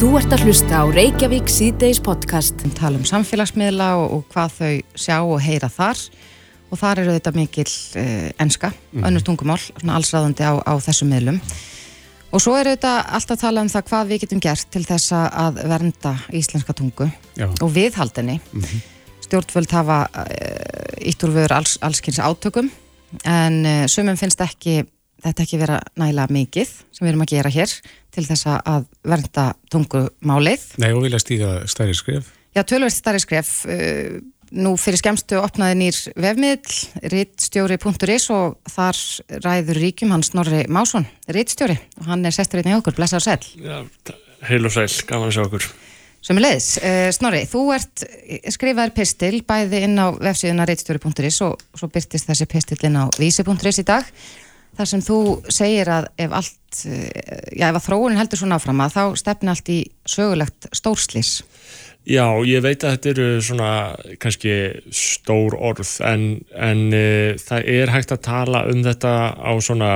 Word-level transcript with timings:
Þú 0.00 0.14
ert 0.16 0.32
að 0.32 0.46
hlusta 0.46 0.78
á 0.80 0.84
Reykjavík 0.88 1.50
síðdeis 1.52 1.98
podcast. 2.00 2.62
Við 2.64 2.70
talum 2.78 3.02
samfélagsmiðla 3.04 3.88
og, 4.00 4.04
og 4.14 4.22
hvað 4.32 4.54
þau 4.54 5.00
sjá 5.02 5.16
og 5.18 5.34
heyra 5.44 5.68
þar 5.68 5.98
og 6.72 6.78
þar 6.80 7.02
eru 7.02 7.16
þetta 7.18 7.32
mikil 7.36 7.66
uh, 7.68 8.30
enska, 8.40 8.70
mm. 8.94 9.04
önnur 9.10 9.26
tungumál, 9.26 9.58
svona 9.60 9.98
allsræðandi 9.98 10.46
á, 10.48 10.56
á 10.56 10.72
þessum 10.80 11.12
miðlum. 11.12 11.36
Og 12.32 12.40
svo 12.40 12.54
eru 12.56 12.72
þetta 12.72 12.94
alltaf 13.10 13.36
að 13.36 13.42
tala 13.42 13.66
um 13.66 13.68
það 13.74 13.84
hvað 13.90 14.14
við 14.14 14.22
getum 14.24 14.40
gert 14.46 14.72
til 14.72 14.82
þess 14.88 15.12
að 15.18 15.60
vernda 15.74 16.14
íslenska 16.40 16.76
tungu 16.80 17.10
Já. 17.36 17.50
og 17.50 17.74
viðhaldinni. 17.76 18.38
Mm 18.40 18.64
-hmm. 18.64 18.86
Stjórnvöld 19.28 19.76
hafa 19.76 19.98
uh, 20.08 20.96
ítt 20.96 21.28
úr 21.28 21.36
vöður 21.36 21.58
alls, 21.58 21.76
allskynns 21.84 22.24
átökum 22.24 22.72
en 23.28 23.66
uh, 23.66 23.84
sumum 23.84 24.16
finnst 24.16 24.40
ekki 24.40 24.80
þetta 25.24 25.44
ekki 25.44 25.60
vera 25.60 25.78
nægilega 26.00 26.34
mikið 26.34 26.74
sem 26.90 27.04
við 27.04 27.12
erum 27.12 27.24
að 27.24 27.32
gera 27.34 27.54
hér 27.54 27.76
til 28.14 28.26
þess 28.26 28.50
að 28.50 28.86
vernda 29.06 29.46
tungumálið. 29.72 30.66
Nei 30.82 30.90
og 30.92 31.04
vilja 31.06 31.22
stíga 31.22 31.54
stærri 31.70 31.96
skref? 31.98 32.30
Já, 32.56 32.64
tölverst 32.66 33.02
stærri 33.02 33.22
skref. 33.22 33.50
Uh, 33.68 34.20
nú 34.50 34.74
fyrir 34.80 34.98
skemstu 34.98 35.38
opnaði 35.38 35.76
nýr 35.78 35.98
vefmiðl, 36.18 36.78
rittstjóri.is 37.12 38.24
og 38.34 38.72
þar 38.72 38.98
ræður 39.44 39.78
ríkjum 39.78 40.14
hans 40.14 40.32
Snorri 40.32 40.64
Másson, 40.66 41.06
rittstjóri 41.30 41.78
og 42.00 42.08
hann 42.10 42.26
er 42.26 42.34
sestur 42.34 42.62
einnig 42.62 42.80
okkur, 42.80 42.96
blessaður 42.98 43.28
sæl. 43.28 43.52
Já, 43.62 44.16
heil 44.50 44.66
og 44.66 44.74
sæl, 44.74 44.88
gaman 45.06 45.30
að 45.30 45.36
sjá 45.38 45.44
okkur. 45.46 45.70
Sem 46.20 46.36
leiðis. 46.36 46.74
Uh, 46.82 47.06
Snorri, 47.16 47.44
þú 47.48 47.62
ert 47.72 48.02
skrifaður 48.52 48.96
pistil 48.98 49.40
bæði 49.46 49.84
inn 49.86 49.96
á 49.96 50.12
vefsíðuna 50.12 50.66
rittstjóri.is 50.68 51.40
og 51.46 51.62
svo 51.78 51.88
byrtist 51.92 52.28
þessi 52.28 52.50
pistil 52.50 52.80
inn 52.90 52.98
á 52.98 53.06
vísi.is 53.16 53.80
í 53.80 53.86
dag 53.88 54.10
þar 54.78 54.90
sem 54.92 55.04
þú 55.04 55.20
segir 55.52 55.90
að 55.92 56.08
ef 56.24 56.34
allt, 56.40 56.80
já 56.80 57.66
ef 57.68 57.78
að 57.78 57.86
þróunin 57.86 58.20
heldur 58.20 58.40
svona 58.40 58.58
áfram 58.60 58.82
að 58.84 58.96
þá 58.96 59.04
stefni 59.20 59.52
allt 59.52 59.72
í 59.72 59.80
sögulegt 60.08 60.70
stórslís. 60.76 61.40
Já, 62.08 62.24
ég 62.48 62.62
veit 62.64 62.80
að 62.80 62.94
þetta 62.94 63.10
eru 63.10 63.26
svona 63.44 63.72
kannski 64.22 64.54
stór 64.94 65.56
orð 65.58 65.90
en, 66.08 66.22
en 66.56 66.86
e, 66.96 67.36
það 67.40 67.68
er 67.74 67.92
hægt 67.92 68.14
að 68.14 68.22
tala 68.24 68.62
um 68.70 68.80
þetta 68.86 69.12
á 69.36 69.52
svona 69.60 69.90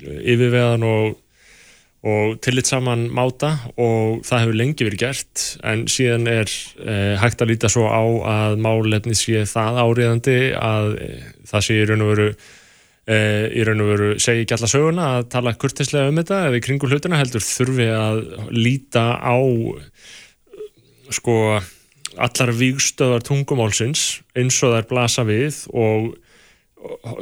yfirveðan 0.00 0.86
og, 0.88 1.18
og 2.08 2.38
tillitsaman 2.42 3.04
máta 3.12 3.52
og 3.76 4.24
það 4.24 4.46
hefur 4.46 4.58
lengi 4.62 4.88
verið 4.88 5.04
gert 5.04 5.44
en 5.68 5.84
síðan 5.92 6.26
er 6.32 6.48
e, 6.48 6.96
hægt 7.20 7.44
að 7.44 7.52
líta 7.52 7.70
svo 7.72 7.84
á 7.84 8.00
að 8.32 8.56
málefni 8.64 9.14
sé 9.18 9.44
það 9.46 9.82
áriðandi 9.84 10.38
að 10.56 10.90
e, 11.04 11.12
það 11.52 11.68
sé 11.68 11.78
í 11.78 11.86
raun 11.90 12.06
og 12.06 12.12
veru 12.14 12.30
í 13.02 13.64
raun 13.66 13.82
og 13.82 13.88
veru 13.90 14.08
segi 14.22 14.44
ekki 14.44 14.54
alla 14.54 14.70
söguna 14.70 15.06
að 15.16 15.28
tala 15.34 15.54
kurtislega 15.58 16.10
um 16.12 16.20
þetta 16.20 16.36
eða 16.46 16.58
í 16.60 16.62
kringu 16.62 16.86
hlutina 16.86 17.18
heldur 17.18 17.42
þurfi 17.42 17.88
að 17.90 18.20
líta 18.54 19.06
á 19.18 19.36
sko 21.10 21.36
allar 22.20 22.52
vígstöðar 22.56 23.24
tungumálsins 23.26 24.20
eins 24.38 24.58
og 24.62 24.76
er 24.76 24.86
blasa 24.88 25.24
við 25.26 25.64
og, 25.72 26.12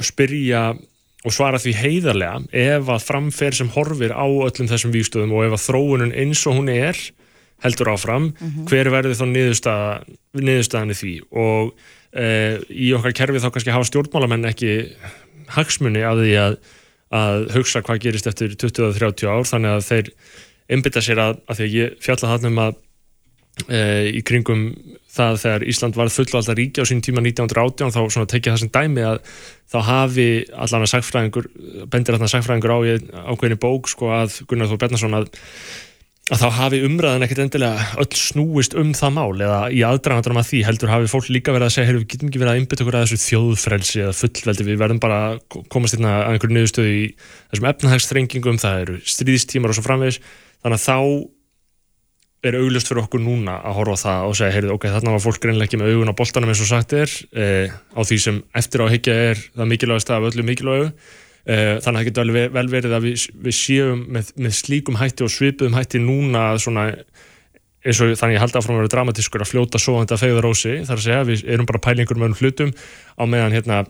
spyrja 0.05 0.73
og 1.21 1.35
svara 1.37 1.61
því 1.61 1.75
heiðarlega 1.77 2.43
ef 2.57 2.93
að 2.93 3.07
framfer 3.07 3.57
sem 3.57 3.71
horfir 3.75 4.15
á 4.17 4.25
öllum 4.25 4.69
þessum 4.71 4.93
vígstöðum 4.95 5.35
og 5.37 5.49
ef 5.49 5.57
að 5.57 5.65
þróunum 5.69 6.15
eins 6.17 6.45
og 6.49 6.61
hún 6.61 6.71
er 6.73 7.01
heldur 7.61 7.91
áfram, 7.93 8.31
mm 8.31 8.37
-hmm. 8.49 8.69
hver 8.69 8.89
verður 8.89 9.19
þá 9.19 9.27
niðurstaða, 9.29 9.91
niðurstaðan 10.33 10.95
í 10.95 10.97
því 10.97 11.15
og 11.31 11.75
uh, 12.17 12.55
í 12.73 12.93
okkar 12.97 13.13
kerfi 13.13 13.43
þá 13.43 13.51
kannski 13.53 13.75
hafa 13.75 13.89
stjórnmálamenn 13.91 14.49
ekki 14.49 14.73
hagsmunni 15.57 16.05
af 16.07 16.21
því 16.21 16.37
að, 16.45 16.61
að 17.21 17.49
hugsa 17.57 17.83
hvað 17.87 18.05
gerist 18.07 18.31
eftir 18.31 18.55
20-30 18.55 19.31
ár 19.31 19.49
þannig 19.49 19.77
að 19.77 19.89
þeir 19.89 20.13
einbytta 20.71 21.03
sér 21.03 21.23
að, 21.23 21.43
að 21.51 21.61
því 21.61 21.67
að 21.67 21.77
ég 21.77 22.01
fjalla 22.05 22.33
það 22.33 22.49
um 22.51 22.63
að 22.65 22.79
e, 23.67 23.81
í 24.15 24.23
kringum 24.27 24.65
það 25.11 25.39
þegar 25.43 25.67
Ísland 25.73 25.99
var 25.99 26.13
fullvalda 26.15 26.55
ríkja 26.55 26.87
á 26.87 26.91
sín 26.91 27.03
tíma 27.03 27.23
1918 27.25 27.95
þá 27.97 28.21
tekja 28.31 28.55
það 28.55 28.63
sem 28.63 28.73
dæmi 28.77 29.07
að 29.07 29.21
þá 29.71 29.79
hafi 29.89 30.29
allan 30.55 30.87
að 30.87 30.93
sagfræðingur 30.95 31.49
bendir 31.91 32.15
allan 32.15 32.29
að 32.29 32.35
sagfræðingur 32.37 32.75
á 32.75 32.79
ákveðinni 33.35 33.61
bók 33.63 33.91
sko 33.91 34.13
að 34.15 34.41
Gunnar 34.51 34.71
Þór 34.71 34.83
Bjarnason 34.85 35.19
að 35.19 35.33
að 36.31 36.43
þá 36.45 36.49
hafi 36.55 36.79
umræðan 36.87 37.25
ekkert 37.27 37.43
endilega 37.43 37.87
öll 37.99 38.19
snúist 38.19 38.77
um 38.79 38.93
það 38.95 39.15
mál 39.17 39.33
eða 39.35 39.59
í 39.75 39.81
aðdragandunum 39.87 40.39
að 40.39 40.49
því 40.51 40.61
heldur 40.69 40.93
hafi 40.93 41.11
fólk 41.11 41.27
líka 41.35 41.55
verið 41.55 41.67
að 41.67 41.75
segja 41.75 41.97
við 41.97 42.07
getum 42.13 42.31
ekki 42.31 42.43
verið 42.43 42.53
að 42.53 42.61
einbytta 42.61 42.85
okkur 42.85 42.99
að 42.99 43.05
þessu 43.07 43.19
þjóðfrelsi 43.25 44.03
eða 44.05 44.15
fullveldi, 44.21 44.67
við 44.69 44.79
verðum 44.79 45.03
bara 45.03 45.19
að 45.33 45.41
komast 45.75 45.99
inn 45.99 46.07
að 46.07 46.23
einhverju 46.29 46.55
niðurstöðu 46.55 46.93
í 46.95 47.03
þessum 47.51 47.69
efnahagstrengingum, 47.73 48.61
það 48.63 48.85
eru 48.85 48.97
stríðstímar 49.17 49.75
og 49.75 49.79
svo 49.79 49.87
framvegis, 49.89 50.21
þannig 50.63 50.79
að 50.79 50.87
þá 50.87 50.99
er 52.47 52.57
auglust 52.57 52.89
fyrir 52.89 53.03
okkur 53.03 53.21
núna 53.21 53.59
að 53.67 53.77
horfa 53.77 53.99
á 53.99 54.03
það 54.05 54.29
og 54.29 54.39
segja, 54.39 54.55
heyrðu, 54.55 54.77
ok, 54.79 54.87
þarna 54.95 55.17
var 55.17 55.25
fólk 55.27 55.43
reynilega 55.45 55.67
ekki 55.67 55.81
með 55.83 55.91
augun 55.93 56.13
á 56.15 56.21
boltanum 56.23 56.53
eins 56.55 56.63
og 56.63 56.71
sagt 56.71 56.95
er 56.97 57.11
eh, 57.37 57.67
á 57.69 58.01
því 58.01 58.17
sem 58.23 58.39
eftir 58.57 58.87
áhyggja 58.87 59.17
Eh, 61.51 61.81
þannig 61.83 61.89
að 61.89 61.97
það 61.97 62.07
getur 62.07 62.23
alveg 62.23 62.53
vel 62.55 62.67
verið 62.71 62.93
að 62.95 63.07
við, 63.09 63.23
við 63.43 63.57
séum 63.57 64.03
með, 64.15 64.29
með 64.39 64.53
slíkum 64.55 64.99
hætti 65.01 65.25
og 65.27 65.33
svipuðum 65.35 65.79
hætti 65.79 66.01
núna 66.03 66.43
svona, 66.63 66.85
eins 67.81 68.03
og 68.05 68.13
þannig 68.13 68.29
að 68.29 68.37
ég 68.37 68.45
held 68.45 68.59
áfram 68.61 68.77
að 68.77 68.83
vera 68.85 68.93
dramatískur 68.93 69.43
að 69.43 69.51
fljóta 69.51 69.81
svo 69.83 69.97
þetta 69.99 70.19
fegðarósi 70.21 70.75
þar 70.87 71.01
að 71.01 71.07
segja 71.09 71.25
við 71.27 71.43
erum 71.57 71.67
bara 71.71 71.83
pælingur 71.89 72.21
með 72.21 72.31
um 72.31 72.37
hlutum 72.39 72.71
á 73.19 73.25
meðan 73.25 73.57
hérna 73.57 73.81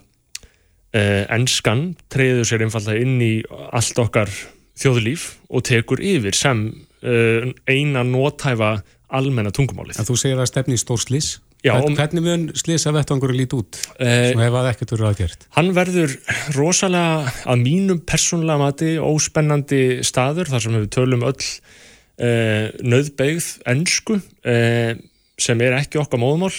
eh, 0.97 1.26
ennskan 1.26 1.84
treyður 2.12 2.48
sér 2.48 2.65
einfallega 2.65 3.04
inn 3.04 3.21
í 3.26 3.32
allt 3.77 4.00
okkar 4.06 4.32
þjóðlíf 4.81 5.27
og 5.50 5.66
tekur 5.69 6.00
yfir 6.00 6.38
sem 6.38 6.65
eh, 7.04 7.50
eina 7.69 8.06
nótæfa 8.06 8.78
almenna 9.10 9.53
tungumálið. 9.53 10.00
En 10.00 10.09
þú 10.09 10.16
segir 10.22 10.41
að 10.41 10.48
stefni 10.54 10.78
í 10.78 10.81
stór 10.81 11.03
slís? 11.03 11.34
Já, 11.60 11.75
Hvern, 11.76 11.97
hvernig 11.98 12.25
mun 12.25 12.44
slisa 12.56 12.93
vettvangur 12.94 13.34
líti 13.37 13.59
út? 13.59 13.76
Eh, 14.00 14.31
sem 14.31 14.41
hefa 14.41 14.62
ekkert 14.71 14.94
verið 14.94 15.09
aðgjert? 15.10 15.47
Hann 15.59 15.75
verður 15.76 16.15
rosalega 16.56 17.34
að 17.53 17.65
mínum 17.66 18.00
persónulega 18.09 18.62
mati 18.62 18.94
óspennandi 18.97 19.82
staður 20.06 20.48
þar 20.54 20.65
sem 20.65 20.78
við 20.78 20.88
tölum 20.97 21.26
öll 21.28 21.37
eh, 21.37 22.72
nöðbeigð 22.81 23.50
ennsku 23.69 24.16
eh, 24.48 24.94
sem 25.41 25.60
er 25.65 25.76
ekki 25.76 26.00
okkar 26.00 26.21
móðmál 26.21 26.53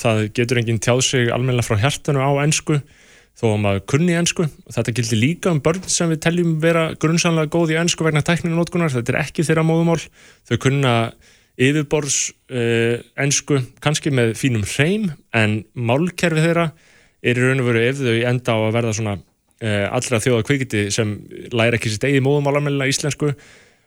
það 0.00 0.22
getur 0.36 0.60
enginn 0.62 0.80
tjáð 0.80 1.02
sig 1.04 1.32
almenna 1.32 1.64
frá 1.64 1.76
hjartanu 1.80 2.24
á 2.24 2.32
ennsku 2.40 2.78
þó 3.36 3.44
að 3.50 3.60
maður 3.64 3.82
kunni 3.92 4.14
ennsku 4.16 4.46
þetta 4.72 4.94
gildi 4.96 5.18
líka 5.18 5.52
um 5.52 5.60
börn 5.64 5.84
sem 5.92 6.08
við 6.12 6.22
teljum 6.24 6.54
vera 6.62 6.86
grunnsanlega 7.00 7.52
góð 7.52 7.74
í 7.74 7.78
ennsku 7.80 8.04
vegna 8.06 8.24
tækninu 8.24 8.56
nótkunar 8.56 8.92
þetta 8.92 9.12
er 9.12 9.20
ekki 9.26 9.44
þeirra 9.44 9.64
móðmál 9.68 10.00
þau 10.48 10.56
kunna 10.62 10.94
yfirborðs 11.60 12.18
uh, 12.52 13.02
ennsku, 13.20 13.60
kannski 13.84 14.12
með 14.14 14.34
fínum 14.40 14.64
hreim 14.64 15.10
en 15.36 15.60
málkerfi 15.74 16.44
þeirra 16.44 16.70
er 17.22 17.38
í 17.38 17.44
raun 17.44 17.62
og 17.62 17.68
veru 17.68 17.84
ef 17.84 18.00
þau 18.00 18.16
enda 18.30 18.56
á 18.56 18.58
að 18.58 18.76
verða 18.78 18.94
svona 18.98 19.16
uh, 19.18 19.86
allra 19.92 20.22
þjóða 20.24 20.46
kvikiti 20.48 20.86
sem 20.94 21.14
læra 21.52 21.78
ekki 21.78 21.92
sitt 21.92 22.06
eigið 22.08 22.24
móðumál 22.26 22.56
almennilega 22.56 22.94
íslensku 22.94 23.32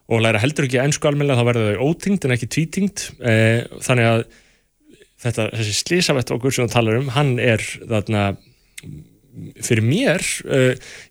og 0.06 0.22
læra 0.22 0.42
heldur 0.44 0.68
ekki 0.68 0.82
ennsku 0.84 1.10
almennilega 1.10 1.42
þá 1.42 1.50
verða 1.50 1.74
þau 1.74 1.90
ótingt 1.90 2.28
en 2.28 2.36
ekki 2.36 2.52
tvítingt 2.54 3.08
uh, 3.18 3.66
þannig 3.86 4.12
að 4.12 4.26
þetta, 5.26 5.50
þessi 5.58 5.76
slísavett 5.80 6.34
okkur 6.36 6.54
sem 6.54 6.68
það 6.68 6.78
talar 6.78 7.02
um, 7.02 7.12
hann 7.16 7.36
er 7.42 7.66
þarna 7.82 8.28
fyrir 9.64 9.86
mér 9.86 10.24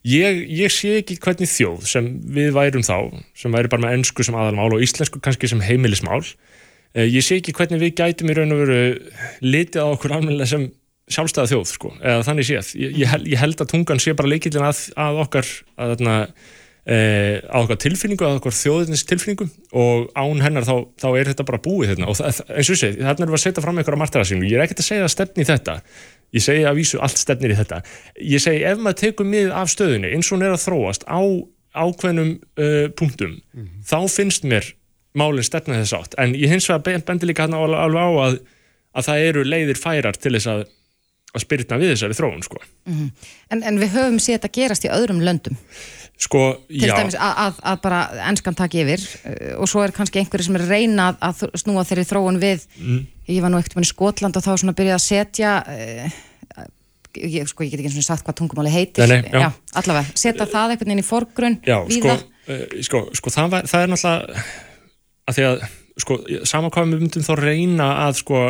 ég, 0.09 0.43
ég 0.49 0.73
sé 0.73 0.99
ekki 1.01 1.19
hvernig 1.23 1.51
þjóð 1.51 1.89
sem 1.91 2.09
við 2.35 2.53
værum 2.57 2.87
þá, 2.87 2.97
sem 3.37 3.55
væri 3.55 3.73
bara 3.73 3.87
með 3.87 3.99
ennsku 3.99 4.27
sem 4.27 4.39
aðalmál 4.39 4.73
og 4.77 4.85
íslensku 4.85 5.23
kannski 5.25 5.51
sem 5.51 5.62
heimilismál 5.65 6.23
ég 6.95 7.27
sé 7.27 7.41
ekki 7.41 7.55
hvernig 7.57 7.83
við 7.83 7.97
gætum 7.99 8.31
í 8.31 8.39
raun 8.39 8.55
og 8.55 8.65
veru 8.65 8.81
litið 9.45 9.83
á 9.83 9.89
okkur 9.91 10.17
almennilega 10.19 10.53
sem 10.55 10.69
sjálfstæða 11.11 11.51
þjóð 11.53 11.65
sko, 11.71 11.95
eða 12.01 12.27
þannig 12.27 12.49
séð. 12.49 12.75
Ég, 12.81 12.99
ég, 13.05 13.39
held, 13.41 13.61
að 13.61 13.73
tungan 13.75 14.01
sé 14.01 14.15
bara 14.17 14.31
leikillin 14.31 14.65
að, 14.65 14.87
að 15.01 15.21
okkar 15.25 15.51
að, 15.77 15.93
þarna, 15.93 16.15
e, 16.87 16.99
að 17.45 17.67
okkar 17.67 17.81
tilfinningu, 17.84 18.27
að 18.27 18.39
okkar 18.39 18.57
þjóðinins 18.57 19.05
tilfinningu 19.11 19.49
og 19.81 20.07
án 20.17 20.41
hennar 20.45 20.69
þá, 20.69 20.75
þá 21.03 21.09
er 21.10 21.33
þetta 21.33 21.48
bara 21.51 21.63
búið 21.66 21.93
hérna. 21.93 22.09
og 22.09 22.19
það, 22.21 22.41
eins 22.57 22.72
og 22.72 22.81
sé, 22.81 22.93
þarna 22.97 23.27
erum 23.27 23.34
við 23.34 23.41
að 23.41 23.45
setja 23.45 23.66
fram 23.66 23.81
einhverja 23.83 24.03
martaraðsínu, 24.04 24.48
ég 24.48 24.57
er 24.57 24.65
ekkert 24.65 24.84
að 24.84 24.89
segja 24.89 25.13
stefni 25.13 25.48
þetta 25.48 25.77
ég 26.34 26.45
segi 26.45 26.65
að 26.69 26.78
vísu 26.81 27.01
allt 27.03 27.21
stefnir 27.21 27.54
í 27.54 27.59
þetta 27.59 27.81
ég 28.21 28.42
segi 28.42 28.65
ef 28.69 28.81
maður 28.83 29.01
tekur 29.03 29.28
mið 29.31 29.53
af 29.54 29.72
stöðunni 29.72 30.13
eins 30.15 30.31
og 30.31 30.39
hún 30.39 30.47
er 30.48 30.57
að 30.57 30.65
þróast 30.66 31.07
á 31.07 31.21
ákveðnum 31.75 32.33
uh, 32.39 32.89
punktum 32.98 33.36
mm 33.36 33.63
-hmm. 33.63 33.84
þá 33.86 33.98
finnst 34.10 34.47
mér 34.47 34.75
málinn 35.15 35.47
stefna 35.47 35.81
þess 35.83 35.97
átt 35.98 36.16
en 36.19 36.34
ég 36.34 36.51
hins 36.51 36.69
vegar 36.71 37.03
bendi 37.07 37.27
líka 37.27 37.47
alveg 37.47 37.98
á 37.98 38.10
að, 38.27 38.39
að 38.95 39.07
það 39.09 39.27
eru 39.28 39.45
leiðir 39.45 39.78
færar 39.78 40.19
til 40.19 40.34
þess 40.34 40.51
að, 40.51 40.65
að 41.34 41.45
spyrna 41.45 41.78
við 41.78 41.92
þessari 41.95 42.19
þróun 42.19 42.42
sko. 42.42 42.63
mm 42.86 42.95
-hmm. 42.95 43.10
en, 43.51 43.63
en 43.63 43.78
við 43.78 43.95
höfum 43.98 44.19
séð 44.19 44.39
þetta 44.39 44.54
gerast 44.59 44.84
í 44.84 44.95
öðrum 44.95 45.22
löndum 45.22 45.59
sko, 46.21 46.43
til 46.69 46.89
já 46.89 46.95
dæmis 46.95 47.16
að, 47.19 47.33
að, 47.45 47.57
að 47.71 47.81
bara 47.84 48.01
ennskan 48.28 48.59
taki 48.59 48.83
yfir 48.84 49.03
uh, 49.03 49.55
og 49.63 49.71
svo 49.71 49.83
er 49.84 49.95
kannski 49.95 50.21
einhverju 50.22 50.47
sem 50.49 50.59
er 50.61 50.66
reyna 50.71 51.09
að 51.19 51.47
snúa 51.61 51.84
þeirri 51.87 52.07
þróun 52.09 52.41
við 52.43 52.66
mm. 52.78 53.01
ég 53.33 53.43
var 53.45 53.53
nú 53.53 53.61
ekkert 53.61 53.81
með 53.81 53.91
Skotland 53.91 54.39
og 54.39 54.45
þá 54.47 54.53
svona 54.55 54.77
byrjaði 54.78 54.97
að 54.99 55.05
setja 55.05 55.55
uh, 55.66 56.21
ég, 57.19 57.49
sko, 57.51 57.66
ég 57.66 57.75
get 57.75 57.83
ekki 57.83 57.91
eins 57.91 57.99
og 58.01 58.07
sagt 58.07 58.27
hvað 58.27 58.39
tungumáli 58.43 58.75
heitir 58.75 59.11
Nei, 59.11 59.25
nei, 59.25 59.33
já. 59.33 59.49
já, 59.49 59.51
allavega, 59.83 60.19
setja 60.19 60.47
það 60.51 60.77
einhvern 60.77 60.93
veginn 60.93 61.05
í 61.05 61.09
forgrunn 61.09 61.59
Já, 61.66 61.78
sko, 61.99 62.15
uh, 62.15 62.63
sko, 62.87 63.03
sko 63.19 63.34
það, 63.34 63.51
var, 63.57 63.72
það 63.72 63.87
er 63.87 63.93
náttúrulega 63.95 64.47
að 65.25 65.39
því 65.39 65.49
að 65.51 65.67
sko, 66.05 66.21
saman 66.47 66.75
hvað 66.75 66.95
við 66.95 67.05
myndum 67.05 67.27
þá 67.27 67.34
reyna 67.41 67.91
að 68.07 68.21
sko 68.22 68.47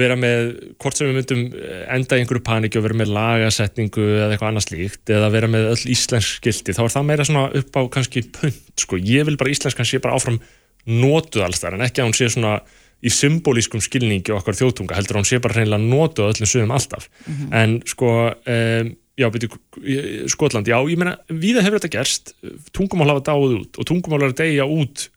vera 0.00 0.16
með, 0.18 0.50
hvort 0.80 0.98
sem 0.98 1.08
við 1.08 1.18
myndum 1.18 1.42
eh, 1.56 1.84
enda 1.96 2.18
í 2.18 2.22
einhverju 2.22 2.44
paníki 2.46 2.80
og 2.80 2.86
vera 2.86 2.98
með 3.00 3.12
lagasetningu 3.16 4.06
eða 4.06 4.28
eitthvað 4.34 4.50
annað 4.50 4.66
slíkt 4.66 5.12
eða 5.16 5.30
vera 5.34 5.50
með 5.52 5.68
öll 5.74 5.84
íslensk 5.94 6.40
skildi, 6.40 6.76
þá 6.76 6.82
er 6.84 6.94
það 6.96 7.08
meira 7.10 7.26
svona 7.28 7.44
upp 7.60 7.78
á 7.78 7.82
kannski 7.96 8.24
punt, 8.36 8.72
sko, 8.84 9.00
ég 9.00 9.28
vil 9.28 9.38
bara 9.40 9.52
íslenskan 9.54 9.88
sé 9.88 10.02
bara 10.02 10.16
áfram 10.18 10.40
notuð 10.88 11.46
alls 11.46 11.62
þar 11.62 11.76
en 11.76 11.86
ekki 11.86 12.02
að 12.02 12.10
hún 12.10 12.18
sé 12.18 12.30
svona 12.32 12.56
í 13.00 13.12
symbolískum 13.12 13.80
skilningi 13.80 14.34
okkar 14.36 14.58
þjóðtunga, 14.58 14.96
heldur 14.98 15.18
að 15.18 15.22
hún 15.22 15.30
sé 15.30 15.40
bara 15.40 15.56
reynilega 15.56 15.86
notuð 15.86 16.34
öllum 16.34 16.50
sögum 16.50 16.74
alltaf, 16.76 17.08
mm 17.24 17.36
-hmm. 17.36 17.54
en 17.60 17.78
sko 17.88 18.10
um, 18.28 18.90
já, 19.20 19.28
byrju, 19.32 20.28
Skotland, 20.28 20.68
já, 20.68 20.76
ég 20.88 20.98
meina, 21.00 21.16
viða 21.28 21.64
hefur 21.64 21.80
þetta 21.80 21.96
gerst 21.96 22.34
tungumál 22.76 23.12
hafa 23.12 23.32
dáið 23.32 23.56
út 23.60 23.80
og 23.80 23.88
tungumál 23.88 24.22
er 24.24 24.32
að 24.32 24.40
deyja 24.42 24.68
út 24.68 25.08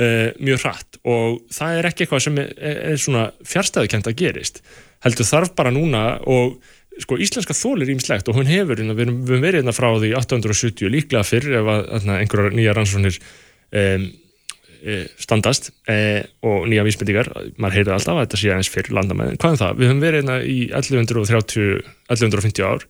uh, 0.00 0.30
mjög 0.40 0.64
hratt. 0.64 0.98
Og 1.04 1.42
það 1.54 1.78
er 1.78 1.90
ekki 1.90 2.06
eitthvað 2.06 2.24
sem 2.26 2.40
er, 2.42 2.50
er 2.94 3.00
svona 3.00 3.26
fjárstæðukent 3.48 4.10
að 4.10 4.18
gerist. 4.22 4.64
Heldur 5.04 5.28
þarf 5.28 5.54
bara 5.58 5.74
núna 5.74 6.04
og 6.30 6.58
sko 7.02 7.18
íslenska 7.18 7.56
þól 7.58 7.82
er 7.82 7.90
ímslegt 7.90 8.28
og 8.30 8.36
hún 8.38 8.46
hefur 8.46 8.78
við 8.78 9.06
erum 9.06 9.24
verið 9.26 9.60
hérna 9.60 9.74
frá 9.74 9.88
því 9.96 10.12
1870 10.14 10.92
líklega 10.94 11.26
fyrr 11.26 11.56
ef 11.58 11.70
að 11.72 12.12
einhverjar 12.20 12.54
nýja 12.54 12.74
rannsóknir 12.76 13.18
um, 13.74 14.04
standast 15.20 15.70
eh, 15.88 16.22
og 16.44 16.68
nýja 16.68 16.84
vísbendingar. 16.86 17.30
Maður 17.56 17.78
heyrði 17.78 17.94
alltaf 17.94 18.18
að 18.18 18.24
þetta 18.24 18.40
sé 18.40 18.52
aðeins 18.52 18.72
fyrr 18.72 18.90
landamæðin 18.98 19.38
hvað 19.40 19.50
er 19.50 19.56
um 19.56 19.60
það? 19.62 19.76
Við 19.78 19.90
höfum 19.90 20.02
verið 20.04 20.20
hérna 20.20 20.38
í 20.44 20.58
1130 20.70 21.68
1150 22.12 22.66
ár 22.68 22.86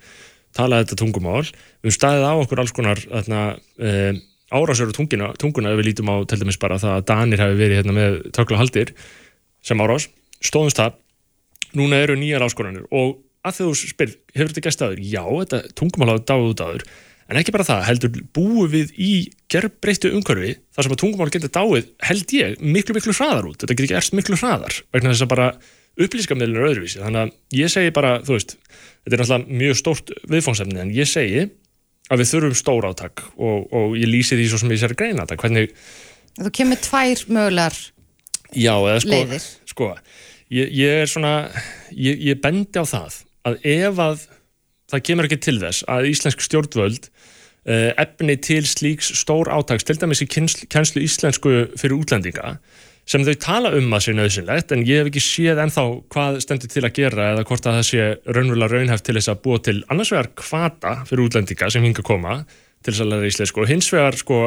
talaði 0.55 0.87
þetta 0.87 1.01
tungumál, 1.01 1.43
við 1.45 1.89
höfum 1.89 1.97
staðið 1.99 2.27
á 2.31 2.35
okkur 2.35 2.63
alls 2.63 2.75
konar 2.75 3.03
þarna, 3.03 3.43
eh, 3.83 4.13
árásöru 4.53 4.93
tunguna, 4.95 5.33
tunguna 5.41 5.73
ef 5.73 5.81
við 5.81 5.89
lítum 5.91 6.11
á 6.13 6.17
til 6.29 6.41
dæmis 6.43 6.61
bara 6.61 6.81
það 6.81 6.99
að 6.99 7.07
Danir 7.11 7.43
hafi 7.43 7.57
verið 7.59 7.81
hérna 7.81 7.97
með 7.97 8.19
tökla 8.37 8.61
haldir 8.61 8.93
sem 9.65 9.81
árás, 9.81 10.09
stóðumst 10.45 10.81
það 10.81 10.99
núna 11.79 12.03
eru 12.05 12.19
nýjar 12.21 12.45
áskonanir 12.45 12.85
og 12.93 13.19
að 13.45 13.61
þú 13.61 13.71
spyr, 13.81 14.15
hefur 14.37 14.53
þetta 14.53 14.65
gæst 14.69 14.85
aður? 14.85 15.03
Já, 15.05 15.25
þetta 15.25 15.61
tungumál 15.77 16.13
hafa 16.13 16.25
dáið 16.29 16.51
út 16.53 16.65
aður 16.65 16.87
en 17.25 17.41
ekki 17.41 17.55
bara 17.55 17.67
það, 17.67 17.83
heldur 17.89 18.19
búið 18.37 18.75
við 18.75 18.93
í 19.01 19.13
gerbreyttu 19.53 20.13
umhverfi 20.13 20.53
þar 20.77 20.87
sem 20.87 20.95
að 20.95 21.01
tungumál 21.01 21.31
getur 21.33 21.53
dáið, 21.53 21.89
held 22.05 22.35
ég, 22.37 22.59
miklu 22.61 22.97
miklu 22.99 23.17
hraðar 23.17 23.49
út, 23.49 23.59
þetta 23.63 23.73
getur 23.73 23.89
ekki 23.89 23.99
erst 24.01 24.17
miklu 24.17 24.39
hraðar 24.41 24.77
vegna 24.93 25.15
þess 25.15 25.25
að 25.25 25.33
bara 25.33 25.49
upplýskamilin 26.05 26.59
er 26.59 26.69
öðruvísi, 26.69 27.01
þannig 27.01 27.23
að 27.23 27.61
ég 27.63 27.73
segi 27.73 27.95
bara, 27.97 28.19
þú 28.27 28.37
veist 28.37 28.57
þetta 28.59 29.17
er 29.17 29.23
náttúrulega 29.23 29.59
mjög 29.63 29.81
stórt 29.81 30.13
viðfóngsefni 30.29 30.83
en 30.83 30.93
ég 30.93 31.09
segi 31.09 31.47
að 32.13 32.21
við 32.21 32.31
þurfum 32.33 32.57
stór 32.59 32.89
áttak 32.91 33.25
og, 33.37 33.67
og 33.73 33.97
ég 33.99 34.11
lýsi 34.11 34.37
því 34.37 34.49
svo 34.51 34.61
sem 34.61 34.75
ég 34.75 34.83
sér 34.83 34.97
greina 34.99 35.25
þetta 35.25 35.41
hvernig 35.41 35.75
Þú 36.35 36.51
kemur 36.59 36.81
tvær 36.83 37.21
mögulegar 37.31 37.77
já, 38.55 38.75
eða, 38.75 38.97
sko, 39.05 39.21
sko, 39.71 39.91
ég, 40.53 40.73
ég 40.75 41.05
er 41.05 41.11
svona 41.11 41.35
ég, 41.95 42.19
ég 42.31 42.41
bendi 42.43 42.83
á 42.83 42.85
það 42.85 43.21
að 43.47 43.69
ef 43.71 44.03
að 44.03 44.27
það 44.93 45.05
kemur 45.09 45.29
ekki 45.29 45.41
til 45.47 45.57
þess 45.63 45.87
að 45.91 46.09
íslensk 46.11 46.45
stjórnvöld 46.45 47.09
uh, 47.09 47.91
efni 48.03 48.37
til 48.43 48.63
slíks 48.69 49.13
stór 49.21 49.51
átaks 49.53 49.87
til 49.87 49.97
dæmis 50.01 50.25
í 50.25 50.29
kjænslu 50.29 51.05
íslensku 51.05 51.55
fyrir 51.79 51.97
útlendinga 51.97 52.57
sem 53.09 53.25
þau 53.25 53.35
tala 53.41 53.73
um 53.77 53.93
að 53.93 54.05
sé 54.07 54.15
nöðsynlegt 54.17 54.73
en 54.73 54.85
ég 54.89 55.03
hef 55.03 55.11
ekki 55.11 55.23
séð 55.23 55.61
ennþá 55.65 55.85
hvað 56.15 56.39
stendur 56.45 56.73
til 56.73 56.85
að 56.87 56.95
gera 56.97 57.31
eða 57.35 57.47
hvort 57.49 57.67
að 57.69 57.79
það 57.79 57.89
sé 57.91 58.07
raunverulega 58.25 58.79
raunhæft 58.79 59.05
til 59.05 59.17
þess 59.19 59.33
að 59.33 59.43
búa 59.45 59.65
til 59.65 59.77
annars 59.93 60.13
vegar 60.15 60.31
kvata 60.41 60.95
fyrir 61.09 61.27
útlendinga 61.27 61.69
sem 61.73 61.85
hinga 61.85 62.01
að 62.01 62.09
koma 62.09 62.37
til 62.49 62.95
þess 62.95 63.05
að 63.05 63.11
læra 63.13 63.29
íslensku 63.29 63.65
og 63.65 63.71
hins 63.71 63.91
vegar 63.93 64.17
sko 64.21 64.41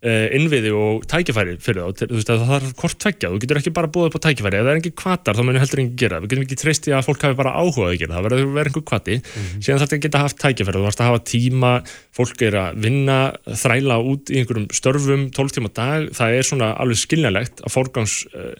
innviði 0.00 0.70
og 0.72 1.02
tækifæri 1.10 1.58
fyrir 1.60 1.84
þá. 1.84 2.06
Þú 2.08 2.16
veist 2.16 2.30
að 2.32 2.44
það 2.48 2.54
er 2.56 2.68
hvort 2.80 2.98
tveggja, 3.04 3.30
þú 3.30 3.40
getur 3.42 3.60
ekki 3.60 3.72
bara 3.76 3.90
búið 3.92 4.08
upp 4.08 4.16
á 4.16 4.24
tækifæri, 4.26 4.56
ef 4.56 4.64
það 4.64 4.72
er 4.72 4.80
engin 4.80 4.94
kvatar 4.96 5.36
þá 5.36 5.42
munir 5.44 5.60
heldur 5.60 5.82
engin 5.82 5.98
gera, 6.00 6.20
við 6.22 6.32
getum 6.32 6.44
ekki 6.46 6.60
treysti 6.62 6.94
að 6.96 7.06
fólk 7.08 7.26
hafi 7.26 7.36
bara 7.36 7.52
áhugað 7.60 7.90
að 7.90 7.98
gera, 8.00 8.14
það. 8.14 8.24
Verður 8.26 8.44
að 8.46 8.54
vera 8.56 8.70
einhver 8.70 8.86
kvati 8.88 9.16
mm 9.18 9.24
-hmm. 9.26 9.60
síðan 9.60 9.80
þarf 9.80 9.90
þetta 9.90 9.98
að 10.00 10.04
geta 10.06 10.22
haft 10.24 10.38
tækifæri. 10.40 10.80
Þú 10.80 10.86
varst 10.88 11.02
að 11.04 11.10
hafa 11.10 11.24
tíma, 11.28 11.72
fólk 12.16 12.42
er 12.48 12.54
að 12.62 12.80
vinna 12.86 13.18
þræla 13.44 13.96
út 14.00 14.32
í 14.32 14.38
einhverjum 14.40 14.68
störfum 14.72 15.28
12 15.36 15.56
tíma 15.58 15.70
dag, 15.74 16.08
það 16.16 16.36
er 16.38 16.48
svona 16.48 16.72
alveg 16.80 16.96
skiljanlegt 16.96 17.60
að 17.60 17.74
forgangs 17.76 18.24
uh, 18.32 18.56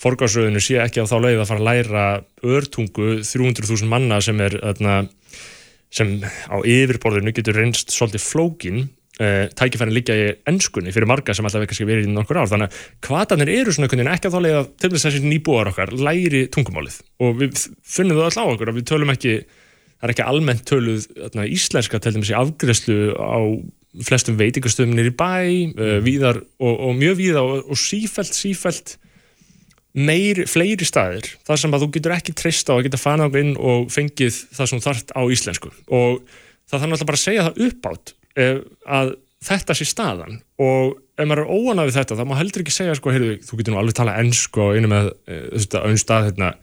forgangsröðinu 0.00 0.60
sé 0.60 0.80
ekki 0.82 1.00
á 1.00 1.08
þá 1.08 1.16
leið 1.22 1.40
að 1.40 1.48
fara 1.48 1.62
að 1.62 1.68
læra 1.68 2.04
örtungu 2.42 3.08
300.000 3.22 3.88
manna 3.88 4.20
sem 4.20 4.40
er 4.42 4.58
öðna, 4.60 5.06
sem 5.94 6.18
á 6.50 6.56
yfirborðinu 6.60 7.32
getur 7.32 7.56
reynst 7.60 7.94
svolítið 7.94 8.26
flókin 8.26 8.80
Uh, 9.14 9.44
tækifærin 9.54 9.94
líka 9.94 10.14
í 10.18 10.22
ennskunni 10.50 10.90
fyrir 10.90 11.06
marga 11.06 11.36
sem 11.38 11.46
alltaf 11.46 11.62
ekki 11.62 11.84
verið 11.86 12.08
í 12.08 12.10
nokkur 12.10 12.40
ár. 12.40 12.48
Þannig 12.50 12.72
að 12.72 12.78
kvatanir 13.06 13.50
eru 13.52 13.70
svona 13.70 13.86
einhvern 13.86 14.00
veginn 14.00 14.10
ekki 14.10 14.26
að 14.26 14.34
þálega 14.34 14.62
til 14.82 14.88
þess 14.90 15.06
að 15.06 15.12
þessi 15.14 15.28
nýbúar 15.30 15.68
okkar 15.70 15.92
læri 15.94 16.40
tungumálið. 16.50 16.96
Og 17.22 17.36
við 17.38 17.60
finnum 17.86 18.18
það 18.18 18.26
alltaf 18.26 18.42
á 18.42 18.50
okkur 18.56 18.72
að 18.72 18.80
við 18.80 18.88
tölum 18.90 19.12
ekki, 19.14 19.34
það 19.94 20.08
er 20.08 20.12
ekki 20.16 20.26
almennt 20.32 20.64
töluð 20.66 21.06
þarna, 21.12 21.44
íslenska 21.54 22.00
til 22.02 22.12
dæmis 22.16 22.32
í 22.32 22.34
afgræslu 22.40 22.96
á 23.14 23.38
flestum 24.08 24.40
veitingastöðumnir 24.40 25.12
í 25.12 25.14
bæ 25.14 25.30
uh, 25.30 25.94
víðar, 26.02 26.42
og, 26.58 26.74
og 26.74 26.98
mjög 26.98 27.14
víða 27.20 27.46
og, 27.46 27.70
og 27.70 27.78
sífælt, 27.78 28.34
sífælt 28.34 28.96
meir, 29.94 30.42
fleiri 30.50 30.90
staðir 30.90 31.30
þar 31.46 31.62
sem 31.62 31.78
að 31.78 31.86
þú 31.86 31.90
getur 32.00 32.16
ekki 32.16 32.34
treysta 32.34 32.74
á 32.74 32.82
að 32.82 32.88
geta 32.88 32.98
fanað 32.98 33.38
inn 33.44 33.54
og 33.54 33.86
fengið 33.94 34.42
það 34.58 34.72
sem 34.72 34.84
þart 34.90 35.14
á 35.14 35.22
íslensku. 35.22 35.70
Og 35.86 36.18
það 36.66 36.80
þannig 36.80 36.98
alltaf 36.98 37.12
bara 37.12 37.22
að 37.22 37.26
segja 37.28 37.46
það 37.46 37.64
uppátt 37.68 38.16
að 38.34 39.14
þetta 39.44 39.76
sé 39.76 39.86
staðan. 39.88 40.38
Og 40.62 40.94
ef 41.18 41.26
maður 41.28 41.44
er 41.44 41.50
óanað 41.52 41.90
við 41.90 41.98
þetta 41.98 42.18
þá 42.18 42.24
má 42.26 42.36
heldur 42.38 42.64
ekki 42.64 42.74
segja 42.74 42.94
sko, 42.98 43.12
heyrðu, 43.14 43.34
þú 43.46 43.58
getur 43.58 43.74
nú 43.74 43.80
alveg 43.80 43.98
tala 43.98 44.16
ennsku 44.22 44.62
og 44.64 44.78
einu 44.78 44.90
með 44.90 45.10
auðvitað 45.28 45.84
auðvitað 45.84 46.00
stað 46.02 46.28
hérna, 46.30 46.54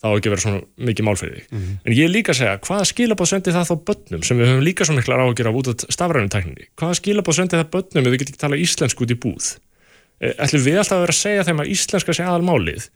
þá 0.00 0.08
ekki 0.10 0.32
vera 0.32 0.44
svona 0.44 0.60
mikið 0.88 1.06
málfeyði 1.06 1.40
mm 1.42 1.58
-hmm. 1.58 1.80
en 1.84 1.92
ég 1.92 2.06
er 2.06 2.12
líka 2.12 2.32
að 2.32 2.38
segja, 2.40 2.60
hvaða 2.66 2.84
skilabóð 2.88 3.28
sendir 3.30 3.56
það 3.56 3.68
þá 3.70 3.76
börnum 3.90 4.22
sem 4.24 4.38
við 4.38 4.48
höfum 4.48 4.64
líka 4.64 4.84
svo 4.84 4.94
miklar 4.96 5.20
á 5.20 5.26
að 5.28 5.36
gera 5.40 5.52
út 5.52 5.68
af 5.68 5.84
stafrænum 5.92 6.30
tækningi, 6.32 6.68
hvaða 6.80 6.94
skilabóð 7.00 7.36
sendir 7.36 7.60
það 7.60 7.72
börnum 7.74 8.06
ef 8.06 8.12
við 8.12 8.18
getum 8.20 8.32
ekki 8.32 8.40
tala 8.40 8.56
íslensku 8.56 9.04
út 9.04 9.12
í 9.12 9.18
búð? 9.20 9.50
Ætlum 10.20 10.64
við 10.64 10.78
alltaf 10.80 10.96
að 10.96 11.04
vera 11.04 11.16
að 11.16 11.20
segja 11.20 11.44
þeim 11.44 11.60
að 11.60 11.70
íslenska 11.74 12.12
sé 12.16 12.24
aðal 12.24 12.44
málið 12.48 12.88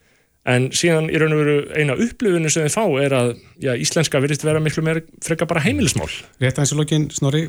en 0.45 0.67
síðan 0.75 1.09
í 1.09 1.19
raun 1.21 1.33
og 1.33 1.41
veru 1.41 1.55
eina 1.73 1.95
upplifinu 1.97 2.51
sem 2.53 2.67
þið 2.67 2.75
fá 2.75 2.83
er 3.01 3.15
að 3.17 3.31
já, 3.63 3.71
íslenska 3.81 4.21
virðist 4.21 4.45
vera 4.45 4.61
miklu 4.61 4.83
meira 4.85 5.01
frekka 5.25 5.47
bara 5.49 5.63
heimilismál. 5.65 6.09
Rétt 6.41 6.59
aðeins 6.59 6.75
og 6.75 6.81
lókin, 6.83 7.07
Snorri, 7.13 7.47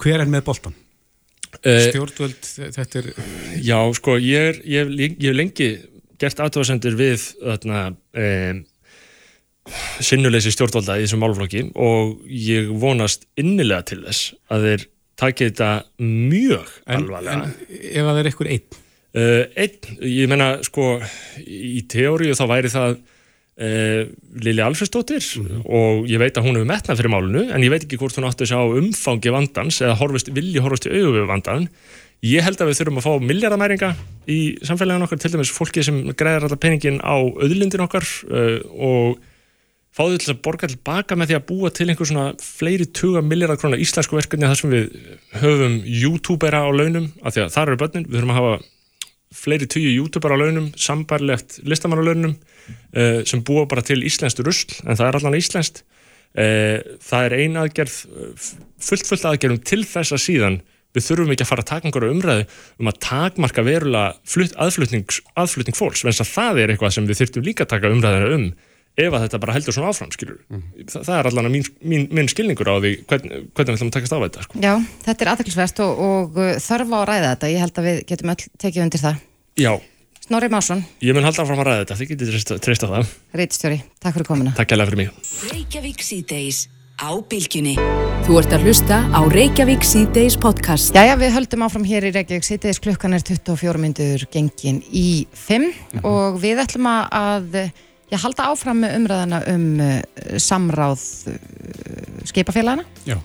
hver 0.00 0.24
er 0.24 0.30
með 0.30 0.46
boltan? 0.48 0.76
Uh, 1.60 1.90
Stjórnvöld, 1.90 2.46
þetta 2.76 3.00
er 3.00 3.08
Já, 3.58 3.78
sko, 3.98 4.14
ég 4.22 4.60
hef 4.62 5.34
lengi 5.34 5.72
gert 6.20 6.42
aðtöðasendur 6.44 6.96
við 6.98 7.24
þarna 7.40 7.80
um, 7.90 8.62
sinnuleysi 10.04 10.52
stjórnvalda 10.54 10.98
í 10.98 11.04
þessum 11.04 11.22
málflokki 11.24 11.66
og 11.80 12.20
ég 12.30 12.70
vonast 12.80 13.26
innilega 13.40 13.90
til 13.90 14.00
þess 14.04 14.32
að 14.52 14.66
þeir 14.68 14.86
takja 15.20 15.50
þetta 15.50 15.70
mjög 16.00 16.70
en, 16.86 17.02
alvarlega. 17.02 17.50
En 17.50 17.82
ef 17.90 18.08
það 18.08 18.22
er 18.22 18.30
einhver 18.30 18.52
einn 18.54 18.80
einn, 19.10 19.96
ég 20.06 20.28
menna 20.30 20.52
sko 20.66 21.00
í 21.42 21.80
teóriu 21.90 22.36
þá 22.38 22.44
væri 22.50 22.70
það 22.70 22.92
uh, 23.60 24.04
Lili 24.44 24.62
Alfredsdóttir 24.64 25.24
mm 25.40 25.64
og 25.70 26.06
ég 26.10 26.20
veit 26.22 26.36
að 26.38 26.46
hún 26.46 26.58
hefur 26.58 26.70
metnað 26.70 27.00
fyrir 27.00 27.12
málunu 27.12 27.42
en 27.54 27.64
ég 27.64 27.72
veit 27.72 27.84
ekki 27.84 27.98
hvort 28.00 28.16
hún 28.18 28.26
átti 28.28 28.46
að 28.46 28.52
sjá 28.52 28.78
umfangi 28.80 29.32
vandans 29.34 29.80
eða 29.84 29.98
horfist, 30.00 30.30
vilji 30.34 30.62
horfist 30.62 30.88
í 30.88 30.94
auðvöfu 30.94 31.26
vandan 31.28 31.68
ég 32.26 32.44
held 32.44 32.60
að 32.60 32.70
við 32.70 32.80
þurfum 32.80 33.00
að 33.00 33.06
fá 33.06 33.26
miljardamæringa 33.30 33.90
í 34.30 34.38
samfélaginu 34.66 35.06
okkar 35.06 35.20
til 35.22 35.32
dæmis 35.34 35.52
fólki 35.54 35.84
sem 35.86 36.00
greiðar 36.12 36.48
alltaf 36.48 36.62
peningin 36.62 36.98
á 37.00 37.16
auðlindin 37.16 37.84
okkar 37.86 38.06
uh, 38.30 38.58
og 38.76 39.20
fáðu 39.96 40.20
til 40.22 40.34
að 40.34 40.42
borga 40.44 40.68
tilbaka 40.70 41.16
með 41.18 41.30
því 41.30 41.38
að 41.38 41.46
búa 41.48 41.70
til 41.74 41.88
einhver 41.88 42.08
svona 42.08 42.26
fleiri 42.42 42.86
20 42.86 43.26
miljardar 43.26 43.58
krónar 43.60 43.82
íslensku 43.82 44.18
verkefni 44.18 44.50
þar 44.50 44.60
sem 44.60 44.74
við 44.74 44.92
höfum 45.40 45.80
youtubera 45.86 46.62
á 46.62 46.70
launum 46.70 47.08
af 47.24 47.34
því 47.34 47.46
að 47.46 47.56
það 47.56 47.64
eru 47.66 47.80
börnin, 47.84 48.06
við 48.06 48.20
þurfum 48.20 48.34
að 48.34 48.40
hafa 48.40 48.60
fleiri 49.34 49.68
tíu 49.70 49.92
youtuber 49.94 50.34
á 50.34 50.38
launum, 50.40 50.70
sambarlegt 50.78 51.60
listamann 51.68 52.02
á 52.02 52.04
launum 52.08 52.34
uh, 52.34 53.22
sem 53.28 53.42
búa 53.46 53.66
bara 53.70 53.84
til 53.86 54.02
íslenskt 54.06 54.42
rusl, 54.42 54.74
en 54.86 54.98
það 54.98 55.06
er 55.06 55.20
allan 55.20 55.38
íslenskt. 55.38 55.84
Uh, 56.30 56.78
það 57.02 57.26
er 57.26 57.36
ein 57.40 57.58
aðgerð 57.58 57.94
fullt 58.80 59.08
fullt 59.08 59.24
aðgerðum 59.26 59.64
til 59.66 59.82
þess 59.82 60.14
að 60.14 60.24
síðan 60.26 60.60
við 60.94 61.06
þurfum 61.06 61.32
ekki 61.34 61.44
að 61.44 61.50
fara 61.50 61.64
að 61.64 61.70
taka 61.70 61.88
einhverju 61.88 62.14
umræðu 62.14 62.44
um 62.82 62.90
að 62.90 62.98
takmarka 63.06 63.64
verulega 63.66 64.54
aðflutning, 64.64 65.06
aðflutning 65.38 65.78
fólks, 65.78 66.02
en 66.02 66.14
það 66.26 66.62
er 66.62 66.72
eitthvað 66.72 66.94
sem 66.96 67.06
við 67.06 67.22
þurftum 67.22 67.46
líka 67.46 67.66
að 67.66 67.72
taka 67.76 67.92
umræðinu 67.94 68.30
um 68.34 68.46
ef 68.98 69.14
að 69.14 69.24
þetta 69.24 69.40
bara 69.42 69.54
heldur 69.56 69.76
svona 69.76 69.92
áfram, 69.92 70.10
skilur 70.14 70.40
mm. 70.50 70.64
Þa, 70.90 71.02
það 71.06 71.14
er 71.18 71.28
allan 71.30 71.50
mín, 71.52 71.68
mín, 71.82 72.08
mín 72.14 72.30
skilningur 72.30 72.70
á 72.70 72.74
því 72.80 72.92
hvern, 73.04 73.30
hvernig 73.54 73.70
við 73.70 73.76
ætlum 73.76 73.92
að 73.92 73.94
takast 73.96 74.16
á 74.16 74.18
þetta 74.24 74.46
sko. 74.46 74.64
Já, 74.64 74.72
þetta 75.06 75.26
er 75.26 75.32
aðeinsvært 75.34 75.84
og, 75.84 76.02
og 76.08 76.40
uh, 76.40 76.50
þarf 76.64 76.90
á 76.90 76.98
að 76.98 77.06
ræða 77.12 77.30
þetta, 77.30 77.52
ég 77.54 77.64
held 77.64 77.80
að 77.80 77.88
við 77.90 78.02
getum 78.10 78.34
öll 78.34 78.42
tekið 78.64 78.84
undir 78.86 79.04
það 79.04 79.22
Já 79.60 79.72
Snorri 80.20 80.50
Másson 80.52 80.84
Ég 81.02 81.16
mun 81.16 81.26
halda 81.26 81.46
fram 81.46 81.62
að 81.62 81.70
ræða 81.70 81.84
þetta, 81.84 82.00
þið 82.00 82.12
getur 82.14 82.60
treyst 82.66 82.84
á 82.86 82.88
það 82.90 83.14
Reitstjóri, 83.40 83.80
takk 84.02 84.18
fyrir 84.18 84.28
komina 84.28 84.54
Takk 84.58 84.74
kærlega 84.74 84.92
fyrir 84.92 85.02
mig 85.04 85.32
Reykjavík 85.50 86.04
síðdeis 86.06 86.68
á 87.00 87.16
bylgjunni. 87.16 87.74
Þú 88.26 88.34
ert 88.42 88.54
að 88.54 88.66
hlusta 88.68 89.00
á 89.08 89.20
Reykjavík 89.32 89.84
C-Days 89.88 90.36
podcast. 90.40 90.92
Jæja, 90.92 91.16
við 91.16 91.32
höldum 91.32 91.64
áfram 91.64 91.86
hér 91.88 92.06
í 92.10 92.12
Reykjavík 92.12 92.44
C-Days. 92.44 92.80
Klukkan 92.84 93.16
er 93.16 93.24
24 93.24 93.80
myndur 93.80 94.26
gengin 94.32 94.82
í 94.92 95.24
5 95.32 95.64
mm 95.64 95.70
-hmm. 95.72 96.04
og 96.04 96.36
við 96.42 96.60
ætlum 96.60 96.86
að 96.92 97.72
já, 98.10 98.18
halda 98.20 98.50
áfram 98.50 98.82
með 98.84 98.96
umræðana 98.98 99.42
um 99.52 99.66
uh, 99.80 99.98
samráð 100.42 101.04
uh, 101.30 101.36
skipafélagana. 102.28 102.86
Já, 103.08 103.18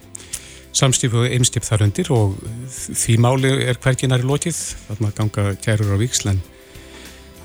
samstíf 0.76 1.16
og 1.18 1.28
einstip 1.30 1.66
þar 1.68 1.88
undir 1.88 2.12
og 2.14 2.38
því 2.72 3.18
máli 3.26 3.54
er 3.66 3.80
hverginar 3.82 4.24
í 4.24 4.30
lótið. 4.30 4.62
Þarna 4.90 5.14
ganga 5.18 5.48
kærur 5.64 5.96
á 5.96 6.02
Víkslenn. 6.02 6.42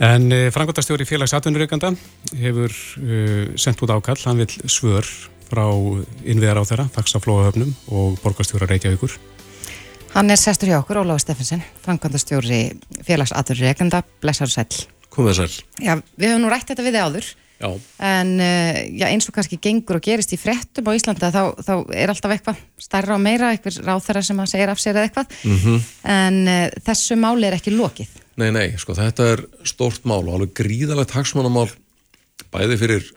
En 0.01 0.31
uh, 0.33 0.47
frangotastjóri 0.55 1.05
félags 1.09 1.35
atvinnureikanda 1.37 1.93
hefur 2.41 2.73
uh, 2.73 3.51
sendt 3.61 3.83
út 3.85 3.93
ákall, 3.93 4.21
hann 4.25 4.41
vil 4.45 4.51
svör 4.65 5.09
frá 5.51 5.67
innviðar 6.23 6.63
á 6.63 6.65
þeirra, 6.65 6.87
fagsaflóahöfnum 6.95 7.75
og 7.91 8.21
borgastjóra 8.23 8.69
Reykjavíkur. 8.71 9.17
Hann 10.15 10.31
er 10.31 10.39
sestur 10.39 10.71
hjá 10.71 10.81
okkur, 10.81 11.03
Óláfi 11.03 11.25
Steffensen, 11.27 11.61
frangandastjóri 11.85 12.63
félagsatur 13.07 13.61
Reykjanda, 13.63 14.03
blessaður 14.23 14.57
sæl. 14.57 14.81
Komið 15.11 15.39
sæl. 15.41 15.53
Já, 15.83 15.95
við 16.17 16.31
höfum 16.31 16.45
nú 16.45 16.51
rætt 16.53 16.71
þetta 16.71 16.87
við 16.87 16.97
þið 16.97 17.07
áður, 17.07 17.29
já. 17.61 17.69
en 18.11 18.33
uh, 18.39 18.79
já, 19.01 19.07
eins 19.09 19.29
og 19.31 19.37
kannski 19.37 19.59
gengur 19.63 19.99
og 19.99 20.07
gerist 20.07 20.35
í 20.37 20.39
frettum 20.41 20.91
á 20.91 20.93
Íslanda, 20.95 21.33
þá, 21.35 21.43
þá 21.67 21.75
er 21.99 22.13
alltaf 22.13 22.35
eitthvað 22.37 22.65
starra 22.81 23.17
og 23.17 23.25
meira, 23.25 23.51
eitthvað 23.51 23.81
ráþara 23.89 24.23
sem 24.27 24.43
að 24.43 24.53
segja 24.55 24.71
af 24.71 24.83
sér 24.83 24.97
eða 25.01 25.09
eitthvað, 25.09 25.37
mm 25.43 25.61
-hmm. 25.65 25.87
en 26.15 26.41
uh, 26.47 26.67
þessu 26.87 27.19
máli 27.19 27.51
er 27.51 27.59
ekki 27.59 27.75
lokið. 27.75 28.19
Nei, 28.41 28.51
nei, 28.55 28.69
sko, 28.79 28.95
þetta 28.97 29.33
er 29.35 29.45
stórt 29.69 30.07
mál 30.09 30.23
og 30.23 30.35
alveg 30.39 30.55
gríðalegt 30.63 31.17
hagsmannamál 31.17 31.69
bæði 32.55 32.79
fyrir 32.81 33.11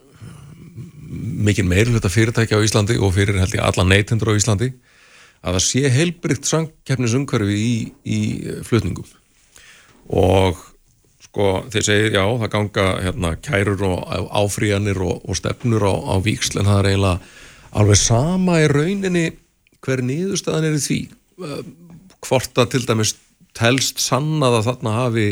mikið 1.43 1.67
meirinn 1.69 1.95
þetta 1.97 2.11
fyrirtæki 2.11 2.57
á 2.57 2.65
Íslandi 2.65 2.97
og 2.97 3.13
fyrir 3.15 3.37
held 3.39 3.55
ég 3.55 3.63
alla 3.63 3.85
neytendur 3.87 4.33
á 4.33 4.37
Íslandi 4.37 4.73
að 5.43 5.57
það 5.57 5.65
sé 5.67 5.89
heilbrikt 5.91 6.49
samkeppnisumkörfi 6.49 7.57
í, 7.59 7.75
í 8.03 8.19
flutningum 8.65 9.07
og 10.09 10.61
sko 11.33 11.47
þeir 11.73 11.85
segir 11.87 12.13
já 12.13 12.23
það 12.43 12.51
ganga 12.53 12.83
hérna 13.01 13.31
kærur 13.41 13.85
og 13.89 14.03
áfríjanir 14.37 14.99
og, 15.01 15.23
og 15.25 15.39
stefnur 15.39 15.81
á, 15.81 15.93
á 16.13 16.15
víksl 16.21 16.61
en 16.61 16.69
það 16.69 16.79
er 16.83 16.89
eiginlega 16.91 17.31
alveg 17.73 17.97
sama 17.97 18.59
í 18.61 18.67
rauninni 18.69 19.23
hver 19.83 20.03
nýðustæðan 20.05 20.69
er 20.69 20.77
í 20.77 20.83
því 20.83 20.99
hvort 22.23 22.61
að 22.61 22.69
til 22.75 22.83
dæmis 22.85 23.15
telst 23.57 24.01
sannað 24.01 24.59
að 24.59 24.67
þarna 24.69 24.95
hafi 24.99 25.27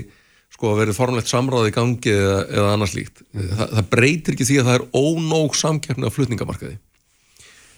sko 0.51 0.75
verið 0.77 0.97
formlegt 0.97 1.31
samráð 1.31 1.69
í 1.69 1.73
gangi 1.75 2.13
eða, 2.13 2.37
eða 2.49 2.73
annars 2.75 2.93
líkt. 2.97 3.23
Mm. 3.33 3.49
Þa, 3.55 3.67
það 3.71 3.89
breytir 3.95 4.35
ekki 4.35 4.47
því 4.49 4.57
að 4.61 4.67
það 4.67 4.77
er 4.77 4.87
ónóg 4.99 5.57
samkjörni 5.57 6.09
á 6.09 6.15
flutningamarkaði. 6.15 6.77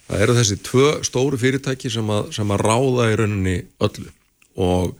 Það 0.10 0.24
eru 0.26 0.36
þessi 0.40 0.58
tvö 0.66 0.90
stóru 1.08 1.40
fyrirtæki 1.40 1.92
sem 1.94 2.10
að, 2.12 2.34
sem 2.36 2.52
að 2.52 2.64
ráða 2.66 3.08
í 3.12 3.18
rauninni 3.22 3.56
öllu 3.88 4.10
og 4.64 4.92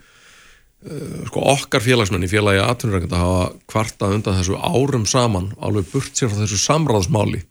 sko 1.30 1.46
okkar 1.54 1.84
félagsmenn 1.84 2.26
í 2.26 2.32
félagi 2.32 2.62
aðtunurreikanda 2.64 3.22
hafa 3.22 3.46
kvartað 3.72 4.18
undan 4.18 4.40
þessu 4.40 4.60
árum 4.60 5.06
saman 5.10 5.52
alveg 5.64 5.88
burt 5.94 6.18
sér 6.18 6.32
frá 6.32 6.42
þessu 6.42 6.60
samráðsmáli 6.64 7.44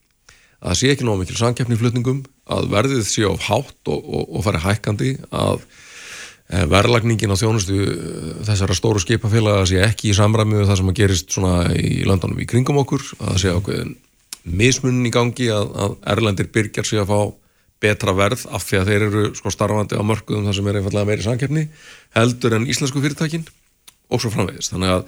að 0.63 0.69
það 0.69 0.79
sé 0.81 0.93
ekki 0.93 1.07
nóg 1.09 1.23
mikil 1.23 1.39
samkjörni 1.41 1.75
í 1.75 1.81
flutningum, 1.81 2.21
að 2.47 2.69
verðið 2.71 3.07
sé 3.09 3.25
á 3.27 3.35
hátt 3.49 3.91
og, 3.91 3.99
og, 3.99 4.29
og 4.31 4.45
fari 4.47 4.61
hækkandi 4.63 5.15
að 5.35 5.65
Eh, 6.53 6.67
verðlagningin 6.69 7.33
á 7.33 7.41
þjónustu 7.41 7.77
eh, 7.81 8.33
þessara 8.45 8.75
stóru 8.77 9.01
skipafélaga 9.01 9.65
sé 9.69 9.79
ekki 9.87 10.11
í 10.11 10.17
samræmi 10.17 10.59
með 10.59 10.67
það 10.69 10.79
sem 10.81 10.91
að 10.91 10.99
gerist 10.99 11.31
svona 11.33 11.53
í 11.73 12.03
landunum 12.05 12.43
í 12.43 12.49
kringum 12.51 12.81
okkur, 12.83 13.05
að 13.23 13.31
það 13.31 13.39
sé 13.41 13.53
ákveðin 13.57 13.95
mismunni 14.61 15.09
í 15.09 15.15
gangi 15.15 15.47
að, 15.55 15.71
að 15.81 15.95
Erlendir 16.13 16.51
byrjar 16.53 16.89
sig 16.89 17.01
að 17.01 17.09
fá 17.09 17.21
betra 17.83 18.15
verð 18.17 18.47
af 18.55 18.65
því 18.67 18.79
að 18.79 18.91
þeir 18.91 19.05
eru 19.09 19.25
sko 19.39 19.53
starfandi 19.53 19.99
á 19.99 20.03
mörguðum 20.07 20.49
þar 20.49 20.59
sem 20.59 20.71
er 20.71 20.79
einfallega 20.79 21.09
meiri 21.09 21.27
samkeppni 21.27 21.65
heldur 22.17 22.57
en 22.57 22.69
íslensku 22.71 23.03
fyrirtækin 23.03 23.47
og 24.13 24.23
svo 24.23 24.33
framvegist. 24.33 24.75
Þannig 24.75 24.95
að, 24.97 25.05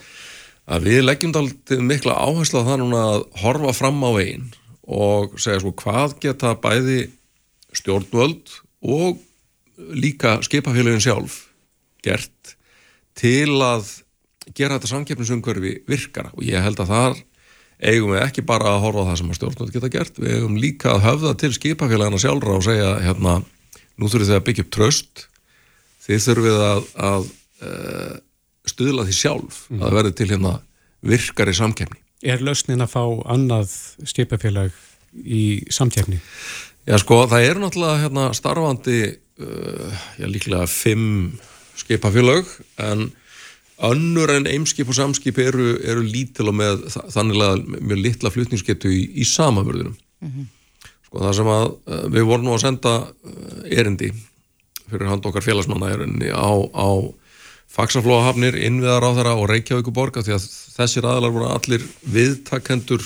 að 0.74 0.88
við 0.88 1.02
leggjum 1.04 1.34
daldið 1.36 1.84
mikla 1.86 2.18
áherslu 2.18 2.64
á 2.64 2.68
það 2.68 2.80
núna 2.82 3.02
að 3.12 3.26
horfa 3.44 3.74
fram 3.76 4.02
á 4.02 4.10
einn 4.22 4.48
og 4.84 5.38
segja 5.40 5.62
sko 5.62 5.74
hvað 5.80 6.18
geta 6.24 6.54
bæði 6.60 7.00
stjórnvöld 7.74 8.58
og 8.84 9.20
líka 9.94 10.38
skipafélagin 10.44 11.02
sjálf 11.02 11.44
gert 12.04 12.56
til 13.18 13.54
að 13.64 13.88
gera 14.54 14.76
þetta 14.76 14.90
samkeppnisumkörfi 14.90 15.78
virkara 15.88 16.34
og 16.34 16.44
ég 16.44 16.62
held 16.62 16.82
að 16.82 16.92
þar 16.92 17.22
eigum 17.82 18.14
við 18.14 18.22
ekki 18.22 18.44
bara 18.46 18.74
að 18.74 18.82
horfa 18.84 19.04
á 19.04 19.08
það 19.10 19.18
sem 19.20 19.30
að 19.30 19.38
stjórnvöld 19.38 19.74
geta 19.74 19.92
gert, 19.92 20.20
við 20.20 20.36
eigum 20.38 20.58
líka 20.60 20.92
að 20.94 21.04
höfða 21.08 21.32
til 21.40 21.52
skipafélagina 21.56 22.20
sjálfra 22.22 22.58
og 22.58 22.66
segja 22.66 22.92
hérna, 23.02 23.38
nú 23.98 24.10
þurfum 24.10 24.28
þið 24.30 24.38
að 24.38 24.46
byggja 24.48 24.66
upp 24.66 24.74
tröst 24.76 25.24
þið 26.04 26.22
þurfum 26.28 26.62
að, 26.68 26.86
að 27.08 27.26
uh, 27.64 28.14
stuðla 28.68 29.06
því 29.08 29.16
sjálf 29.18 29.64
mm. 29.70 29.82
að 29.84 29.98
verði 29.98 30.14
til 30.18 30.28
hérna 30.32 30.54
virkari 31.04 31.54
samkeppni. 31.56 32.00
Er 32.24 32.44
lausnin 32.44 32.84
að 32.84 32.94
fá 32.94 33.02
annað 33.34 33.74
skipafélag 34.08 34.76
í 35.24 35.64
samkeppni? 35.72 36.20
Já 36.84 36.98
sko, 37.00 37.24
það 37.28 37.48
er 37.48 37.60
náttúrulega 37.60 38.00
hérna, 38.04 38.30
starfandi 38.36 39.00
uh, 39.10 40.00
já, 40.20 40.26
líklega 40.28 40.68
fimm 40.70 41.36
skipafélög 41.80 42.48
en 42.80 43.08
önnur 43.90 44.32
en 44.34 44.46
eimskip 44.50 44.88
og 44.88 44.98
samskip 44.98 45.38
eru, 45.42 45.74
eru 45.82 46.04
lítil 46.04 46.50
og 46.50 46.56
með 46.58 46.86
þannig 47.12 47.64
mjög 47.78 48.00
litla 48.00 48.32
flutningsgetu 48.34 48.92
í, 48.92 49.02
í 49.20 49.24
samaförðunum 49.28 49.96
mm 49.96 50.30
-hmm. 50.30 50.46
sko 51.08 51.24
það 51.24 51.34
sem 51.40 51.50
að 51.56 51.66
uh, 51.72 52.06
við 52.14 52.30
vorum 52.30 52.44
nú 52.44 52.54
að 52.54 52.64
senda 52.66 52.94
uh, 53.08 53.60
erindi 53.70 54.12
fyrir 54.90 55.08
hand 55.08 55.26
okkar 55.26 55.44
félagsmanna 55.44 55.90
erindi 55.92 56.30
á, 56.30 56.52
á 56.74 56.88
faksaflóahafnir, 57.74 58.54
innviðar 58.54 59.02
á 59.02 59.10
þeirra 59.16 59.34
og 59.34 59.48
Reykjavíkuborga 59.50 60.22
því 60.22 60.36
að 60.36 60.48
þessir 60.76 61.06
aðlar 61.08 61.32
voru 61.34 61.48
allir 61.50 61.86
viðtakendur 62.06 63.02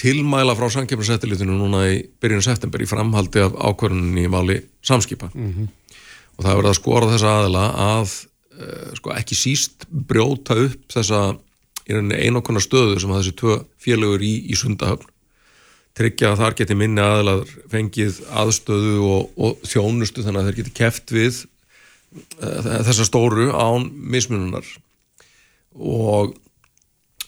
tilmæla 0.00 0.54
frá 0.58 0.70
samkjöfnarsettilitinu 0.72 1.54
núna 1.54 1.84
í 1.92 1.98
byrjun 2.22 2.44
september 2.44 2.82
í 2.82 2.88
framhaldi 2.88 3.42
af 3.44 3.52
ákvörðunni 3.54 4.24
í 4.24 4.32
máli 4.32 4.56
samskipa 4.82 5.28
mm 5.34 5.52
-hmm. 5.52 5.68
og 6.36 6.44
það 6.44 6.50
er 6.50 6.56
verið 6.56 6.70
að 6.70 6.80
skora 6.80 7.10
þessa 7.12 7.34
aðila 7.40 7.66
að 7.90 8.16
sko, 8.96 9.12
ekki 9.16 9.36
síst 9.38 9.86
brjóta 9.90 10.56
upp 10.66 10.94
þessa 10.94 11.34
einokkona 11.86 12.62
stöðu 12.62 12.98
sem 13.00 13.12
þessi 13.14 13.34
tvö 13.38 13.58
félagur 13.82 14.24
í, 14.24 14.32
í 14.50 14.56
sundahöfn. 14.58 15.12
Tryggja 15.96 16.32
að 16.34 16.40
þar 16.42 16.56
geti 16.58 16.76
minni 16.76 17.00
aðilar 17.00 17.52
fengið 17.72 18.18
aðstöðu 18.36 18.96
og, 19.06 19.36
og 19.40 19.62
þjónustu 19.64 20.24
þannig 20.24 20.42
að 20.42 20.48
þeir 20.48 20.58
geti 20.58 20.74
keft 20.76 21.14
við 21.14 21.38
uh, 22.42 22.82
þessa 22.88 23.06
stóru 23.08 23.46
án 23.54 23.86
mismununar. 23.94 24.66
Og 25.76 26.34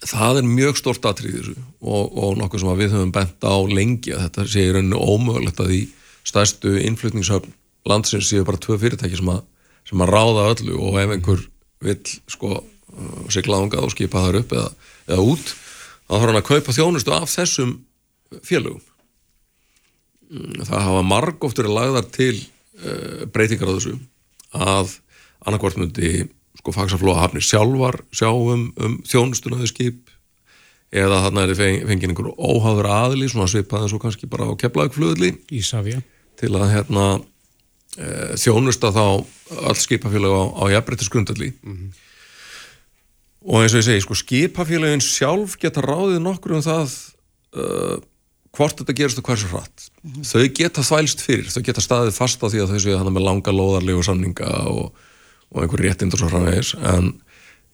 það 0.05 0.43
er 0.43 0.51
mjög 0.51 0.79
stort 0.79 1.07
aðtrið 1.09 1.39
þessu 1.39 1.55
og, 1.81 2.05
og 2.13 2.37
nokkuð 2.39 2.63
sem 2.63 2.83
við 2.83 2.93
höfum 2.95 3.15
bent 3.15 3.47
á 3.47 3.57
lengi 3.67 4.15
að 4.15 4.27
þetta 4.27 4.47
sé 4.53 4.67
í 4.67 4.75
rauninu 4.75 5.01
ómögulegt 5.01 5.63
að 5.63 5.73
því 5.73 5.81
stærstu 6.29 6.75
innflutningshöfn 6.85 7.55
landsins 7.89 8.29
séu 8.29 8.45
bara 8.47 8.61
tvö 8.61 8.79
fyrirtæki 8.81 9.19
sem 9.19 9.31
að, 9.33 9.43
sem 9.89 10.05
að 10.05 10.13
ráða 10.13 10.51
öllu 10.53 10.77
og 10.85 10.99
ef 11.01 11.15
einhver 11.15 11.47
vill 11.85 12.19
sko 12.29 12.59
sigla 13.33 13.61
ángað 13.63 13.87
og 13.87 13.95
skipa 13.95 14.25
þar 14.27 14.41
upp 14.43 14.55
eða, 14.57 14.69
eða 15.09 15.27
út 15.33 15.53
þá 16.09 16.13
þarf 16.15 16.27
hann 16.27 16.41
að 16.41 16.49
kaupa 16.49 16.75
þjónustu 16.77 17.15
af 17.15 17.33
þessum 17.33 17.75
félögum. 18.45 18.81
Mm, 20.29 20.65
það 20.69 20.87
hafa 20.89 21.05
marg 21.07 21.45
oftur 21.49 21.71
lagðar 21.73 22.09
til 22.13 22.35
uh, 22.37 23.25
breytingar 23.33 23.71
á 23.73 23.77
þessu 23.77 23.95
að 24.57 24.99
annarkvort 25.47 25.79
myndi 25.81 26.27
sko 26.59 26.75
fagsaflóa 26.75 27.23
hafnir 27.23 27.45
sjálfar 27.45 28.01
sjá 28.13 28.29
um, 28.33 28.69
um 28.77 28.99
þjónustunaði 29.09 29.71
skip 29.71 30.13
eða 30.89 31.23
þarna 31.27 31.45
er 31.45 31.53
þið 31.55 31.89
fengið 31.89 32.11
einhver 32.11 32.31
óháður 32.37 32.89
aðli 32.93 33.29
svona 33.31 33.49
svipaðan 33.53 33.93
svo 33.93 34.01
kannski 34.03 34.29
bara 34.31 34.49
á 34.49 34.53
keflaugflöðli 34.61 35.35
til 36.41 36.53
að 36.57 36.73
hérna 36.73 37.07
þjónusta 38.39 38.93
þá 38.95 39.05
all 39.69 39.79
skipafélag 39.79 40.35
á, 40.35 40.43
á 40.55 40.65
jafnbrettisgrundalli 40.77 41.51
mm 41.51 41.73
-hmm. 41.73 41.89
og 43.49 43.63
eins 43.63 43.75
og 43.75 43.81
ég 43.81 43.89
segi 43.89 44.05
sko 44.05 44.15
skipafélagin 44.15 45.03
sjálf 45.03 45.59
geta 45.59 45.83
ráðið 45.83 46.23
nokkur 46.23 46.59
um 46.59 46.63
það 46.63 46.95
uh, 47.59 47.97
hvort 48.55 48.79
þetta 48.79 48.95
gerist 48.95 49.19
og 49.19 49.27
hversu 49.27 49.51
hratt 49.51 49.91
mm 50.03 50.13
-hmm. 50.13 50.25
þau 50.31 50.49
geta 50.55 50.83
þvælst 50.83 51.21
fyrir, 51.21 51.51
þau 51.51 51.63
geta 51.63 51.81
staðið 51.81 52.15
fast 52.15 52.43
á 52.43 52.47
því 52.47 52.63
að 52.63 52.71
þau 52.73 52.81
séu 52.81 52.99
þannig 52.99 53.17
með 53.17 53.27
langa 53.29 53.53
loðarlegu 53.53 54.03
samninga 54.03 54.51
og 54.71 54.93
og 55.49 55.65
einhver 55.65 55.85
réttind 55.85 56.15
og 56.15 56.21
svo 56.21 56.31
framvegis 56.31 56.75
en 56.77 57.13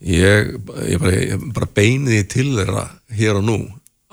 ég, 0.05 0.55
ég, 0.87 0.99
bara, 1.03 1.15
ég 1.17 1.47
bara 1.57 1.71
beiniði 1.75 2.23
til 2.31 2.49
þeirra 2.55 2.87
hér 3.15 3.41
og 3.41 3.47
nú 3.49 3.59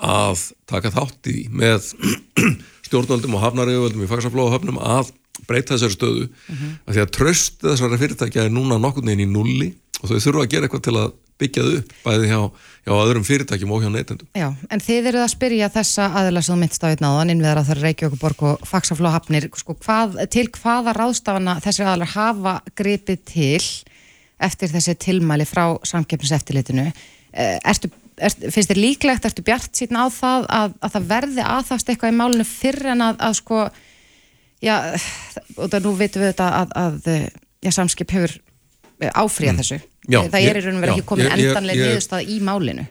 að 0.02 0.48
taka 0.70 0.90
þátt 0.94 1.30
í 1.30 1.46
með 1.52 1.92
stjórnvöldum 2.88 3.36
og 3.38 3.44
hafnariðvöldum 3.44 4.02
í 4.04 4.10
fagsaflóðahöfnum 4.10 4.80
að 4.82 5.12
breyta 5.48 5.74
þessari 5.74 5.96
stöðu 5.96 6.24
mm 6.28 6.54
-hmm. 6.54 6.76
að 6.86 6.94
því 6.94 7.02
að 7.04 7.12
tröst 7.18 7.58
þessari 7.64 8.00
fyrirtækja 8.04 8.46
er 8.46 8.54
núna 8.54 8.78
nokkur 8.78 9.04
neginn 9.04 9.26
í 9.28 9.32
nulli 9.32 9.72
og 10.02 10.10
þau 10.10 10.18
þurfa 10.18 10.44
að 10.46 10.52
gera 10.54 10.68
eitthvað 10.68 10.86
til 10.88 10.96
að 10.98 11.12
byggja 11.42 11.62
þau 11.62 11.76
upp 11.78 11.92
bæði 12.04 12.28
hjá, 12.30 12.40
hjá 12.86 12.92
öðrum 12.96 13.24
fyrirtækjum 13.26 13.72
og 13.74 13.82
hjá 13.82 13.90
neytendum. 13.92 14.28
Já, 14.38 14.48
en 14.70 14.82
þið 14.82 15.08
eruð 15.10 15.24
að 15.24 15.32
spyrja 15.32 15.70
þessa 15.72 16.08
sem 16.12 16.54
þú 16.54 16.58
myndst 16.60 16.84
á 16.84 16.90
einn 16.90 17.08
áðan 17.08 17.32
innviðar 17.34 17.62
að 17.62 17.68
það 17.68 17.76
er 17.76 17.82
Reykjavíkuborg 17.86 18.44
og 18.48 18.66
Faxaflóhafnir 18.68 19.48
sko, 19.58 19.76
hvað, 19.82 20.20
til 20.34 20.46
hvaða 20.58 20.94
ráðstafana 20.98 21.56
þessir 21.64 21.88
aðalar 21.88 22.14
hafa 22.14 22.54
gripið 22.78 23.24
til 23.32 23.64
eftir 24.42 24.72
þessi 24.72 24.96
tilmæli 24.98 25.46
frá 25.46 25.64
samkeppniseftilitinu 25.86 26.88
eh, 26.88 27.58
ertu, 27.62 27.90
ertu, 28.18 28.50
finnst 28.50 28.72
þér 28.72 28.82
líklegt, 28.82 29.28
ertu 29.28 29.44
bjart 29.46 29.70
síðan 29.78 30.02
á 30.02 30.06
það 30.10 30.48
að, 30.58 30.76
að 30.80 30.96
það 30.96 31.08
verði 31.14 31.46
aðþást 31.46 31.92
eitthvað 31.92 32.14
í 32.14 32.18
málunum 32.18 32.48
fyrr 32.48 32.92
en 32.94 33.06
að, 33.08 33.20
að 33.28 33.38
sko 33.38 33.64
já, 34.62 34.76
og 35.56 35.68
það 35.68 35.86
nú 35.86 35.94
vitum 35.98 36.22
við 36.22 36.32
þetta 36.32 36.48
að, 36.60 36.74
að 36.82 37.12
já, 37.62 37.70
samskip 37.74 38.14
hefur 38.14 38.36
áfríða 39.10 39.52
mm. 39.52 39.62
þessu. 39.62 39.78
Já, 40.10 40.18
það 40.26 40.44
er 40.48 40.58
í 40.58 40.62
raun 40.64 40.76
og 40.76 40.82
verið 40.82 40.96
ekki 40.96 41.06
komin 41.06 41.28
endanlega 41.30 41.86
niðurstað 41.86 42.30
í 42.30 42.36
málinu. 42.42 42.84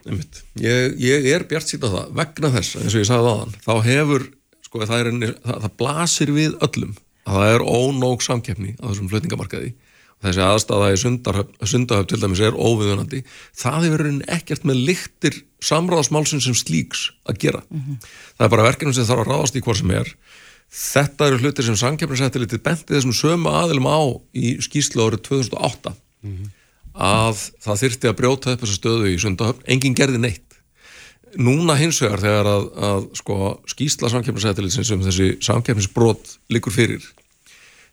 Ég, 0.60 0.98
ég 1.00 1.28
er 1.34 1.46
bjart 1.48 1.68
síðan 1.68 1.92
á 1.92 1.94
það 1.96 2.12
vegna 2.20 2.50
þess, 2.56 2.76
eins 2.80 2.96
og 2.96 3.02
ég 3.02 3.08
sagði 3.08 3.32
aðan 3.32 3.56
þá 3.64 3.72
hefur, 3.86 4.26
sko, 4.64 4.82
það, 4.88 4.98
er, 4.98 5.32
það, 5.44 5.58
það 5.64 5.74
blasir 5.82 6.32
við 6.32 6.58
öllum 6.68 6.94
að 7.22 7.38
það 7.38 7.54
er 7.54 7.64
ónóg 7.68 8.24
samkeppni 8.24 8.76
á 8.80 8.84
þessum 8.88 9.10
flutningamarkaði. 9.12 9.72
Þessi 10.22 10.42
aðstæða 10.46 10.88
í 10.94 10.98
sundahöf 11.02 12.06
til 12.06 12.20
dæmis 12.22 12.40
er 12.46 12.54
óviðunandi. 12.54 13.24
Það 13.58 13.86
hefur 13.88 14.04
ekkert 14.30 14.66
með 14.68 14.84
lyktir 14.86 15.40
samráðsmálsinn 15.66 16.42
sem 16.44 16.54
slíks 16.54 17.08
að 17.26 17.40
gera. 17.42 17.62
Mm 17.70 17.80
-hmm. 17.80 18.06
það 18.38 18.46
er 18.46 18.52
bara 18.54 18.68
verkefnum 18.68 18.94
sem 18.94 19.08
þarf 19.08 19.24
að 19.24 19.30
ráðast 19.32 19.58
í 19.58 19.62
hvað 19.66 19.78
sem 19.80 19.90
er 19.98 20.12
þetta 20.72 21.28
eru 21.28 21.40
hlutir 21.42 21.66
sem 21.66 21.78
samkeppnisættilitið 21.80 22.62
benti 22.64 22.96
þessum 22.96 23.16
sömu 23.16 23.52
aðilum 23.52 23.88
á 23.92 24.00
í 24.32 24.56
skýrslu 24.64 25.04
árið 25.04 25.24
2008 25.28 25.92
mm 25.92 26.32
-hmm. 26.32 26.52
að 26.94 27.42
það 27.60 27.82
þyrti 27.82 28.08
að 28.10 28.18
brjóta 28.20 28.54
upp 28.54 28.64
þessa 28.64 28.78
stöðu 28.78 29.12
í 29.12 29.18
sundahöf 29.20 29.60
enginn 29.66 29.98
gerði 29.98 30.22
neitt 30.22 30.58
núna 31.36 31.76
hins 31.76 32.00
vegar 32.02 32.20
þegar 32.20 32.48
að, 32.48 32.64
að 32.88 33.02
sko, 33.16 33.36
skýrsla 33.68 34.12
samkeppnisættilitið 34.12 34.86
sem 34.86 35.04
þessi 35.04 35.28
samkeppnisbrot 35.40 36.38
likur 36.52 36.72
fyrir 36.72 37.04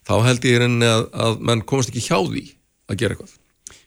þá 0.08 0.16
held 0.26 0.48
ég 0.48 0.60
reyni 0.60 0.88
að, 0.88 1.06
að 1.12 1.44
menn 1.48 1.62
komast 1.68 1.92
ekki 1.92 2.04
hjá 2.04 2.18
því 2.18 2.44
að 2.90 3.00
gera 3.00 3.16
eitthvað. 3.16 3.36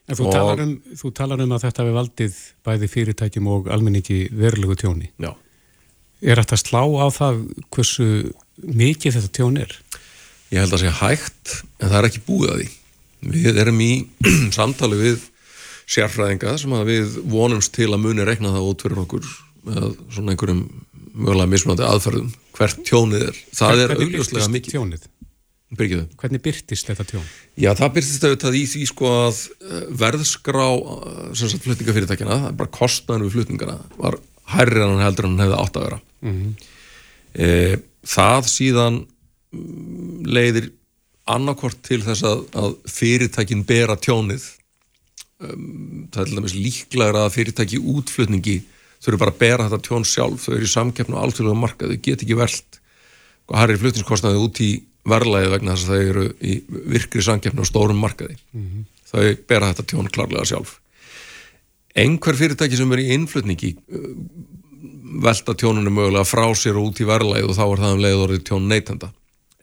En 0.04 0.20
þú, 0.20 0.26
og... 0.28 0.34
talar, 0.36 0.62
um, 0.64 0.74
þú 1.00 1.12
talar 1.16 1.44
um 1.44 1.56
að 1.56 1.66
þetta 1.66 1.84
hefur 1.84 1.98
valdið 1.98 2.40
bæði 2.68 2.90
fyrirtækjum 2.92 3.50
og 3.54 3.70
almenningi 3.72 4.20
verulegu 4.36 4.76
tjóni. 4.80 5.10
Já. 5.22 5.32
Er 6.24 6.40
þetta 6.40 6.60
slá 6.60 6.82
á 6.84 7.08
það 7.12 7.40
hversu 7.74 8.08
mikið 8.62 9.18
þetta 9.18 9.34
tjón 9.40 9.60
er? 9.64 9.76
Ég 10.54 10.62
held 10.62 10.76
að 10.76 10.84
sé 10.84 10.96
hægt, 11.00 11.54
en 11.80 11.90
það 11.90 12.00
er 12.00 12.10
ekki 12.10 12.26
búið 12.28 12.52
að 12.54 12.60
því. 12.62 12.70
Við 13.34 13.62
erum 13.64 13.80
í 13.84 13.92
samtali 14.58 15.00
við 15.00 15.30
sérfræðinga 15.94 16.58
sem 16.62 16.76
að 16.76 16.90
við 16.92 17.18
vonumst 17.32 17.74
til 17.76 17.90
að 17.92 18.04
muni 18.06 18.28
rekna 18.28 18.54
það 18.54 18.70
út 18.70 18.86
fyrir 18.86 19.02
okkur 19.04 19.32
með 19.68 19.90
svona 20.14 20.34
einhverjum 20.34 20.64
mögulega 21.14 21.52
mismunandi 21.52 21.86
aðferðum 21.88 22.30
hvert 22.58 22.84
tjónið 22.88 23.28
er. 23.30 23.42
Það 23.54 23.74
Hver, 23.74 23.84
er 23.84 24.04
augljóslega 24.04 24.52
mikið. 24.54 24.76
Tjónið? 24.76 25.08
Byrgiðu. 25.74 26.04
Hvernig 26.22 26.42
byrtist 26.46 26.90
þetta 26.90 27.06
tjón? 27.10 27.24
Já, 27.58 27.72
það 27.78 27.94
byrtist 27.96 28.26
auðvitað 28.28 28.58
í 28.60 28.64
því 28.70 28.84
sko 28.92 29.10
að 29.10 29.40
eh, 29.42 29.88
verðskrá 30.04 30.68
eh, 30.70 31.56
flutningafyrirtækina, 31.66 32.38
það 32.44 32.52
er 32.52 32.60
bara 32.60 32.74
kostnæðan 32.78 33.26
við 33.26 33.38
flutningana, 33.38 33.78
var 33.98 34.20
hærri 34.54 34.84
en 34.84 34.94
hann 34.94 35.02
heldur 35.08 35.28
en 35.28 35.34
hann 35.34 35.46
hefði 35.48 35.60
átt 35.64 35.80
að 35.80 35.88
vera. 35.88 36.00
Mm 36.24 36.36
-hmm. 36.36 36.70
e, 37.34 37.50
það 38.08 38.50
síðan 38.52 39.00
mm, 39.54 40.20
leiðir 40.28 40.72
annarkort 41.34 41.80
til 41.86 42.02
þess 42.04 42.26
að, 42.28 42.46
að 42.60 42.78
fyrirtækin 42.92 43.66
bera 43.68 43.96
tjónið. 43.96 44.46
Um, 45.44 46.08
það 46.14 46.22
er 46.22 46.30
til 46.30 46.40
dæmis 46.40 46.56
líklægra 46.58 47.26
að 47.28 47.36
fyrirtæki 47.38 47.80
útflutningi 47.80 48.62
þurfu 49.04 49.20
bara 49.20 49.34
að 49.34 49.42
bera 49.42 49.68
þetta 49.68 49.88
tjón 49.88 50.08
sjálf, 50.08 50.46
þau 50.46 50.56
eru 50.56 50.68
í 50.68 50.72
samkeppnu 50.72 51.18
og 51.18 51.26
alltfélag 51.26 51.60
markað, 51.60 51.94
þau 51.94 52.04
get 52.06 52.24
ekki 52.24 52.40
verðt. 52.40 52.80
Hærri 53.54 53.76
flutningskostnæði 53.82 54.40
út 54.40 54.62
í 54.64 54.72
verðlæði 55.10 55.52
vegna 55.52 55.76
þess 55.76 55.90
að 55.90 55.94
þau 55.94 56.12
eru 56.14 56.26
í 56.40 56.54
virkri 56.94 57.24
samkeppni 57.26 57.64
og 57.64 57.70
stórum 57.70 58.00
markaði 58.00 58.38
mm 58.40 58.64
-hmm. 58.64 58.86
þau 59.12 59.24
bera 59.50 59.72
þetta 59.72 59.88
tjón 59.92 60.12
klarlega 60.16 60.48
sjálf 60.48 60.78
einhver 61.94 62.38
fyrirtæki 62.40 62.80
sem 62.80 62.92
er 62.96 63.04
í 63.04 63.10
innflutningi 63.18 63.74
velta 65.24 65.56
tjónunum 65.58 65.98
mögulega 65.98 66.28
frá 66.28 66.46
sér 66.58 66.80
og 66.80 66.92
út 66.92 67.02
í 67.04 67.08
verðlæði 67.08 67.50
og 67.50 67.58
þá 67.58 67.64
er 67.66 67.84
það 67.84 67.96
um 67.96 68.04
leið 68.04 68.24
orðið 68.26 68.46
tjón 68.50 68.70
neytenda 68.70 69.12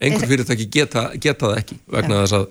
einhver 0.01 0.29
fyrirtæki 0.29 0.67
geta, 0.73 1.09
geta 1.21 1.51
það 1.51 1.57
ekki 1.61 1.77
vegna 1.93 2.21
þess 2.23 2.37
að, 2.39 2.47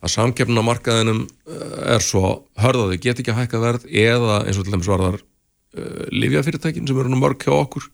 að 0.00 0.14
samkeppnin 0.14 0.62
á 0.62 0.68
markaðinum 0.68 1.24
uh, 1.26 1.96
er 1.96 2.04
svo 2.04 2.24
hörðaði, 2.60 3.00
get 3.04 3.20
ekki 3.20 3.34
að 3.34 3.42
hækka 3.42 3.62
verð 3.62 3.90
eða 3.90 4.40
eins 4.46 4.60
og 4.60 4.66
til 4.66 4.76
dæmis 4.76 4.90
varðar 4.90 5.20
uh, 5.20 6.06
livjafyrirtækin 6.14 6.88
sem 6.88 7.02
eru 7.02 7.12
nú 7.12 7.20
mörg 7.20 7.44
hjá 7.44 7.54
okkur 7.56 7.90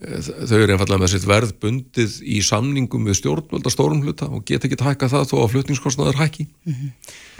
þau 0.00 0.56
eru 0.56 0.72
einfallega 0.72 1.00
með 1.02 1.12
sitt 1.12 1.26
verð 1.28 1.50
bundið 1.60 2.14
í 2.24 2.38
samningum 2.44 3.04
við 3.04 3.18
stjórnvölda 3.18 3.72
stórum 3.72 4.00
hluta 4.04 4.30
og 4.32 4.46
geta 4.48 4.68
ekki 4.68 4.78
hækka 4.80 5.10
það 5.12 5.26
þó 5.28 5.34
að 5.42 5.50
flutningskostnaður 5.54 6.20
hækki. 6.22 6.46
Mm 6.64 6.74
-hmm. 6.74 6.92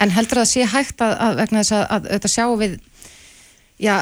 En 0.05 0.11
heldur 0.13 0.41
það 0.41 0.45
að 0.45 0.53
sé 0.53 0.67
hægt 0.75 1.01
að, 1.01 1.15
að 1.25 1.37
vegna 1.41 1.63
þess 1.63 1.73
að, 1.73 1.85
að 1.97 2.09
þetta 2.11 2.29
sjá 2.29 2.45
við 2.61 2.77
já, 3.81 3.97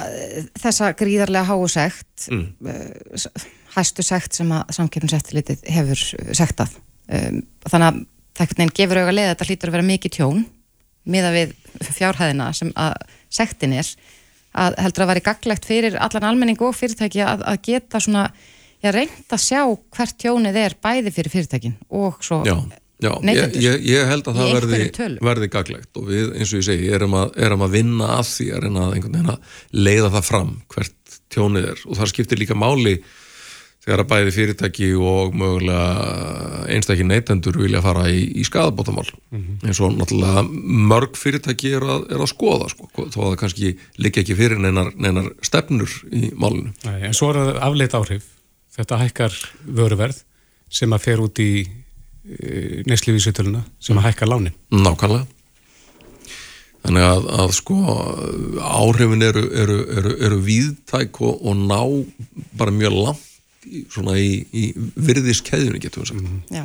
þessa 0.58 0.92
gríðarlega 0.98 1.48
háu 1.48 1.64
segt 1.70 2.28
mm. 2.32 2.44
uh, 2.66 3.48
hæstu 3.76 4.04
segt 4.06 4.38
sem 4.38 4.52
að 4.54 4.74
samkipninseftilitið 4.78 5.64
hefur 5.74 6.04
segtað 6.36 6.76
um, 6.78 7.42
þannig 7.68 7.88
að 7.88 8.04
það 8.38 8.76
gefur 8.76 9.00
auðvitað 9.00 9.16
leið 9.16 9.26
að 9.26 9.34
þetta 9.34 9.48
hlýtur 9.48 9.70
að 9.70 9.76
vera 9.78 9.88
mikið 9.88 10.16
tjón 10.18 10.44
miða 11.08 11.32
við 11.34 11.54
fjárhæðina 11.88 12.52
sem 12.56 12.70
að 12.78 12.94
sektin 13.32 13.74
er 13.78 13.90
að 14.58 14.78
heldur 14.82 15.04
að 15.04 15.10
vera 15.12 15.26
gaglegt 15.28 15.68
fyrir 15.68 15.98
allan 16.00 16.26
almenning 16.30 16.60
og 16.64 16.76
fyrirtæki 16.76 17.22
að, 17.24 17.44
að 17.46 17.60
geta 17.68 18.00
svona, 18.02 18.26
já, 18.82 18.90
reynd 18.94 19.34
að 19.34 19.44
sjá 19.44 19.62
hvert 19.96 20.18
tjónið 20.20 20.60
er 20.64 20.76
bæði 20.82 21.14
fyrir 21.14 21.34
fyrirtækin 21.34 21.76
og 21.94 22.20
svo 22.24 22.40
já, 22.46 22.56
já. 23.02 23.12
Ég, 23.22 23.86
ég, 23.86 24.02
held 24.10 24.28
að 24.30 24.40
það 24.40 24.52
verði, 24.56 25.08
verði 25.30 25.50
gaglegt 25.52 26.00
og 26.00 26.08
við, 26.10 26.34
eins 26.34 26.52
og 26.52 26.62
ég 26.62 26.66
segi, 26.66 26.90
erum 26.98 27.16
að, 27.18 27.30
erum 27.46 27.64
að 27.66 27.78
vinna 27.78 28.10
að 28.18 28.26
því 28.32 28.50
að 28.54 28.66
reyna 28.66 28.90
að 28.90 29.38
leiða 29.76 30.12
það 30.16 30.28
fram 30.32 30.52
hvert 30.74 31.16
tjónið 31.32 31.72
er 31.72 31.86
og 31.86 31.98
það 32.00 32.12
skiptir 32.12 32.40
líka 32.40 32.58
máli 32.58 32.98
þegar 33.88 34.02
að 34.02 34.08
bæði 34.10 34.32
fyrirtæki 34.34 34.88
og 35.00 35.36
mögulega 35.38 36.64
einstakki 36.74 37.06
neytendur 37.08 37.56
vilja 37.62 37.80
fara 37.84 38.08
í, 38.12 38.20
í 38.36 38.44
skadabótamál 38.44 39.06
mm 39.08 39.38
-hmm. 39.38 39.68
eins 39.68 39.80
og 39.80 39.94
náttúrulega 39.96 40.42
mörg 40.90 41.16
fyrirtæki 41.16 41.72
er 41.78 41.86
að, 41.86 42.08
er 42.12 42.24
að 42.24 42.32
skoða 42.34 42.68
sko, 42.72 42.88
þó 42.98 43.18
að 43.22 43.28
það 43.30 43.38
kannski 43.44 43.74
liggja 43.96 44.24
ekki 44.24 44.36
fyrir 44.36 44.60
neinar, 44.60 44.92
neinar 44.96 45.30
stefnur 45.42 45.88
í 46.12 46.32
málunum. 46.34 46.74
Nei, 46.84 47.08
en 47.08 47.14
svo 47.14 47.30
er 47.30 47.40
það 47.40 47.62
afleitt 47.68 47.94
áhrif 47.94 48.28
þetta 48.76 49.00
hækkar 49.02 49.38
vöruverð 49.64 50.22
sem 50.68 50.92
að 50.92 51.04
fer 51.06 51.22
út 51.24 51.38
í 51.40 51.52
e, 52.28 52.82
neslífísutöluna 52.88 53.64
sem 53.82 53.98
að 53.98 54.10
hækkar 54.10 54.32
lánin. 54.32 54.56
Nákvæmlega 54.74 55.26
þannig 56.88 57.04
að, 57.04 57.24
að 57.42 57.54
sko 57.56 57.76
áhrifin 58.62 59.24
eru, 59.26 59.44
eru, 59.62 59.78
eru, 59.98 60.12
eru 60.28 60.38
víðtæk 60.46 61.20
og, 61.26 61.40
og 61.42 61.58
ná 61.58 61.80
bara 62.58 62.74
mjög 62.74 62.98
langt 63.02 63.24
svona 63.92 64.14
í, 64.20 64.44
í 64.54 64.70
virðiskeðjunni 64.76 65.80
getur 65.82 66.04
við 66.04 66.12
sagt 66.12 66.22
mm. 66.22 66.38
Já, 66.54 66.64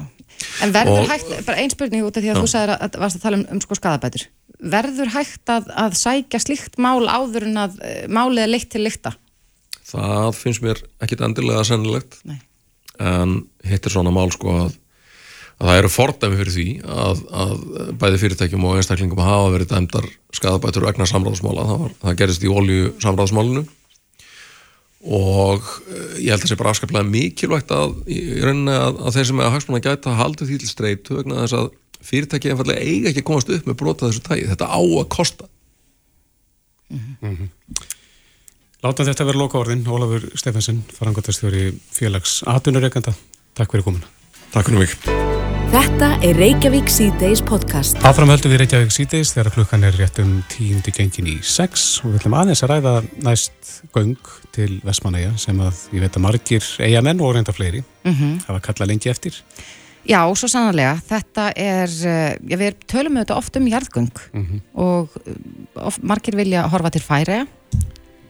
en 0.64 0.76
verður 0.76 1.02
og, 1.02 1.10
hægt, 1.10 1.34
bara 1.48 1.60
ein 1.64 1.74
spurning 1.74 2.06
út 2.06 2.16
af 2.16 2.24
því 2.24 2.32
að 2.32 2.38
já. 2.38 2.44
þú 2.44 2.52
sagði 2.54 2.78
að 2.78 3.00
varst 3.02 3.20
að 3.20 3.26
tala 3.26 3.40
um, 3.40 3.46
um 3.56 3.64
sko 3.64 3.78
skadabætur 3.80 4.28
verður 4.74 5.12
hægt 5.18 5.52
að, 5.52 5.68
að 5.84 5.98
sækja 6.00 6.40
slíkt 6.40 6.80
mál 6.82 7.04
áður 7.10 7.50
en 7.50 7.60
að 7.66 7.76
uh, 7.82 7.98
málið 8.14 8.46
er 8.46 8.54
leitt 8.54 8.70
til 8.72 8.84
líkta? 8.86 9.16
Það 9.90 10.30
finnst 10.38 10.64
mér 10.64 10.80
ekkit 11.04 11.26
endilega 11.26 11.66
sennilegt 11.68 12.22
Nei. 12.30 12.40
en 13.04 13.42
hitt 13.68 13.84
er 13.84 13.98
svona 13.98 14.14
mál 14.16 14.30
sko 14.34 14.56
að, 14.62 14.78
að 15.60 15.70
það 15.70 15.80
eru 15.80 15.92
fordæmi 15.94 16.40
fyrir 16.40 16.56
því 16.56 16.68
að, 16.84 17.22
að 17.44 17.54
bæði 18.02 18.20
fyrirtækjum 18.24 18.66
og 18.68 18.80
einstaklingum 18.80 19.24
hafa 19.24 19.54
verið 19.54 19.72
dæmdar 19.74 20.10
skadabætur 20.34 20.88
vegna 20.88 21.08
samráðsmála, 21.10 21.68
það, 21.70 21.82
var, 21.84 21.96
það 22.02 22.20
gerist 22.22 22.44
í 22.44 22.52
olju 22.52 22.92
samráðsmálunu 23.04 23.64
og 25.04 25.70
eh, 25.92 26.20
ég 26.24 26.32
held 26.32 26.40
að 26.40 26.46
það 26.46 26.52
sé 26.54 26.60
bara 26.60 26.74
afskaplega 26.74 27.10
mikilvægt 27.12 27.74
að, 27.76 27.96
að, 28.08 29.00
að 29.04 29.18
þeir 29.18 29.30
sem 29.30 29.42
er 29.42 29.50
að 29.50 29.56
hagsmanna 29.58 29.84
gæta 29.84 30.18
haldi 30.20 30.48
því 30.48 30.60
til 30.62 30.72
streytu 30.72 31.20
vegna 31.20 31.42
þess 31.44 31.58
að 31.60 31.72
fyrirtæki 32.04 32.52
einfallega 32.52 32.84
eiga 32.84 33.12
ekki 33.12 33.24
að 33.24 33.30
komast 33.30 33.52
upp 33.54 33.68
með 33.68 33.80
brota 33.80 34.10
þessu 34.10 34.24
tægi, 34.24 34.48
þetta 34.50 34.68
á 34.68 34.80
að 34.80 35.06
kosta. 35.12 35.48
Mm 36.92 37.16
-hmm. 37.22 37.52
Láta 38.84 39.06
þetta 39.08 39.28
vera 39.28 39.40
loka 39.40 39.60
orðin 39.60 39.88
Ólafur 39.88 40.28
Stefansson, 40.36 40.84
farangotastjóri 40.92 41.72
félags 41.92 42.42
aðunureikanda, 42.44 43.16
takk 43.56 43.72
fyrir 43.72 43.88
komuna 43.88 44.23
Takk 44.54 44.68
fyrir 44.70 44.84
mig 44.84 44.92
Þetta 45.74 46.08
er 46.22 46.38
Reykjavík 46.38 46.92
C-Days 46.94 47.40
podcast. 47.42 47.98
Áframhöldu 48.06 48.52
við 48.52 48.60
Reykjavík 48.62 48.92
C-Days 48.94 49.32
þegar 49.34 49.48
klukkan 49.56 49.86
er 49.88 49.96
rétt 49.98 50.20
um 50.22 50.36
tíundi 50.52 50.92
gengin 50.94 51.32
í 51.32 51.34
sex 51.42 52.04
og 52.04 52.12
við 52.12 52.20
ætlum 52.20 52.36
aðeins 52.38 52.62
að 52.62 52.74
ræða 52.76 52.92
næst 53.26 53.72
göng 53.96 54.30
til 54.54 54.76
Vestmanæja 54.86 55.32
sem 55.42 55.58
að 55.58 55.80
ég 55.98 56.06
veit 56.06 56.20
að 56.20 56.26
margir 56.28 56.68
eigamenn 56.86 57.24
og 57.26 57.34
reynda 57.34 57.56
fleiri 57.58 57.82
mm 57.82 58.14
-hmm. 58.14 58.36
hafa 58.46 58.60
kallað 58.68 58.92
lengi 58.92 59.10
eftir. 59.10 59.42
Já, 60.06 60.22
svo 60.36 60.48
sannlega, 60.48 61.02
þetta 61.10 61.50
er, 61.56 61.90
eh, 61.90 62.38
já, 62.46 62.58
við 62.58 62.76
tölum 62.86 63.18
auðvitað 63.18 63.38
oft 63.38 63.56
um 63.58 63.68
jarðgöng 63.68 64.16
og 64.76 65.10
eh, 65.26 65.34
oft, 65.76 66.04
margir 66.04 66.36
vilja 66.36 66.68
horfa 66.68 66.90
til 66.92 67.02
færi, 67.02 67.48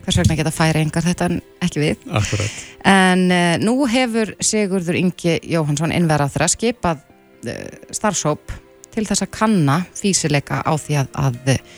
hvers 0.04 0.20
vegna 0.20 0.38
geta 0.40 0.54
færi 0.54 0.84
engar 0.84 1.06
þetta 1.06 1.30
en 1.32 1.40
ekki 1.64 1.84
við. 1.84 2.06
Akkurat. 2.20 2.60
En 2.94 3.26
uh, 3.32 3.56
nú 3.64 3.78
hefur 3.92 4.34
Sigurður 4.44 5.00
Ingi 5.00 5.40
Jóhansson 5.54 5.96
innverað 5.96 6.36
þeirra 6.36 6.52
skipað 6.52 7.04
uh, 7.04 7.64
starfsóp 7.96 8.54
til 8.94 9.08
þess 9.08 9.26
að 9.26 9.34
kanna 9.34 9.80
físileika 9.98 10.62
á 10.62 10.74
því 10.78 11.00
að, 11.02 11.14
að 11.24 11.56
uh, 11.56 11.70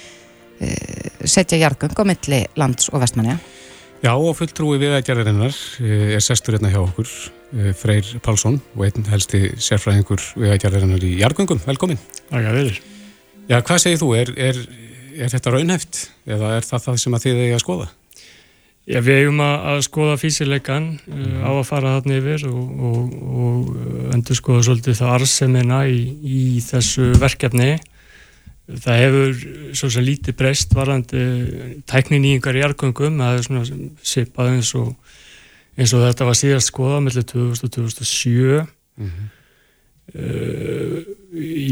setja 1.26 1.60
jarðgöng 1.62 1.96
á 1.96 2.04
milli 2.08 2.42
lands 2.60 2.90
og 2.92 3.04
vestmannja. 3.04 3.38
Já, 4.06 4.12
og 4.14 4.36
fulltrúi 4.38 4.78
viðækjararinnar 4.78 5.56
er 5.82 6.22
sestur 6.22 6.58
hérna 6.58 6.70
hjá 6.70 6.78
okkur, 6.84 7.10
eh, 7.56 7.72
Freyr 7.74 8.20
Pálsson 8.22 8.60
og 8.76 8.84
einn 8.86 9.08
helsti 9.10 9.56
sérfræðingur 9.58 10.22
viðækjararinnar 10.36 11.06
í 11.08 11.16
jarðgöngum. 11.24 11.64
Velkomin. 11.66 11.98
Þakka 12.30 12.52
fyrir. 12.54 12.82
Já, 13.50 13.62
hvað 13.62 13.82
segir 13.82 14.02
þú? 14.04 14.10
Er, 14.20 14.34
er, 14.38 14.60
er 15.16 15.32
þetta 15.34 15.56
raunheft 15.56 16.02
eða 16.28 16.52
er 16.60 16.68
það 16.68 16.86
það 16.86 17.00
sem 17.02 17.18
að 17.18 17.26
þið 17.26 17.42
eigi 17.46 17.56
að 17.56 17.64
skoða? 17.64 17.88
Já, 18.86 19.00
við 19.02 19.24
eigum 19.24 19.40
að, 19.42 19.56
að 19.72 19.80
skoða 19.88 20.16
físileikan 20.22 20.92
uh, 21.10 21.38
á 21.42 21.50
að 21.56 21.64
fara 21.66 21.96
þarna 21.96 22.18
yfir 22.20 22.44
og, 22.52 22.84
og, 22.86 23.16
og 23.26 24.12
endur 24.14 24.38
skoða 24.38 24.66
svolítið 24.68 25.00
það 25.00 25.14
arsemina 25.16 25.80
í, 25.90 26.02
í 26.22 26.42
þessu 26.62 27.08
verkefni. 27.18 27.72
Það 28.86 29.02
hefur 29.02 29.42
svo 29.78 29.90
sem 29.94 30.06
lítið 30.06 30.38
breyst 30.38 30.78
varandi 30.78 31.24
tæknin 31.90 32.30
í 32.30 32.36
yngar 32.38 32.62
jargöngum, 32.62 33.18
það 33.22 33.40
er 33.40 33.48
svona 33.48 33.90
sipað 34.06 34.54
eins 34.54 34.72
og, 34.78 34.94
eins 35.78 35.94
og 35.98 36.06
þetta 36.06 36.30
var 36.30 36.40
síðast 36.44 36.74
skoða 36.74 37.02
mellir 37.08 37.26
2000 37.34 37.66
og 37.66 37.76
2007. 37.80 38.64
Mm 39.02 39.10
-hmm. 39.10 39.28
uh, 40.14 41.04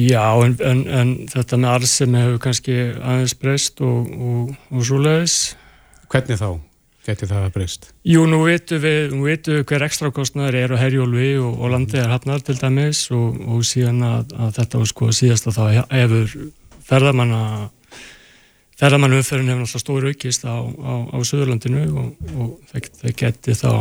já, 0.09 0.25
en, 0.45 0.57
en, 0.65 0.85
en 0.89 1.15
þetta 1.29 1.61
með 1.61 1.77
arsemi 1.77 2.25
hefur 2.25 2.45
kannski 2.49 2.81
aðeins 2.97 3.37
breyst 3.37 3.81
og, 3.85 4.53
og 4.73 4.85
svo 4.85 4.97
leiðis. 4.97 5.57
Hvernig 6.09 6.41
þá? 6.41 6.72
Geti 7.03 7.27
það 7.27 7.45
að 7.45 7.53
breyst? 7.57 7.89
Jú, 8.07 8.23
nú 8.31 8.39
veitum 8.45 8.79
við, 8.79 9.11
nú 9.11 9.25
veitum 9.27 9.57
við 9.57 9.65
hver 9.67 9.83
ekstra 9.89 10.11
kostnæður 10.15 10.55
er 10.61 10.73
á 10.75 10.77
herjólfi 10.79 11.31
og, 11.43 11.57
og 11.59 11.73
landið 11.73 11.99
er 11.99 12.13
hafnar 12.13 12.43
til 12.47 12.55
dæmis 12.55 13.01
og, 13.11 13.41
og 13.43 13.65
síðan 13.67 13.99
að, 14.07 14.35
að 14.39 14.53
þetta 14.59 14.81
var 14.81 14.91
sko 14.93 15.09
síðast 15.11 15.49
að 15.51 15.57
þá 15.57 15.63
hefur 15.91 16.35
ferðamanna 16.87 17.41
ferðamannu 18.79 19.19
umferðin 19.19 19.51
hefur 19.51 19.63
náttúrulega 19.63 19.83
stóri 19.83 20.13
aukist 20.13 20.47
á, 20.47 20.55
á, 20.63 20.93
á 21.11 21.17
Suðurlandinu 21.27 21.83
og, 21.91 22.29
og 22.33 22.53
það, 22.71 22.87
það 23.01 23.15
geti 23.21 23.57
þá 23.59 23.71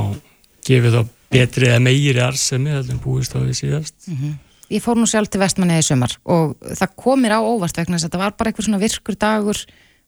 gefið 0.66 0.96
þá 0.96 1.02
betri 1.32 1.70
eða 1.70 1.82
meiri 1.82 2.22
arsemi 2.22 2.74
en 2.74 3.00
búist 3.02 3.34
á 3.34 3.40
því 3.40 3.54
síðast 3.58 3.96
mm 4.08 4.16
-hmm. 4.16 4.40
Ég 4.72 4.80
fór 4.80 4.96
nú 4.96 5.06
sjálf 5.06 5.28
til 5.28 5.40
vestmanni 5.40 5.78
í 5.78 5.84
sumar 5.84 6.16
og 6.24 6.56
það 6.64 6.94
komir 6.96 7.32
á 7.36 7.40
óvart 7.40 7.76
vegna 7.76 7.96
þess 7.96 8.08
að 8.08 8.12
það 8.14 8.22
var 8.24 8.34
bara 8.38 8.50
eitthvað 8.50 8.64
svona 8.66 8.84
virkur 8.84 9.16
dagur 9.20 9.58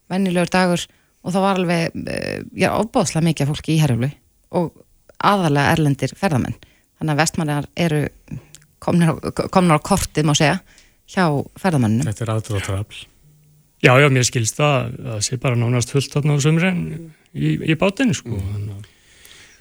vennilegur 0.08 0.50
dagur 0.50 0.86
og 1.24 1.32
það 1.32 1.44
var 1.46 1.60
alveg 1.60 1.98
já, 2.52 2.68
ofbáðslega 2.76 3.28
mikið 3.30 3.50
fólki 3.50 3.74
í 3.74 3.80
herjaflu 3.80 4.10
og 4.60 4.70
aðalega 5.24 5.72
erlendir 5.74 6.14
ferðamenn 6.18 6.56
þannig 6.60 7.14
að 7.14 7.22
vestmanniðar 7.22 7.68
eru 7.86 8.02
komnir 8.84 9.12
á, 9.12 9.14
komnir 9.52 9.80
á 9.80 9.86
kortið 9.88 10.28
má 10.28 10.34
segja 10.36 10.60
hjá 11.10 11.26
ferðamannum. 11.60 12.06
Þetta 12.08 12.24
er 12.24 12.32
aðdróttarafl. 12.34 13.02
Já, 13.84 13.92
já, 14.00 14.08
mér 14.12 14.24
skilst 14.24 14.56
það 14.56 14.76
að 14.78 15.10
það 15.10 15.18
sé 15.26 15.38
bara 15.42 15.60
nánast 15.60 15.92
fullt 15.92 16.14
þarna 16.14 16.38
á 16.40 16.44
sömurinn 16.44 16.80
í, 17.36 17.50
í 17.60 17.76
bátinu, 17.76 18.16
sko. 18.16 18.38
Mm. 18.38 18.86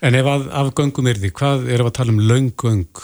En 0.03 0.15
ef 0.19 0.29
að, 0.29 0.47
af 0.55 0.71
göngum 0.77 1.09
er 1.11 1.19
því, 1.19 1.33
hvað 1.35 1.67
er 1.71 1.83
að 1.83 1.93
tala 1.97 2.15
um 2.15 2.23
laungöng? 2.23 3.03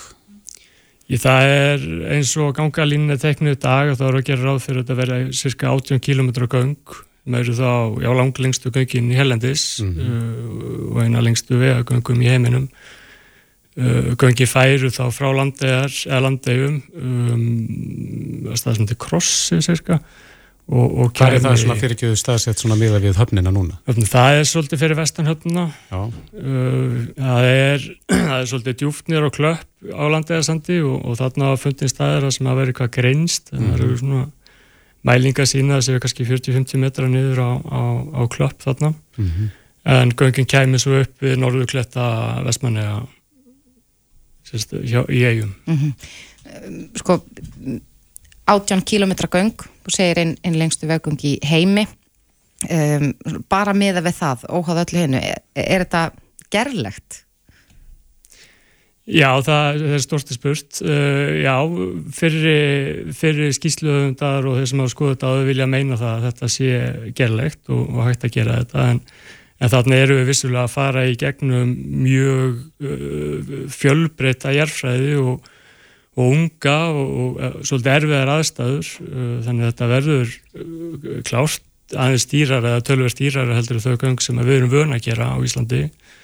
Það 1.10 1.52
er 1.52 1.86
eins 2.14 2.32
og 2.38 2.54
gangalínni 2.56 3.18
teknið 3.20 3.60
dag 3.64 3.92
og 3.92 4.00
þá 4.00 4.04
eru 4.08 4.20
að 4.22 4.28
gera 4.28 4.46
ráð 4.46 4.60
fyrir 4.62 4.80
að 4.80 4.84
þetta 4.84 4.98
verða 5.00 5.20
cirka 5.40 5.72
18 5.74 6.04
km 6.06 6.30
göng 6.46 6.98
með 7.30 7.54
þá, 7.60 7.74
já, 8.04 8.10
langlengstu 8.22 8.72
göngin 8.76 9.12
í 9.14 9.20
Hellendis 9.20 9.66
mm 9.84 9.92
-hmm. 9.94 10.08
uh, 10.08 10.88
og 10.94 11.04
eina 11.04 11.22
lengstu 11.22 11.60
vegagöngum 11.62 12.26
í 12.26 12.32
heiminum 12.32 12.70
Uh, 13.80 14.16
gangi 14.20 14.48
færu 14.50 14.90
þá 14.92 15.06
frá 15.14 15.30
landegar 15.32 15.94
eða 15.94 16.24
landegum 16.26 16.80
um, 17.00 18.50
stað 18.58 18.76
sem 18.76 18.88
þetta 18.88 18.96
er 18.96 19.00
krossi 19.00 19.60
cirka 19.64 20.00
og, 20.68 20.88
og 20.90 21.12
Hvað 21.16 21.36
er 21.38 21.44
það 21.46 21.56
svona 21.62 21.78
fyrir 21.80 21.96
ekki 21.96 22.10
staðsett 22.20 22.60
svona 22.60 22.76
miða 22.80 23.00
við 23.00 23.20
höfnina 23.22 23.54
núna? 23.54 23.78
Það 23.86 24.40
er 24.40 24.50
svolítið 24.50 24.82
fyrir 24.84 25.00
vestanhöfnina 25.00 25.68
uh, 25.70 26.10
það, 27.14 27.48
er, 27.54 27.88
það 28.16 28.36
er 28.40 28.50
svolítið 28.52 28.78
djúftnir 28.82 29.30
og 29.30 29.38
klöpp 29.38 29.96
á 29.96 30.04
landegarsandi 30.18 30.82
og, 30.82 30.98
og 31.06 31.22
þarna 31.22 31.54
fundin 31.62 31.94
staðir 31.94 32.28
sem 32.36 32.50
að 32.52 32.60
vera 32.64 32.74
eitthvað 32.74 32.94
greinst 32.98 33.54
mm 33.54 33.60
-hmm. 33.62 33.70
það 33.70 33.86
eru 33.86 34.02
svona 34.04 34.26
mælinga 35.08 35.46
sína 35.48 35.80
þessi 35.80 35.96
er 35.96 36.04
kannski 36.04 36.28
40-50 36.28 36.82
metra 36.82 37.08
niður 37.08 37.42
á, 37.44 37.52
á, 37.64 37.82
á 38.20 38.22
klöpp 38.32 38.64
þarna 38.66 38.94
mm 38.94 39.30
-hmm. 39.30 39.52
en 39.96 40.16
gangin 40.16 40.50
kæmi 40.50 40.80
svo 40.80 41.02
upp 41.04 41.24
við 41.24 41.38
norðukletta 41.40 42.44
vestmanni 42.46 42.84
sérst, 44.44 44.74
hjá, 44.74 45.06
í 45.10 45.24
eigum 45.24 45.54
mm 45.66 45.78
-hmm. 45.78 45.94
Sko 46.98 47.22
18 48.48 48.82
km 48.82 49.14
göng 49.30 49.56
þú 49.86 49.90
segir 49.94 50.18
einn 50.18 50.36
ein 50.44 50.58
lengstu 50.58 50.88
veggung 50.88 51.20
í 51.24 51.38
heimi 51.46 51.86
um, 52.70 53.14
bara 53.50 53.74
miða 53.74 54.02
við 54.02 54.16
það, 54.20 54.46
óháð 54.50 54.84
öllu 54.84 55.00
hennu 55.00 55.22
er, 55.22 55.42
er 55.56 55.86
þetta 55.86 56.12
gerlegt? 56.52 57.24
Já, 59.10 59.30
það, 59.42 59.82
er 59.90 60.04
stórti 60.04 60.36
spurt 60.38 60.80
uh, 60.86 61.32
já, 61.42 61.56
fyrir, 62.14 63.10
fyrir 63.18 63.56
skýsluðundar 63.58 64.46
og 64.46 64.60
þeir 64.60 64.70
sem 64.70 64.84
hafa 64.84 64.94
skoðað 64.94 65.16
þetta 65.16 65.30
á 65.30 65.34
þau 65.34 65.50
vilja 65.50 65.68
meina 65.72 65.98
það 65.98 66.12
að 66.14 66.26
þetta 66.28 66.50
sé 66.54 66.72
gerlegt 67.18 67.72
og, 67.74 67.84
og 67.90 68.06
hægt 68.06 68.28
að 68.28 68.36
gera 68.38 68.62
þetta 68.62 68.88
en 68.94 69.04
En 69.60 69.68
þannig 69.68 70.04
eru 70.06 70.18
við 70.22 70.30
vissulega 70.32 70.62
að 70.66 70.72
fara 70.72 71.02
í 71.04 71.16
gegnum 71.20 71.72
mjög 72.06 72.60
uh, 72.80 73.56
fjölbreyta 73.76 74.54
jærfræði 74.56 75.18
og, 75.20 75.50
og 76.16 76.30
unga 76.30 76.76
og, 76.94 77.10
og 77.10 77.42
uh, 77.44 77.58
svolítið 77.68 77.96
erfiðar 77.98 78.32
aðstæður. 78.38 78.94
Uh, 79.04 79.34
þannig 79.44 79.66
að 79.66 79.74
þetta 79.74 79.90
verður 79.92 80.38
klárt 81.28 81.66
aðeins 81.90 82.24
stýrar 82.24 82.70
eða 82.72 82.86
tölver 82.88 83.12
stýrar 83.12 83.52
heldur 83.58 83.84
þau 83.84 83.98
göng 84.00 84.24
sem 84.24 84.40
við 84.40 84.62
erum 84.62 84.72
vöna 84.72 84.96
að 84.96 85.10
gera 85.10 85.34
á 85.36 85.38
Íslandi. 85.44 85.84
Uh, 85.90 86.19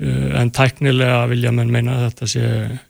en 0.00 0.50
tæknilega 0.50 1.26
vilja 1.28 1.52
mann 1.52 1.72
meina 1.72 1.98
að 1.98 2.06
þetta 2.08 2.28
sé, 2.32 2.44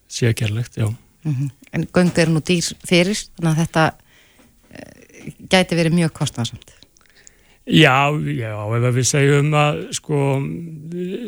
sé 0.09 0.35
gerlegt, 0.39 0.77
já. 0.79 0.87
Mm 1.25 1.35
-hmm. 1.35 1.51
En 1.73 1.87
göng 1.93 2.19
eru 2.19 2.33
nú 2.33 2.41
dýr 2.41 2.67
fyrir, 2.87 3.19
þannig 3.37 3.51
að 3.51 3.61
þetta 3.63 3.85
uh, 3.91 5.33
gæti 5.51 5.77
verið 5.77 5.93
mjög 5.95 6.13
kostnarsamt. 6.13 6.73
Já, 7.71 8.11
já, 8.35 8.55
ef 8.77 8.95
við 8.97 9.05
segjum 9.07 9.53
að 9.55 9.77
sko 9.95 10.17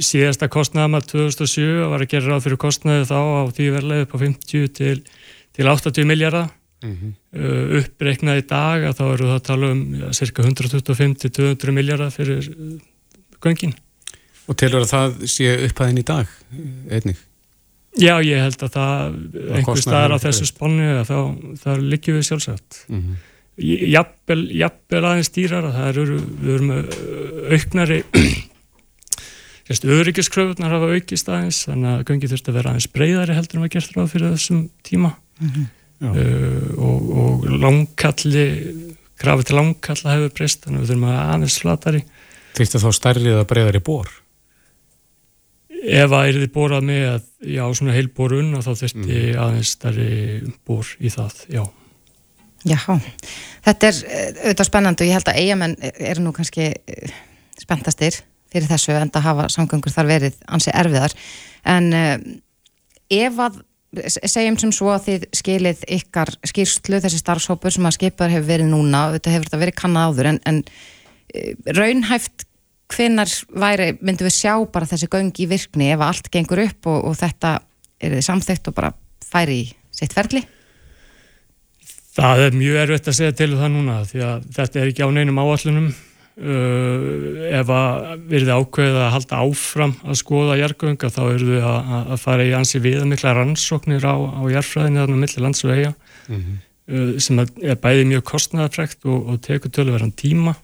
síðasta 0.02 0.48
kostnæðum 0.48 0.96
að 0.98 1.06
2007 1.12 1.90
var 1.92 2.02
að 2.02 2.08
gera 2.08 2.32
ráð 2.32 2.46
fyrir 2.46 2.58
kostnæði 2.58 3.04
þá 3.12 3.18
á 3.20 3.42
því 3.52 3.68
verðlega 3.76 4.06
upp 4.06 4.14
á 4.16 4.18
50 4.22 4.72
til, 4.78 4.96
til 5.52 5.68
80 5.68 6.08
miljardar 6.08 6.48
mm 6.82 6.96
-hmm. 6.96 7.12
uh, 7.38 7.78
uppreiknað 7.82 8.40
í 8.42 8.46
dag 8.48 8.88
að 8.88 8.96
þá 8.98 9.04
eru 9.12 9.28
það 9.30 9.38
að 9.38 9.46
tala 9.50 9.70
um 9.70 9.94
ja, 10.00 10.12
cirka 10.12 10.42
125-200 10.42 11.70
miljardar 11.70 12.10
fyrir 12.10 12.48
uh, 12.48 12.78
göngin. 13.38 13.74
Og 14.50 14.58
telur 14.58 14.82
að 14.82 14.90
það 14.90 15.26
sé 15.30 15.50
upphæðin 15.68 16.00
í 16.02 16.06
dag 16.06 16.32
einnig? 16.90 17.20
Já, 18.00 18.16
ég 18.24 18.40
held 18.40 18.62
að 18.64 18.72
það 18.72 19.18
einhver 19.58 19.82
staðar 19.84 20.16
á 20.16 20.24
þessu 20.24 20.48
spónu 20.48 20.86
þá, 21.04 21.18
þá 21.60 21.70
liggjum 21.78 22.16
við 22.18 22.26
sjálfsagt. 22.30 22.86
Mm 22.88 23.02
-hmm 23.02 23.20
jafnvel, 23.60 24.46
jafnvel 24.56 25.02
aðeins 25.04 25.30
dýrar 25.34 25.68
það 25.74 25.90
eru, 25.90 26.16
við 26.40 26.54
erum 26.54 26.72
auknari 27.52 27.98
öryggiskröfunar 29.98 30.74
hafa 30.74 30.88
aukist 30.96 31.28
aðeins 31.28 31.62
þannig 31.68 31.92
að 31.92 32.06
göngi 32.10 32.32
þurft 32.32 32.48
að 32.48 32.58
vera 32.58 32.72
aðeins 32.72 32.88
breyðari 32.92 33.36
heldur 33.36 33.60
en 33.60 33.66
að 33.66 33.74
gera 33.76 33.94
það 33.94 34.10
fyrir 34.14 34.34
þessum 34.34 34.64
tíma 34.86 35.12
mm 35.12 35.52
-hmm. 35.52 35.68
uh, 36.08 36.66
og, 36.88 37.12
og 37.24 37.46
langkalli 37.62 38.46
krafi 39.20 39.48
til 39.48 39.58
langkalla 39.60 40.16
hefur 40.16 40.34
breyst 40.38 40.64
þannig 40.64 40.80
að 40.80 40.82
við 40.82 40.92
þurfum 40.94 41.08
að 41.12 41.22
aðeins 41.28 41.60
flatari 41.62 42.04
Þýrstu 42.52 42.82
þá 42.82 42.90
stærrið 42.92 43.38
að 43.38 43.48
breyðari 43.48 43.80
bór? 43.80 44.08
Ef 45.82 46.12
að 46.14 46.28
er 46.28 46.36
þið 46.44 46.50
bórað 46.54 46.84
með 46.86 47.04
að 47.10 47.22
já, 47.52 47.62
svona 47.74 47.94
heilbórun 47.96 48.52
og 48.54 48.62
þá 48.62 48.72
þurfti 48.72 49.00
mm. 49.02 49.38
aðeins 49.42 49.72
stærri 49.74 50.10
bór 50.66 50.92
í 51.02 51.10
það, 51.10 51.40
já 51.50 51.64
Já, 52.62 52.78
þetta 53.66 53.88
er 53.88 53.96
eh, 54.06 54.28
auðvitað 54.44 54.68
spennandi 54.68 55.02
og 55.02 55.08
ég 55.08 55.16
held 55.18 55.30
að 55.32 55.38
eigamenn 55.40 55.72
eru 55.90 56.22
nú 56.22 56.32
kannski 56.36 56.68
eh, 56.70 57.14
spenntastir 57.58 58.20
fyrir 58.52 58.70
þessu 58.70 58.94
en 58.94 59.10
það 59.10 59.26
hafa 59.26 59.48
samgöngur 59.50 59.94
þar 59.94 60.10
verið 60.10 60.38
ansi 60.52 60.70
erfiðar 60.76 61.14
en 61.72 61.88
uh, 61.96 62.14
ef 63.10 63.40
að 63.40 63.60
segjum 64.12 64.58
sem 64.60 64.72
svo 64.76 64.92
að 64.92 65.06
þið 65.06 65.26
skilið 65.36 65.82
ykkar 65.98 66.32
skýrslu, 66.48 67.00
þessi 67.02 67.20
starfsópur 67.20 67.74
sem 67.74 67.88
að 67.88 67.96
skipar 67.98 68.32
hefur 68.32 68.48
verið 68.48 68.70
núna, 68.70 69.06
þetta 69.16 69.34
hefur 69.34 69.48
þetta 69.48 69.62
verið 69.64 69.78
kannad 69.80 70.12
áður 70.12 70.30
en, 70.30 70.40
en 70.48 70.62
raunhæft 71.76 72.46
hvinnar 72.92 73.30
væri, 73.64 73.92
myndum 74.00 74.28
við 74.28 74.36
sjá 74.36 74.54
bara 74.72 74.88
þessi 74.88 75.10
göngi 75.12 75.44
í 75.44 75.50
virkni 75.50 75.92
ef 75.94 76.04
allt 76.04 76.30
gengur 76.32 76.62
upp 76.64 76.88
og, 76.92 76.98
og 77.10 77.18
þetta 77.18 77.58
er 78.02 78.16
þið 78.16 78.26
samþygt 78.28 78.70
og 78.70 78.76
bara 78.76 78.92
færi 79.24 79.58
í 79.62 79.68
sitt 79.94 80.14
ferli? 80.16 80.42
Það 82.12 82.46
er 82.46 82.56
mjög 82.60 82.80
erfitt 82.82 83.08
að 83.08 83.18
segja 83.18 83.36
til 83.36 83.52
um 83.54 83.60
það 83.62 83.70
núna 83.76 84.00
því 84.08 84.24
að 84.28 84.48
þetta 84.58 84.80
er 84.80 84.90
ekki 84.90 85.06
á 85.06 85.14
neinum 85.16 85.40
áallunum 85.40 85.86
uh, 85.92 87.06
ef 87.60 87.72
að 87.72 88.26
verði 88.32 88.58
ákveðið 88.58 88.98
að 89.00 89.14
halda 89.16 89.40
áfram 89.46 89.94
að 90.04 90.18
skoða 90.20 90.58
jargönga 90.60 91.12
þá 91.12 91.22
eru 91.24 91.48
við 91.54 91.70
að, 91.70 91.94
að 92.02 92.20
fara 92.26 92.48
í 92.48 92.52
ansi 92.58 92.82
viða 92.84 93.06
mikla 93.08 93.36
rannsóknir 93.38 94.04
á, 94.04 94.16
á 94.16 94.42
jarfræðinu 94.52 95.02
þarna 95.02 95.22
millir 95.22 95.46
landsvega 95.46 95.94
mm 95.94 96.36
-hmm. 96.36 96.60
uh, 96.92 97.16
sem 97.16 97.40
er 97.40 97.80
bæði 97.80 98.06
mjög 98.12 98.26
kostnæðafrekt 98.34 99.08
og, 99.08 99.32
og 99.32 99.42
tekur 99.46 99.72
tölverðan 99.72 100.12
tíma 100.12 100.56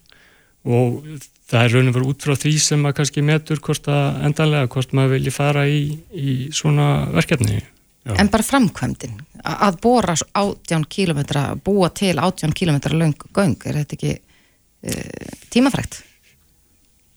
og 0.69 1.05
það 1.49 1.65
er 1.65 1.75
raun 1.75 1.91
og 1.91 1.97
verið 1.97 2.13
út 2.13 2.29
frá 2.29 2.37
því 2.37 2.55
sem 2.61 2.87
að 2.89 2.97
kannski 3.01 3.25
metur 3.25 3.63
hvort 3.65 3.89
að 3.93 4.23
endanlega 4.29 4.71
hvort 4.75 4.95
maður 4.97 5.17
vilji 5.17 5.35
fara 5.35 5.65
í, 5.69 5.83
í 6.13 6.37
svona 6.55 6.89
verkefni 7.15 7.63
Já. 8.09 8.15
En 8.17 8.31
bara 8.33 8.45
framkvæmdin, 8.47 9.19
að 9.45 9.81
bóra 9.85 10.15
átján 10.17 10.87
kílometra, 10.89 11.59
búa 11.61 11.91
til 11.93 12.17
átján 12.17 12.55
kílometra 12.57 12.97
löng 12.97 13.17
göng, 13.37 13.59
er 13.69 13.83
þetta 13.83 13.97
ekki 13.99 14.13
uh, 14.15 15.35
tímafrækt? 15.53 15.99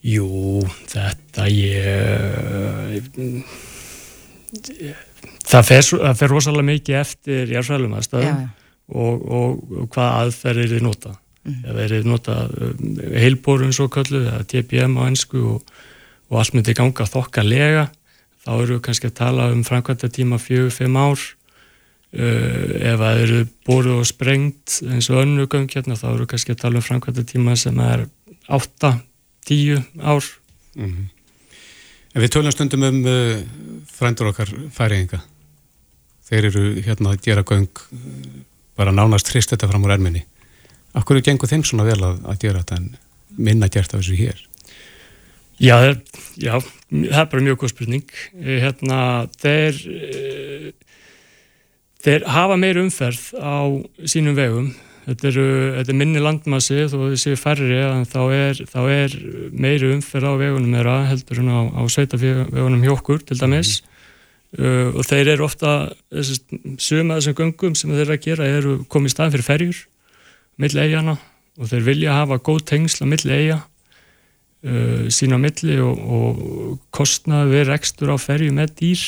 Jú, 0.04 0.26
þetta 0.90 1.46
ég... 1.48 2.98
Það 5.48 5.64
fer, 5.70 5.86
það 5.86 6.18
fer 6.18 6.32
rosalega 6.34 6.68
mikið 6.74 6.98
eftir 6.98 7.54
jærsvælum 7.54 7.96
aðstæðum 7.96 8.42
og, 8.92 9.22
og, 9.22 9.62
og 9.78 9.88
hvað 9.94 10.18
aðferðir 10.26 10.74
þið 10.74 10.84
nota. 10.90 11.14
Það 11.42 11.78
verið 11.78 12.06
nota 12.06 12.36
heilbórun 13.18 13.74
svo 13.74 13.88
kallu, 13.90 14.22
eða 14.28 14.44
TPM 14.46 14.94
á 14.98 15.02
ennsku 15.08 15.40
og, 15.56 15.72
og 16.30 16.38
allt 16.38 16.54
myndi 16.54 16.74
ganga 16.78 17.06
þokkalega. 17.08 17.88
Þá 18.42 18.50
eru 18.54 18.76
við 18.76 18.82
kannski 18.86 19.10
að 19.10 19.16
tala 19.18 19.48
um 19.54 19.64
framkvæmta 19.66 20.10
tíma 20.14 20.38
fjögur-fimm 20.42 20.98
ár. 20.98 21.24
Uh, 22.12 22.76
ef 22.76 23.00
það 23.00 23.22
eru 23.22 23.40
bóru 23.64 23.96
og 24.02 24.06
sprengt 24.06 24.82
eins 24.84 25.08
og 25.08 25.22
önnu 25.22 25.46
göng 25.48 25.70
hérna 25.72 25.96
þá 25.96 26.10
eru 26.10 26.26
við 26.26 26.32
kannski 26.34 26.52
að 26.52 26.60
tala 26.60 26.78
um 26.78 26.84
framkvæmta 26.84 27.24
tíma 27.30 27.56
sem 27.56 27.78
er 27.80 28.06
8-10 28.52 29.80
ár. 29.98 30.24
Mm 30.76 30.90
-hmm. 30.90 31.06
Við 32.14 32.30
tölum 32.30 32.52
stundum 32.52 32.82
um 32.82 33.04
uh, 33.06 33.40
frændur 33.88 34.28
okkar 34.28 34.50
færiðinga 34.70 35.22
þeir 36.32 36.48
eru 36.48 36.64
hérna 36.80 37.12
að 37.12 37.24
gera 37.26 37.44
göng 37.44 37.68
bara 38.76 38.92
nánast 38.92 39.28
hrist 39.32 39.52
þetta 39.52 39.68
fram 39.68 39.84
úr 39.84 39.92
erminni 39.96 40.24
Akkur 40.98 41.18
er 41.18 41.24
gengur 41.24 41.48
þeim 41.48 41.64
svona 41.64 41.86
vel 41.88 42.00
að, 42.04 42.20
að 42.28 42.40
gera 42.42 42.62
þetta 42.62 42.80
en 42.80 42.88
minna 43.38 43.68
gert 43.72 43.94
af 43.94 44.02
þessu 44.02 44.18
hér? 44.18 44.40
Já, 45.62 45.76
já, 46.42 46.56
það 46.90 47.20
er 47.20 47.28
bara 47.30 47.44
mjög 47.46 47.60
góð 47.60 47.72
spurning. 47.72 48.14
Eh, 48.40 48.56
hérna, 48.64 48.96
þeir, 49.38 49.78
eh, 49.94 50.72
þeir 52.02 52.26
hafa 52.34 52.56
meir 52.58 52.80
umferð 52.82 53.28
á 53.38 53.70
sínum 54.02 54.34
vegum. 54.36 54.72
Þetta, 55.02 55.28
eru, 55.32 55.46
þetta 55.78 55.92
er 55.92 55.98
minni 55.98 56.22
landmassi 56.22 56.84
þó 56.90 56.98
að 56.98 57.08
þið 57.12 57.22
séu 57.22 57.38
færri 57.38 57.78
en 57.82 58.04
þá 58.06 58.20
er, 58.34 58.60
þá 58.70 58.80
er 58.86 59.16
meiri 59.50 59.94
umferð 59.96 60.28
á 60.30 60.34
vegunum 60.38 60.76
þeirra 60.76 60.98
heldur 61.10 61.40
en 61.42 61.50
á, 61.50 61.60
á 61.74 61.82
sveitavegunum 61.90 62.84
hjókur 62.86 63.24
til 63.26 63.38
dæmis. 63.40 63.80
Mm. 63.80 63.88
Uh, 64.52 64.90
og 65.00 65.06
þeir 65.08 65.30
eru 65.32 65.46
ofta, 65.46 65.70
suma 66.76 67.16
þessum 67.16 67.38
göngum 67.38 67.72
sem 67.78 67.88
þeir 67.88 68.02
eru 68.02 68.12
að 68.18 68.24
gera 68.26 68.48
eru 68.58 68.74
komið 68.92 69.08
í 69.08 69.12
staðin 69.14 69.32
fyrir 69.32 69.46
ferjur, 69.46 69.78
mill 70.60 70.78
eigana 70.78 71.16
og 71.58 71.68
þeir 71.68 71.86
vilja 71.86 72.16
hafa 72.22 72.40
góð 72.44 72.64
tengsla 72.72 73.08
mill 73.08 73.24
eiga 73.28 73.58
uh, 73.60 75.08
sín 75.12 75.36
á 75.36 75.38
milli 75.40 75.78
og, 75.84 76.00
og 76.00 76.78
kostnaði 76.94 77.56
við 77.56 77.68
rekstur 77.72 78.14
á 78.14 78.16
ferju 78.20 78.54
með 78.56 78.74
dýr 78.80 79.04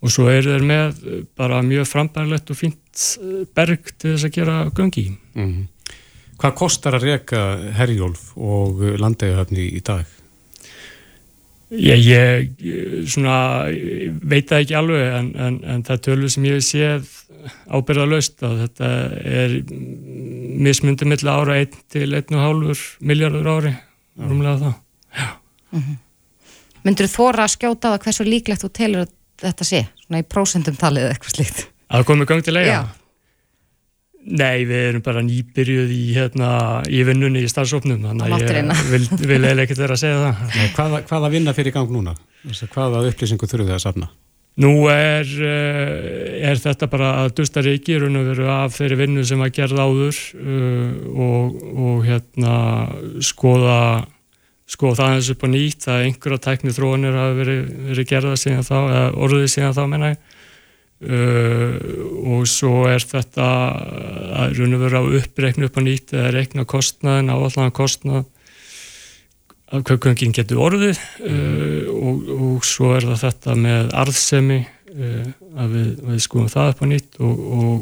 og 0.00 0.14
svo 0.14 0.30
er 0.32 0.46
þeir 0.46 0.64
með 0.64 1.02
bara 1.36 1.60
mjög 1.66 1.90
frambærlegt 1.90 2.52
og 2.52 2.60
fínt 2.60 3.04
uh, 3.20 3.42
berg 3.56 3.92
til 3.96 4.14
þess 4.14 4.30
að 4.30 4.38
gera 4.38 4.62
gangi 4.74 5.10
mm 5.10 5.44
-hmm. 5.44 5.68
Hvað 6.40 6.54
kostar 6.56 6.94
að 6.96 7.02
reyka 7.04 7.40
herjólf 7.76 8.30
og 8.40 8.80
landegahöfni 8.96 9.66
í 9.76 9.80
dag? 9.84 10.06
Já, 11.70 11.94
ég 11.94 12.48
svona, 13.06 13.68
veit 14.26 14.48
það 14.48 14.62
ekki 14.64 14.74
alveg 14.74 15.02
en, 15.18 15.28
en, 15.38 15.58
en 15.62 15.84
það 15.86 16.00
tölur 16.06 16.32
sem 16.32 16.46
ég 16.48 16.64
séð 16.64 17.04
ábyrðalöst 17.70 18.42
að 18.42 18.56
þetta 18.64 18.88
er 19.20 19.54
mismundið 20.60 21.10
milla 21.12 21.38
ára 21.40 21.56
1 21.62 21.80
til 21.92 22.08
1,5 22.18 22.84
miljardur 23.00 23.50
ári 23.54 23.74
rúmlega 24.20 24.56
það 24.60 24.74
mm 25.72 25.80
-hmm. 25.80 25.98
Myndur 26.84 27.06
þú 27.06 27.16
þóra 27.16 27.44
að 27.44 27.54
skjóta 27.54 27.92
það 27.92 28.02
hversu 28.04 28.24
líklegt 28.24 28.64
þú 28.64 28.70
telur 28.72 29.02
að 29.04 29.12
þetta 29.40 29.64
sé 29.64 29.86
svona 30.04 30.22
í 30.22 30.22
prósendum 30.22 30.76
talið 30.76 31.02
eða 31.02 31.12
eitthvað 31.14 31.36
slíkt 31.36 31.66
Að 31.90 31.98
það 31.98 32.06
komið 32.06 32.26
gangilega? 32.26 32.88
Nei, 34.20 34.64
við 34.68 34.82
erum 34.88 35.02
bara 35.02 35.22
nýbyrjuð 35.24 35.92
í, 35.96 36.02
hérna, 36.12 36.48
í 36.92 37.00
vinnunni 37.08 37.40
í 37.40 37.48
starfsóknum 37.48 38.02
þannig 38.04 38.32
að 38.32 38.42
ég 38.42 38.90
vil, 38.90 39.06
vil 39.28 39.44
eða 39.44 39.62
ekkert 39.62 39.78
vera 39.78 39.96
að 39.96 40.02
segja 40.02 40.18
það 40.20 40.56
Nei, 40.56 40.68
hvaða, 40.76 41.00
hvaða 41.08 41.30
vinna 41.30 41.54
fyrir 41.56 41.72
gang 41.72 41.90
núna? 41.90 42.14
Hvaða 42.74 43.06
upplýsingu 43.08 43.48
þurfuð 43.48 43.72
það 43.72 43.78
að 43.78 43.86
safna? 43.86 44.10
Nú 44.58 44.90
er, 44.90 45.24
eh, 45.24 46.42
er 46.50 46.58
þetta 46.58 46.88
bara 46.90 47.10
að 47.22 47.36
dusta 47.38 47.62
reiki 47.62 47.98
raun 48.00 48.18
og 48.18 48.26
veru 48.32 48.48
af 48.50 48.74
þeirri 48.76 48.98
vinnu 48.98 49.22
sem 49.24 49.40
að 49.40 49.52
gerða 49.60 49.86
áður 49.86 50.18
uh, 50.42 50.88
og, 51.14 51.60
og 51.70 52.00
hérna 52.04 52.56
skoða, 53.22 54.08
skoða 54.66 54.98
það 54.98 55.14
eins 55.14 55.30
upp 55.30 55.46
á 55.46 55.48
nýtt 55.54 55.86
að 55.86 56.02
einhverja 56.08 56.42
tækni 56.48 56.74
þróanir 56.74 57.16
hafi 57.16 57.38
verið, 57.38 57.62
verið 57.92 58.10
gerða 58.10 58.34
síðan 58.42 58.66
þá, 58.66 58.76
eða 58.80 59.06
orðið 59.22 59.48
síðan 59.54 59.78
þá 59.78 59.82
menna 59.94 60.12
ég. 60.12 60.20
Uh, 61.00 61.76
og 62.34 62.42
svo 62.50 62.82
er 62.90 63.00
þetta 63.00 63.46
að 64.42 64.58
raun 64.58 64.76
og 64.76 64.82
veru 64.82 64.98
að 64.98 65.14
uppreikna 65.22 65.70
upp 65.70 65.78
á 65.80 65.82
nýtt 65.86 66.12
eða 66.18 66.34
reikna 66.34 66.66
kostnaðin, 66.68 67.32
áallan 67.32 67.72
kostnað 67.72 68.26
að 69.70 69.84
kaupgöngin 69.86 70.34
getur 70.34 70.60
orðið 70.64 70.98
uh, 70.98 71.86
og, 71.94 72.30
og 72.34 72.66
svo 72.66 72.94
er 72.96 73.06
það 73.06 73.22
þetta 73.24 73.56
með 73.60 73.94
arðsemi 74.02 74.58
uh, 74.64 75.30
að 75.62 75.76
við, 75.76 75.88
við 76.08 76.20
skoðum 76.26 76.50
það 76.52 76.72
upp 76.72 76.82
á 76.82 76.86
nýtt 76.90 77.20
og, 77.22 77.44
og 77.54 77.72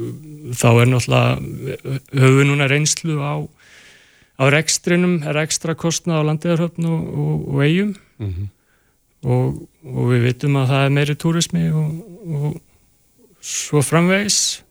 uh, 0.00 0.10
þá 0.56 0.68
er 0.72 0.90
náttúrulega 0.92 1.92
höfum 2.14 2.40
við 2.40 2.50
núna 2.50 2.70
reynslu 2.70 3.18
á, 3.20 3.34
á 4.40 4.44
rekstrinum, 4.56 5.20
er 5.28 5.42
ekstra 5.44 5.76
kostnað 5.78 6.24
á 6.24 6.26
landegarhöfn 6.30 6.88
og, 6.88 7.08
og 7.52 7.64
eigum 7.64 7.94
mm 8.18 8.34
-hmm. 8.34 8.52
og 9.84 10.04
við 10.12 10.28
vitum 10.30 10.60
að 10.62 10.70
það 10.72 10.84
er 10.84 10.96
meiri 10.98 11.14
túrismi 11.14 11.68
og 11.72 12.60
svo 13.44 13.82
framvegs 13.84 14.64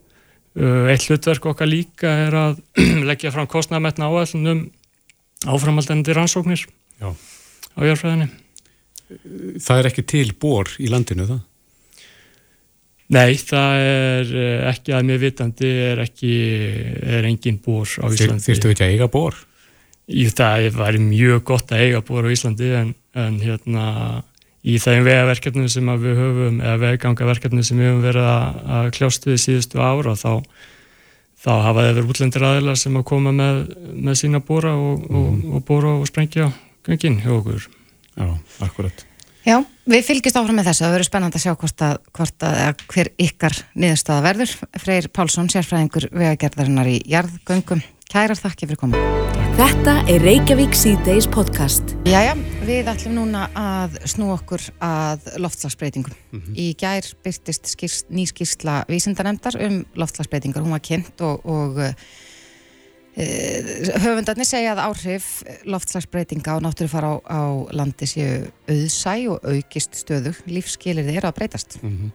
uh, 0.57 0.89
eitt 0.89 1.05
hlutverk 1.05 1.45
okkar 1.53 1.69
líka 1.69 2.09
er 2.27 2.37
að 2.37 2.61
leggja 3.09 3.31
fram 3.33 3.49
kostnaðmetna 3.49 4.09
áallunum 4.09 4.71
áframaldandi 5.47 6.15
rannsóknir 6.15 6.65
Já. 7.01 7.09
á 7.11 7.79
járfræðinni. 7.83 8.29
Það 9.61 9.79
er 9.79 9.89
ekki 9.89 10.05
til 10.09 10.29
bór 10.39 10.71
í 10.81 10.89
landinu 10.91 11.27
það? 11.29 11.41
Nei, 13.13 13.35
það 13.37 13.85
er 13.85 14.35
eh, 14.41 14.67
ekki 14.71 14.93
að 14.95 15.07
mér 15.09 15.19
vitandi 15.21 15.71
er 15.91 16.01
ekki, 16.05 16.35
er 17.03 17.27
engin 17.29 17.59
bór 17.61 17.89
á 17.99 18.07
Íslandi. 18.09 18.45
Þýrstu 18.47 18.71
ekki 18.71 18.85
að 18.85 18.93
eiga 18.95 19.09
bór? 19.11 19.37
Í 20.09 20.27
það 20.31 20.69
var 20.75 20.97
mjög 20.99 21.43
gott 21.47 21.73
að 21.75 21.83
eiga 21.85 22.03
bór 22.05 22.27
á 22.27 22.33
Íslandi 22.33 22.71
en, 22.79 22.93
en 23.19 23.39
hérna 23.43 23.87
í 24.63 24.77
þeim 24.79 25.03
vegaverkefnum 25.05 25.69
sem 25.71 25.89
við 25.99 26.19
höfum 26.19 26.61
eða 26.63 26.79
vegangaverkefnum 26.85 27.65
sem 27.67 27.79
við 27.79 27.91
höfum 27.91 28.05
verið 28.07 28.29
að 28.31 28.91
kljást 28.95 29.27
við 29.27 29.41
síðustu 29.43 29.83
ára 29.83 30.15
þá 30.15 30.31
þá 31.43 31.51
hafa 31.67 31.85
þeir 31.85 31.97
verið 31.97 32.11
útlendir 32.13 32.45
aðeila 32.47 32.75
sem 32.79 32.99
að 32.99 33.07
koma 33.09 33.33
með, 33.35 33.63
með 34.07 34.19
sína 34.21 34.43
bóra 34.43 34.75
og, 34.79 35.01
mm. 35.03 35.15
og, 35.15 35.31
mhm. 35.31 35.55
og 35.57 35.65
bóra 35.67 35.95
og 35.99 36.05
sprengja 36.09 36.51
ganginn 36.87 37.19
hjá 37.23 37.33
okkur. 37.37 37.67
Já, 38.13 38.29
akkurat. 38.63 39.05
Já, 39.43 39.57
við 39.89 40.05
fylgjast 40.07 40.37
áfram 40.39 40.55
með 40.59 40.69
þessu. 40.69 40.85
Það 40.85 40.93
verður 40.95 41.09
spennand 41.09 41.37
að 41.37 41.43
sjá 41.43 41.53
hvort 41.59 41.83
að, 41.83 41.97
hvort 42.15 42.45
að 42.47 42.85
hver 42.93 43.11
ykkar 43.25 43.59
niðurstaða 43.75 44.25
verður. 44.29 44.55
Freyr 44.85 45.11
Pálsson, 45.11 45.51
sérfræðingur 45.51 46.07
vegagerðarinnar 46.13 46.93
í 46.93 46.99
Jarðgöngum. 47.11 47.83
Kærar 48.07 48.39
þakki 48.39 48.69
fyrir 48.69 48.83
komið. 48.85 49.32
Þetta 49.53 49.93
er 50.09 50.23
Reykjavík 50.25 50.73
C-Days 50.73 51.27
podcast. 51.29 51.91
Jæja, 52.09 52.31
við 52.65 52.87
ætlum 52.89 53.13
núna 53.19 53.43
að 53.53 53.99
snú 54.09 54.31
okkur 54.33 54.63
að 54.81 55.27
loftslagsbreytingum. 55.43 56.15
Mm 56.31 56.39
-hmm. 56.41 56.55
Í 56.57 56.73
gær 56.73 57.05
byrtist 57.23 57.69
skýrst, 57.69 58.09
ný 58.09 58.25
skýrsla 58.25 58.85
vísindanemdar 58.89 59.55
um 59.61 59.85
loftslagsbreytingar. 59.93 60.63
Hún 60.63 60.73
var 60.73 60.79
kynnt 60.81 61.21
og, 61.21 61.45
og 61.45 61.77
uh, 61.77 61.93
höfundarnir 64.03 64.45
segja 64.45 64.73
að 64.73 64.83
áhrif 64.89 65.43
loftslagsbreytinga 65.65 66.55
og 66.55 66.61
náttúrufara 66.65 67.13
á, 67.13 67.15
á 67.21 67.41
landi 67.71 68.05
séu 68.05 68.49
auðsæ 68.67 69.29
og 69.29 69.39
aukist 69.45 69.93
stöðu. 69.93 70.33
Lífskilir 70.47 71.05
þeirra 71.05 71.29
að 71.29 71.35
breytast. 71.35 71.83
Mm 71.83 71.89
-hmm. 71.89 72.11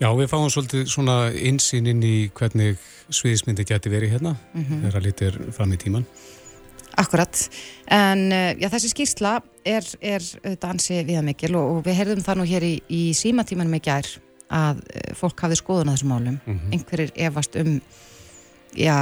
Já, 0.00 0.12
við 0.12 0.28
fáum 0.28 0.50
svolítið 0.50 0.86
svona 0.86 1.32
insýn 1.32 1.86
inn 1.86 2.02
í 2.02 2.30
hvernig 2.36 2.76
sviðismyndi 3.08 3.64
geti 3.64 3.88
verið 3.88 4.10
hérna 4.10 4.36
mm 4.54 4.64
-hmm. 4.64 4.80
þegar 4.80 4.96
að 4.98 5.04
litir 5.06 5.38
fram 5.52 5.72
í 5.72 5.76
tíman. 5.76 6.04
Akkurat, 6.96 7.40
en 7.92 8.32
eh, 8.32 8.54
já, 8.56 8.70
þessi 8.72 8.92
skýrsla 8.94 9.34
er, 9.68 9.84
er 10.00 10.24
dansi 10.62 11.02
viðamikil 11.04 11.52
og, 11.58 11.74
og 11.74 11.82
við 11.84 11.98
heyrðum 12.00 12.24
það 12.24 12.40
nú 12.40 12.46
hér 12.48 12.64
í, 12.64 12.74
í 12.88 13.02
símatímanum 13.16 13.76
í 13.76 13.82
gær 13.84 14.08
að 14.48 14.80
eh, 14.94 15.10
fólk 15.18 15.44
hafið 15.44 15.60
skoðun 15.60 15.90
að 15.92 15.98
þessum 15.98 16.12
málum, 16.14 16.38
mm 16.38 16.54
-hmm. 16.54 16.72
einhverjir 16.72 17.12
efast 17.28 17.58
um 17.60 17.80
já, 18.72 18.96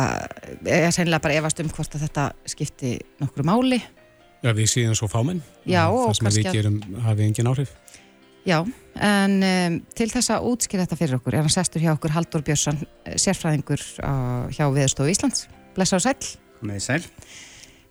ég 0.66 0.88
er 0.88 0.90
sennilega 0.90 1.22
bara 1.22 1.38
efast 1.38 1.61
um 1.61 1.70
hvort 1.70 1.94
að 1.94 2.07
þetta 2.09 2.33
skipti 2.46 2.98
nokkru 3.20 3.46
máli 3.46 3.83
Já, 4.44 4.52
við 4.52 4.66
séum 4.68 4.94
svo 4.94 5.09
fámenn 5.09 5.40
Já, 5.64 5.88
og 5.88 6.11
það 6.11 6.33
sem 6.33 6.42
við 6.42 6.52
gerum 6.52 6.80
hafi 7.00 7.22
engin 7.22 7.48
áhrif 7.48 7.70
Já, 8.44 8.59
en 9.00 9.38
um, 9.40 9.76
til 9.96 10.11
þess 10.12 10.35
að 10.35 10.50
útskýra 10.50 10.85
þetta 10.85 10.98
fyrir 11.00 11.16
okkur 11.16 11.35
er 11.35 11.46
hann 11.46 11.52
sestur 11.52 11.80
hjá 11.80 11.94
okkur 11.94 12.12
Haldur 12.12 12.42
Björnsson, 12.44 12.83
sérfræðingur 13.16 13.80
uh, 14.04 14.52
hjá 14.52 14.66
Viðstofu 14.68 15.09
Íslands. 15.09 15.46
Blessa 15.72 15.96
og 15.96 16.04
sæll. 16.04 16.28
Komið 16.59 16.76
þið 16.76 16.85
sæl. 16.85 17.07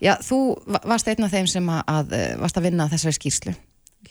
Já, 0.04 0.18
þú 0.20 0.40
va- 0.68 0.82
varst 0.94 1.08
einn 1.08 1.24
af 1.24 1.32
þeim 1.32 1.48
sem 1.48 1.70
að, 1.72 1.82
að 1.88 2.16
eh, 2.18 2.34
varst 2.42 2.58
að 2.60 2.66
vinna 2.68 2.88
að 2.88 2.96
þessari 2.98 3.18
skýrslu. 3.20 3.54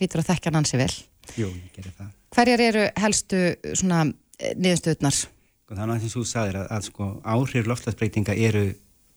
Lítur 0.00 0.22
að 0.22 0.30
þekkja 0.30 0.50
hann 0.50 0.60
ansi 0.62 0.80
vel. 0.80 0.92
Jú, 1.36 1.50
ég 1.52 1.74
gerir 1.76 1.92
það. 1.98 2.12
Hverjar 2.32 2.62
eru 2.68 2.84
helstu 3.02 3.42
eh, 3.52 3.74
svona 3.76 4.06
niðurstöðnar? 4.06 5.18
Sko, 5.20 5.74
það 5.76 5.82
er 5.82 5.90
náttúrulega 5.92 5.98
eins 6.00 6.16
og 6.16 6.16
þú 6.16 6.30
sagðir 6.32 6.58
að, 6.62 6.70
að 6.78 6.86
sko, 6.88 7.08
áhrif 7.34 7.68
loftslagsbreytinga 7.68 8.36
eru 8.48 8.64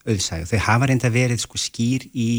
auðsæg 0.06 0.44
og 0.46 0.52
þau 0.52 0.60
hafa 0.68 0.90
reynda 0.92 1.10
verið 1.16 1.42
sko, 1.42 1.58
skýr 1.64 2.06
í 2.14 2.30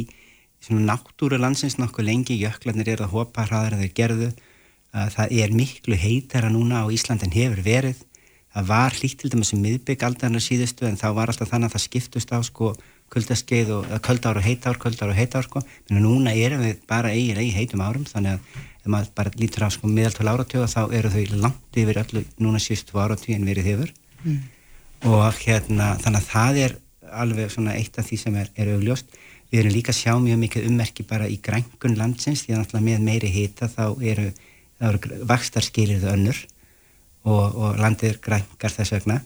náttúru 0.70 1.38
landsins 1.38 1.76
nokkuð 1.78 2.06
lengi, 2.06 2.36
jöklarnir 2.40 2.88
eru 2.94 3.06
að 3.06 3.14
hopa 3.14 3.44
hraðar 3.46 3.76
en 3.76 3.82
þeir 3.84 3.94
gerðu. 3.98 4.28
Það 4.92 5.32
er 5.36 5.52
miklu 5.54 5.96
heitara 6.00 6.48
núna 6.50 6.82
á 6.82 6.86
Íslandin 6.94 7.34
hefur 7.34 7.60
verið. 7.66 7.98
Það 8.56 8.68
var 8.70 8.94
hlýtt 8.96 9.18
til 9.20 9.30
dæmis 9.30 9.52
um 9.52 9.60
miðbygg 9.60 10.04
aldarinnar 10.06 10.42
síðustu 10.42 10.86
en 10.88 10.96
þá 10.96 11.10
var 11.18 11.28
alltaf 11.32 11.50
þannig 11.50 11.68
að 11.68 11.76
það 11.76 11.84
skiptust 11.84 12.32
á 12.32 12.38
sko 12.46 12.70
kuldaskeið 13.12 13.74
og 13.76 13.92
köldár 14.06 14.40
og 14.40 14.46
heitár, 14.46 14.78
köldár 14.82 15.12
og 15.12 15.18
heitár 15.18 15.46
sko. 15.46 15.62
Núna 15.90 16.34
erum 16.34 16.64
við 16.64 16.80
bara 16.88 17.12
eigin 17.14 17.38
eigi 17.38 17.54
heitum 17.54 17.84
árum 17.84 18.08
þannig 18.08 18.36
að 18.36 18.64
ef 18.86 18.90
maður 18.90 19.12
bara 19.18 19.36
lítur 19.38 19.66
á 19.66 19.70
sko 19.74 19.90
miðaltölu 19.90 20.32
áratöga 20.32 20.66
þá 20.70 20.82
eru 20.94 21.12
þau 21.14 21.38
langt 21.44 21.78
yfir 21.78 22.02
öllu 22.02 22.24
núna 22.38 22.60
síðustu 22.62 22.98
áratögi 22.98 23.38
en 23.38 23.48
verið 23.48 23.72
hefur 23.72 23.94
Mm. 24.26 24.42
og 25.06 25.36
hérna 25.44 25.94
þannig 26.02 26.22
að 26.22 26.28
það 26.32 26.58
er 26.64 26.72
alveg 27.22 27.50
svona 27.52 27.76
eitt 27.78 27.98
af 28.00 28.08
því 28.08 28.18
sem 28.18 28.36
er, 28.40 28.48
er 28.56 28.72
augljóst 28.74 29.12
við 29.52 29.60
erum 29.60 29.74
líka 29.76 29.92
að 29.92 30.00
sjá 30.00 30.12
mjög 30.18 30.40
mikið 30.42 30.66
ummerki 30.70 31.06
bara 31.06 31.28
í 31.30 31.36
grængun 31.42 31.96
landsins 32.00 32.42
því 32.42 32.54
að 32.54 32.62
náttúrulega 32.62 32.86
með 32.88 33.04
meiri 33.06 33.30
hita 33.30 33.68
þá 33.70 33.84
eru, 34.02 34.26
eru 34.80 35.20
vakstarskilirðu 35.30 36.10
önnur 36.10 36.40
og, 37.22 37.44
og 37.54 37.78
landið 37.78 38.10
er 38.10 38.20
grængar 38.24 38.74
þess 38.74 38.96
vegna 38.96 39.20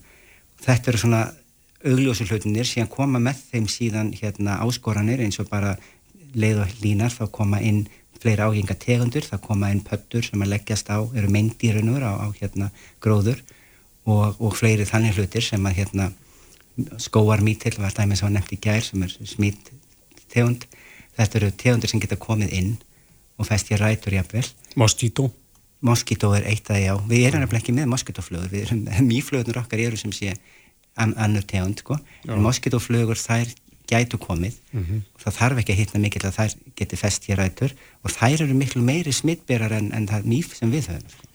þetta 0.67 0.93
eru 0.93 1.03
svona 1.05 1.23
augljósu 1.87 2.27
hlutinir 2.29 2.69
síðan 2.69 2.91
koma 2.93 3.21
með 3.23 3.41
þeim 3.51 3.69
síðan 3.71 4.13
hérna 4.17 4.59
áskoranir 4.65 5.23
eins 5.25 5.41
og 5.41 5.49
bara 5.51 5.77
leið 6.35 6.63
og 6.65 6.75
línar 6.85 7.15
þá 7.15 7.25
koma 7.33 7.61
inn 7.65 7.87
fleiri 8.21 8.45
áhenga 8.45 8.77
tegundur, 8.77 9.25
það 9.25 9.41
koma 9.47 9.71
inn 9.73 9.81
pöttur 9.85 10.27
sem 10.27 10.43
að 10.45 10.53
leggjast 10.53 10.91
á, 10.93 11.01
eru 11.01 11.31
meindýrunur 11.33 12.05
á, 12.05 12.13
á 12.21 12.27
hérna 12.37 12.69
gróður 13.01 13.41
og, 14.05 14.37
og 14.37 14.57
fleiri 14.59 14.85
þannig 14.85 15.17
hlutir 15.17 15.47
sem 15.47 15.65
að 15.67 15.79
hérna 15.81 16.11
skóar 17.01 17.41
mítill 17.45 17.79
var 17.81 17.97
dæmis 17.97 18.23
að 18.23 18.37
nefnt 18.37 18.55
í 18.57 18.61
gær 18.61 18.85
sem 18.85 19.03
er 19.07 19.17
smít 19.25 19.73
tegund 20.31 20.69
þetta 21.17 21.41
eru 21.41 21.51
tegundir 21.57 21.93
sem 21.93 22.01
geta 22.03 22.21
komið 22.21 22.55
inn 22.61 22.73
og 23.41 23.49
fest 23.49 23.73
ég 23.73 23.81
rætur 23.81 24.19
jafnvel. 24.21 24.45
Mosquito 24.77 25.31
Moskító 25.81 26.35
er 26.37 26.45
eitt 26.45 26.69
að 26.69 26.83
já. 26.83 26.93
Við 27.09 27.23
erum 27.25 27.41
nefnilega 27.41 27.63
ekki 27.63 27.73
með 27.73 27.87
moskítóflugur 27.89 28.51
við 28.53 28.67
erum, 28.67 28.81
mýflugunur 29.11 29.63
okkar 29.63 29.81
eru 29.81 29.97
sem 29.97 30.13
sé 30.13 30.35
an, 30.97 31.15
annur 31.17 31.45
tegund 31.47 31.83
sko. 31.83 31.99
En 32.29 32.43
moskítóflugur 32.45 33.19
þær 33.19 33.51
gætu 33.91 34.21
komið. 34.23 34.59
Og 35.15 35.25
það 35.25 35.39
þarf 35.39 35.63
ekki 35.63 35.75
að 35.75 35.81
hitna 35.83 36.03
mikill 36.03 36.27
að 36.29 36.37
þær 36.39 36.55
geti 36.79 36.99
fest 37.01 37.27
hér 37.29 37.43
rætur. 37.43 37.75
Og 38.05 38.15
þær 38.15 38.47
eru 38.47 38.55
miklu 38.55 38.83
meiri 38.83 39.13
smittberar 39.13 39.75
en, 39.79 39.91
en 39.97 40.09
það 40.11 40.31
mýf 40.31 40.55
sem 40.59 40.71
við 40.71 40.93
höfum 40.93 41.11
sko. 41.11 41.27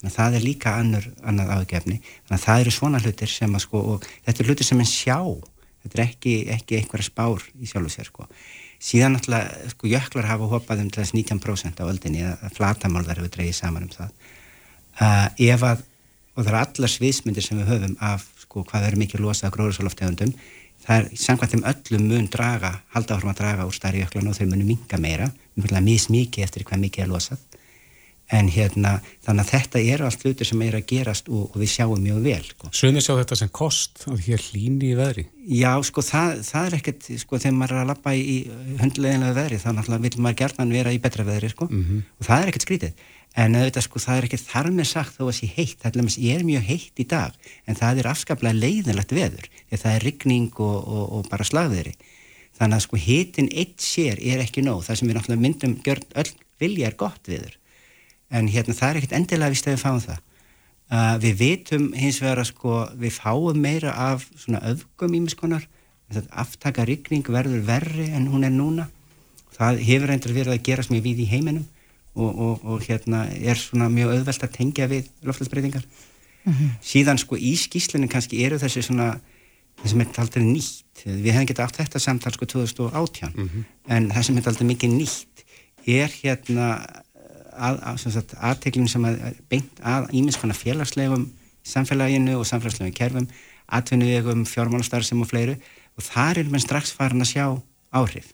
þannig 0.00 0.12
að 0.12 0.16
það 0.16 0.34
er 0.34 0.44
líka 0.46 0.70
annur, 0.80 1.06
annað 1.28 1.50
ágefni 1.58 1.98
þannig 2.00 2.38
að 2.38 2.44
það 2.46 2.60
eru 2.60 2.70
svona 2.72 3.00
hlutir 3.04 3.28
sem 3.28 3.54
að 3.54 3.64
sko 3.66 3.82
og 3.94 4.06
þetta 4.24 4.42
er 4.42 4.48
hlutir 4.48 4.66
sem 4.66 4.80
en 4.80 4.88
sjá. 4.88 5.18
Þetta 5.80 5.96
er 5.96 6.04
ekki, 6.06 6.34
ekki 6.52 6.76
einhverja 6.76 7.08
spár 7.08 7.44
í 7.60 7.68
sjálfu 7.68 7.92
sér 7.92 8.08
sko. 8.08 8.26
Síðan 8.80 9.14
náttúrulega 9.16 9.70
sko 9.74 9.88
jöklar 9.88 10.28
hafa 10.28 10.48
hopað 10.48 10.82
um 10.82 10.90
til 10.90 11.02
þess 11.02 11.14
19% 11.16 11.80
á 11.80 11.84
öldinni 11.84 12.24
að 12.24 12.52
flatamálðar 12.56 13.20
hefur 13.20 13.32
dreigið 13.36 13.56
saman 13.56 13.86
um 13.88 13.92
það. 13.92 14.12
Uh, 15.00 15.28
ef 15.40 15.64
að 15.64 15.84
og 16.40 16.44
það 16.46 16.50
eru 16.50 16.60
allar 16.60 16.92
sviðsmyndir 16.92 17.44
sem 17.44 17.58
við 17.60 17.70
höfum 17.74 17.96
af 18.04 18.24
sko 18.50 18.64
hvað 18.66 18.88
er 18.88 18.98
mikið 18.98 19.22
losað 19.22 19.54
gróðursaloftegundum 19.54 20.32
það 20.82 20.96
er 20.96 21.20
samkvæmt 21.22 21.54
þeim 21.54 21.68
öllum 21.70 22.08
mun 22.10 22.26
draga 22.32 22.72
halda 22.96 23.14
áfram 23.14 23.30
að 23.30 23.42
draga 23.44 23.68
úr 23.68 23.76
stærri 23.76 24.02
jöklan 24.02 24.32
og 24.32 24.36
þeir 24.38 24.50
munu 24.50 24.66
minga 24.72 24.98
meira, 24.98 25.30
mismikið 25.54 26.46
eftir 26.46 26.66
hvað 26.66 26.82
mikið 26.88 27.04
er 27.04 27.12
losað 27.12 27.46
en 28.30 28.48
hérna 28.50 28.96
þannig 29.24 29.42
að 29.42 29.50
þetta 29.50 29.82
eru 29.94 30.06
allt 30.06 30.24
hlutir 30.24 30.46
sem 30.46 30.60
er 30.62 30.76
að 30.78 30.86
gerast 30.92 31.30
og, 31.30 31.48
og 31.50 31.56
við 31.58 31.72
sjáum 31.72 32.02
mjög 32.02 32.20
vel 32.26 32.42
sko. 32.46 32.70
Sumir 32.78 33.02
sjá 33.02 33.16
þetta 33.18 33.38
sem 33.40 33.50
kost 33.54 34.04
að 34.06 34.20
hér 34.28 34.44
hlýni 34.50 34.92
í 34.92 34.98
veðri 34.98 35.24
Já, 35.50 35.72
sko, 35.82 36.02
það, 36.04 36.42
það 36.46 36.66
er 36.68 36.76
ekkert, 36.76 37.06
sko, 37.18 37.38
þegar 37.42 37.56
maður 37.56 37.74
er 37.74 37.80
að 37.80 37.88
lappa 37.90 38.12
í 38.14 38.34
hundleginlega 38.78 39.36
veðri, 39.38 39.56
þá 39.58 39.70
náttúrulega 39.72 40.04
vil 40.04 40.22
maður 40.22 40.38
gertan 40.44 40.74
vera 40.76 40.92
í 40.94 41.00
betra 41.02 41.24
veðri, 41.26 41.50
sko, 41.50 41.66
og 41.66 42.26
það 42.28 42.42
er 42.42 42.50
ekkert 42.52 42.66
skrítið. 42.66 43.08
En 43.38 43.54
auðvitað, 43.54 43.84
sko, 43.86 44.00
það 44.02 44.16
er 44.18 44.26
ekkert 44.26 44.46
þar 44.48 44.68
með 44.74 44.88
sagt 44.90 45.16
þó 45.16 45.26
að 45.28 45.36
sé 45.36 45.48
heitt, 45.54 45.76
það 45.82 45.98
er, 46.00 46.08
ég 46.18 46.38
er 46.40 46.46
mjög 46.48 46.64
heitt 46.66 47.02
í 47.02 47.06
dag, 47.10 47.36
en 47.64 47.78
það 47.78 48.00
er 48.00 48.08
afskaplega 48.10 48.58
leiðinlegt 48.58 49.14
veður, 49.14 49.46
því 49.70 49.80
það 49.84 49.94
er 49.94 50.06
rigning 50.08 50.48
og, 50.58 50.78
og, 50.80 51.04
og 51.14 51.28
bara 51.30 51.46
slagveðri. 51.46 51.94
Þannig 52.58 52.80
að, 52.80 52.84
sko, 52.88 53.00
hitin 53.04 53.52
eitt 53.54 53.84
sér 53.84 54.18
er 54.18 54.42
ekki 54.42 54.64
nóg, 54.66 54.82
það 54.86 54.98
sem 54.98 55.10
við 55.10 55.18
náttúrulega 55.20 55.44
myndum 55.46 55.76
gjörn 55.86 56.18
öll 56.18 56.32
vilja 56.60 56.90
er 56.90 56.98
gott 56.98 57.30
veður. 57.30 57.54
En 58.34 58.50
hérna, 58.50 58.74
það 58.76 58.90
er 58.90 59.00
ekkert 59.00 59.16
endilega 59.20 59.54
vist 59.54 59.70
að 59.70 59.76
við 59.76 59.84
fáum 59.84 60.02
það. 60.02 60.26
Uh, 60.90 61.14
við 61.22 61.36
vitum 61.38 61.84
hins 61.94 62.18
vegar 62.18 62.42
að 62.42 62.48
sko 62.50 62.80
við 62.98 63.14
fáum 63.14 63.58
meira 63.62 63.94
af 64.10 64.24
svona 64.34 64.58
öfgum 64.72 65.14
ímiskonar 65.20 65.68
aftaka 66.30 66.84
rigning 66.84 67.26
verður 67.30 67.62
verri 67.66 68.08
en 68.10 68.26
hún 68.30 68.44
er 68.46 68.50
núna 68.50 68.88
það 69.54 69.82
hefur 69.86 70.10
reyndar 70.10 70.34
verið 70.34 70.56
að 70.56 70.64
gerast 70.66 70.90
mjög 70.90 71.04
við 71.06 71.22
í 71.24 71.28
heiminum 71.30 71.66
og, 72.14 72.30
og, 72.30 72.64
og 72.64 72.86
hérna 72.86 73.24
er 73.30 73.58
svona 73.58 73.90
mjög 73.92 74.14
auðvelt 74.16 74.46
að 74.46 74.54
tengja 74.56 74.88
við 74.90 75.10
loftlagsbreytingar 75.26 75.84
síðan 76.82 77.20
sko 77.20 77.36
í 77.36 77.52
skýslinu 77.60 78.08
kannski 78.10 78.40
eru 78.46 78.58
þessi 78.58 78.82
svona 78.86 79.12
það 79.80 79.90
sem 79.92 80.00
er 80.00 80.20
aldrei 80.20 80.44
nýtt. 80.44 81.02
Við 81.04 81.32
hefum 81.32 81.46
getað 81.48 81.66
átt 81.66 81.78
þetta 81.82 82.00
samtal 82.02 82.32
sko 82.34 82.48
2018 82.48 83.36
en 83.88 84.08
það 84.10 84.26
sem 84.26 84.40
er 84.40 84.48
aldrei 84.48 84.66
mikið 84.72 84.96
nýtt 84.96 85.44
er 85.86 86.10
hérna 86.22 86.66
aðteglum 87.60 88.88
sem 88.88 89.04
að 89.04 89.20
beint 89.52 89.80
að 89.84 90.10
ímiðskona 90.16 90.56
félagslegum 90.56 91.28
samfélaginu 91.64 92.38
og 92.40 92.48
samfélagslegum 92.48 92.96
kerfum 92.96 93.28
atvinnuðegum, 93.70 94.44
fjármálastar 94.48 95.04
sem 95.06 95.20
og 95.20 95.30
fleiru. 95.30 95.56
Og 95.98 96.06
þar 96.06 96.42
er 96.42 96.50
mann 96.50 96.62
strax 96.62 96.92
farin 96.96 97.22
að 97.22 97.32
sjá 97.34 97.46
áhrif. 97.94 98.32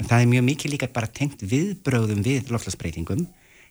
En 0.00 0.08
það 0.08 0.22
er 0.22 0.32
mjög 0.32 0.46
mikið 0.48 0.74
líka 0.74 0.88
bara 0.94 1.10
tengt 1.12 1.42
viðbröðum 1.44 2.24
við 2.24 2.50
loftlagsbreytingum. 2.52 3.26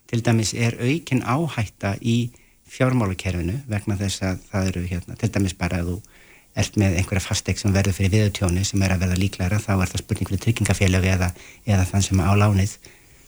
Til 0.10 0.22
dæmis 0.26 0.54
er 0.54 0.78
aukin 0.78 1.26
áhætta 1.26 1.96
í 2.02 2.30
fjármálakerfinu 2.70 3.60
vegna 3.70 3.98
þess 3.98 4.24
að 4.26 4.42
það 4.52 4.72
eru 4.72 4.86
hérna, 4.90 5.18
til 5.18 5.32
dæmis 5.34 5.58
bara 5.58 5.82
að 5.82 5.92
þú 5.92 5.98
ert 6.60 6.78
með 6.82 6.98
einhverja 7.00 7.24
fastegg 7.24 7.60
sem 7.62 7.74
verður 7.74 7.96
fyrir 7.98 8.14
viðutjónu 8.16 8.64
sem 8.68 8.82
er 8.84 8.94
að 8.94 9.04
verða 9.06 9.20
líklæra 9.20 9.60
þá 9.62 9.74
er 9.76 9.92
það 9.92 10.04
spurning 10.04 10.30
fyrir 10.30 10.42
tryggingafélög 10.46 11.06
eða, 11.14 11.30
eða 11.66 11.86
þann 11.92 12.06
sem 12.06 12.22
á 12.26 12.34
lánið 12.38 12.76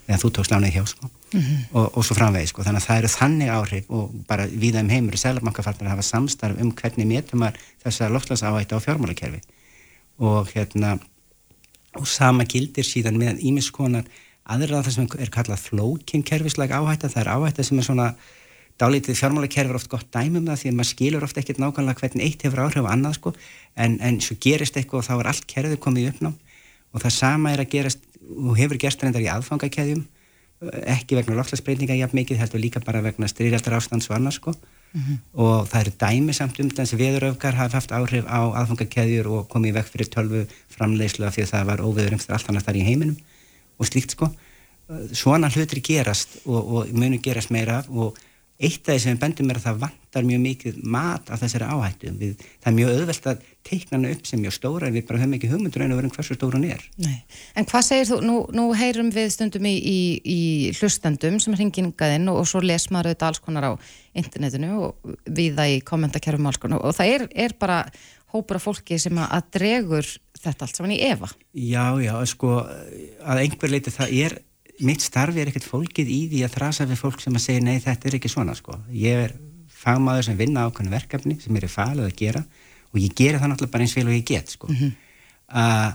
eða 0.07 0.19
þú 0.23 0.31
tókst 0.35 0.53
lánið 0.53 0.75
hjá 0.75 0.83
sko 0.89 1.07
mm 1.07 1.41
-hmm. 1.41 1.59
og, 1.71 1.97
og 1.97 2.05
svo 2.05 2.17
framvegið 2.17 2.49
sko 2.51 2.65
þannig 2.65 2.81
að 2.81 2.87
það 2.87 2.97
eru 2.97 3.11
þannig 3.15 3.49
áhrif 3.55 3.89
og 3.89 4.15
bara 4.27 4.47
við 4.47 4.75
þeim 4.77 4.89
heimur 4.89 5.15
í 5.15 5.21
selabankafarnar 5.21 5.87
að 5.87 5.93
hafa 5.95 6.07
samstarf 6.09 6.61
um 6.61 6.71
hvernig 6.71 7.07
metum 7.07 7.39
maður 7.39 7.59
þess 7.83 8.01
að 8.01 8.13
loftslagsáhætta 8.15 8.75
á 8.77 8.85
fjármálakerfi 8.85 9.41
og 10.19 10.49
hérna 10.53 10.99
og 11.99 12.08
sama 12.08 12.45
gildir 12.49 12.88
síðan 12.88 13.19
með 13.19 13.41
ímiskonar 13.47 14.06
aðra 14.51 14.82
það 14.86 14.95
sem 14.95 15.10
er 15.21 15.32
kallað 15.34 15.65
flókin 15.65 16.23
kerfislega 16.27 16.80
áhætta, 16.80 17.10
það 17.12 17.23
er 17.23 17.32
áhætta 17.36 17.65
sem 17.67 17.80
er 17.80 17.88
svona 17.88 18.08
dálítið 18.82 19.19
fjármálakerfi 19.19 19.69
er 19.69 19.77
oft 19.77 19.91
gott 19.91 20.08
dæmum 20.13 20.47
það 20.47 20.62
því 20.62 20.71
að 20.71 20.77
maður 20.77 20.89
skilur 20.89 21.25
oft 21.27 21.38
ekkert 21.38 21.60
nákvæmlega 21.62 22.01
hvernig 22.01 22.25
eitt 22.25 22.45
hefur 22.47 22.63
áhrif 22.63 22.88
á 22.88 22.93
annað 22.93 23.17
sko. 23.19 23.34
En, 23.77 23.99
en 24.01 24.17
svo 24.23 24.38
gerist 24.41 24.80
eitthvað 24.80 25.04
og 25.04 25.08
þá 25.10 25.13
er 25.19 25.30
allt 25.32 25.45
kerfið 25.51 25.82
komið 25.84 26.08
í 26.08 26.13
uppnám. 26.15 26.34
Og 26.91 27.04
það 27.04 27.13
sama 27.19 27.54
er 27.54 27.62
að 27.62 27.69
gerast 27.75 28.08
og 28.32 28.58
hefur 28.58 28.82
gerst 28.82 29.04
reyndar 29.04 29.21
í 29.21 29.30
aðfangakæðjum 29.30 30.01
ekki 30.62 31.17
vegna 31.17 31.38
loftslagsbreytinga 31.39 31.97
jafn 31.97 32.19
mikið 32.19 32.41
heldur 32.41 32.62
líka 32.62 32.82
bara 32.86 33.01
vegna 33.01 33.30
styrjaldar 33.30 33.80
ástands 33.80 34.10
og 34.10 34.17
annars 34.17 34.38
sko 34.38 34.54
mm 34.93 35.01
-hmm. 35.01 35.17
og 35.34 35.67
það 35.69 35.82
eru 35.82 35.91
dæmi 36.04 36.34
samt 36.34 36.60
um 36.60 36.69
þess 36.69 36.93
að 36.93 37.01
veðuröfgar 37.04 37.56
hafa 37.56 37.77
haft 37.77 37.91
áhrif 37.91 38.26
á 38.28 38.41
aðfangakæðjur 38.59 39.28
og 39.28 39.47
komið 39.49 39.74
veg 39.74 39.86
fyrir 39.86 40.09
tölvu 40.15 40.47
framleyslu 40.70 41.26
af 41.26 41.36
því 41.36 41.41
að 41.43 41.51
það 41.53 41.65
var 41.65 41.84
óveður 41.86 42.13
umstur 42.13 42.34
allt 42.34 42.49
annars 42.49 42.65
þar 42.65 42.76
í 42.82 42.88
heiminum 42.89 43.18
og 43.80 43.86
slíkt 43.86 44.11
sko 44.11 44.32
svona 45.13 45.49
hlutir 45.49 45.82
gerast 45.84 46.41
og, 46.45 46.74
og 46.74 46.91
munu 46.93 47.20
gerast 47.24 47.51
meira 47.51 47.84
og 47.89 48.18
eitt 48.62 48.86
af 48.88 48.93
því 48.93 49.01
sem 49.03 49.16
við 49.16 49.22
bendum 49.24 49.51
er 49.51 49.59
að 49.59 49.66
það 49.66 49.80
vantar 49.82 50.28
mjög 50.28 50.41
mikið 50.45 50.78
mat 50.93 51.32
af 51.34 51.41
þessari 51.41 51.68
áhættu 51.72 52.14
við, 52.20 52.45
það 52.62 52.70
er 52.72 52.76
mjög 52.78 52.91
auðvelt 52.95 53.28
að 53.32 53.43
teikna 53.68 53.97
hana 53.97 54.14
upp 54.16 54.30
sem 54.30 54.41
mjög 54.41 54.55
stóra 54.57 54.88
en 54.88 54.95
við 54.95 55.05
bara 55.09 55.22
höfum 55.22 55.36
ekki 55.38 55.51
hugmyndur 55.51 55.86
en 55.86 55.93
að 55.95 56.01
vera 56.01 56.09
um 56.09 56.16
hversu 56.16 56.38
stóra 56.38 56.59
hún 56.59 56.68
er 56.70 56.86
Nei. 57.01 57.18
En 57.57 57.68
hvað 57.70 57.88
segir 57.88 58.09
þú, 58.12 58.22
nú, 58.28 58.38
nú 58.57 58.68
heyrum 58.78 59.12
við 59.16 59.30
stundum 59.36 59.68
í, 59.70 59.76
í, 59.78 59.99
í 60.22 60.39
hlustendum 60.80 61.41
sem 61.43 61.57
hingingaðinn 61.59 62.32
og, 62.32 62.41
og 62.43 62.49
svo 62.49 62.64
les 62.66 62.89
maður 62.93 63.12
auðvitað 63.12 63.30
alls 63.32 63.43
konar 63.45 63.70
á 63.70 63.74
internetinu 64.18 64.74
og 64.88 65.14
viða 65.26 65.70
í 65.72 65.80
kommentakerfum 65.86 66.49
alls 66.49 66.62
konar 66.62 66.84
og 66.86 66.97
það 66.97 67.16
er, 67.16 67.28
er 67.47 67.55
bara 67.59 67.86
hópur 68.32 68.59
af 68.59 68.68
fólki 68.68 68.99
sem 69.01 69.18
að 69.22 69.49
dregur 69.57 70.07
þetta 70.41 70.66
allt 70.66 70.78
saman 70.78 70.95
í 70.95 71.01
efa. 71.05 71.30
Já, 71.53 71.86
já, 72.01 72.14
sko, 72.30 72.62
að 72.64 73.43
einhver 73.43 73.74
leiti 73.74 73.93
það 73.93 74.16
er, 74.26 74.38
mitt 74.86 75.03
starfi 75.03 75.41
er 75.41 75.51
ekkert 75.51 75.67
fólkið 75.69 76.11
í 76.11 76.19
því 76.32 76.43
að 76.45 76.55
þrasa 76.57 76.88
við 76.89 77.01
fólk 77.01 77.23
sem 77.23 77.38
að 77.38 77.45
segja 77.45 77.63
nei, 77.65 77.77
þetta 77.84 78.09
er 78.09 78.17
ekki 78.17 78.32
svona, 78.32 78.55
sko. 78.57 78.77
Ég 78.95 79.25
er 79.27 79.36
fagmaður 79.82 80.27
sem 80.29 80.38
vinna 80.39 80.67
ákveðinu 80.67 80.93
verkefni 80.93 81.38
sem 81.41 81.57
er 81.57 81.67
í 81.67 81.71
falið 81.71 82.07
að 82.07 82.17
gera 82.19 82.43
og 82.91 82.99
ég 82.99 83.15
gera 83.17 83.39
það 83.41 83.53
náttúrulega 83.53 83.75
bara 83.75 83.88
eins 83.88 83.95
vel 83.97 84.07
og 84.07 84.15
ég 84.15 84.27
get, 84.27 84.53
sko. 84.57 84.69
Mm 84.69 84.77
-hmm. 84.82 84.91
uh, 85.61 85.91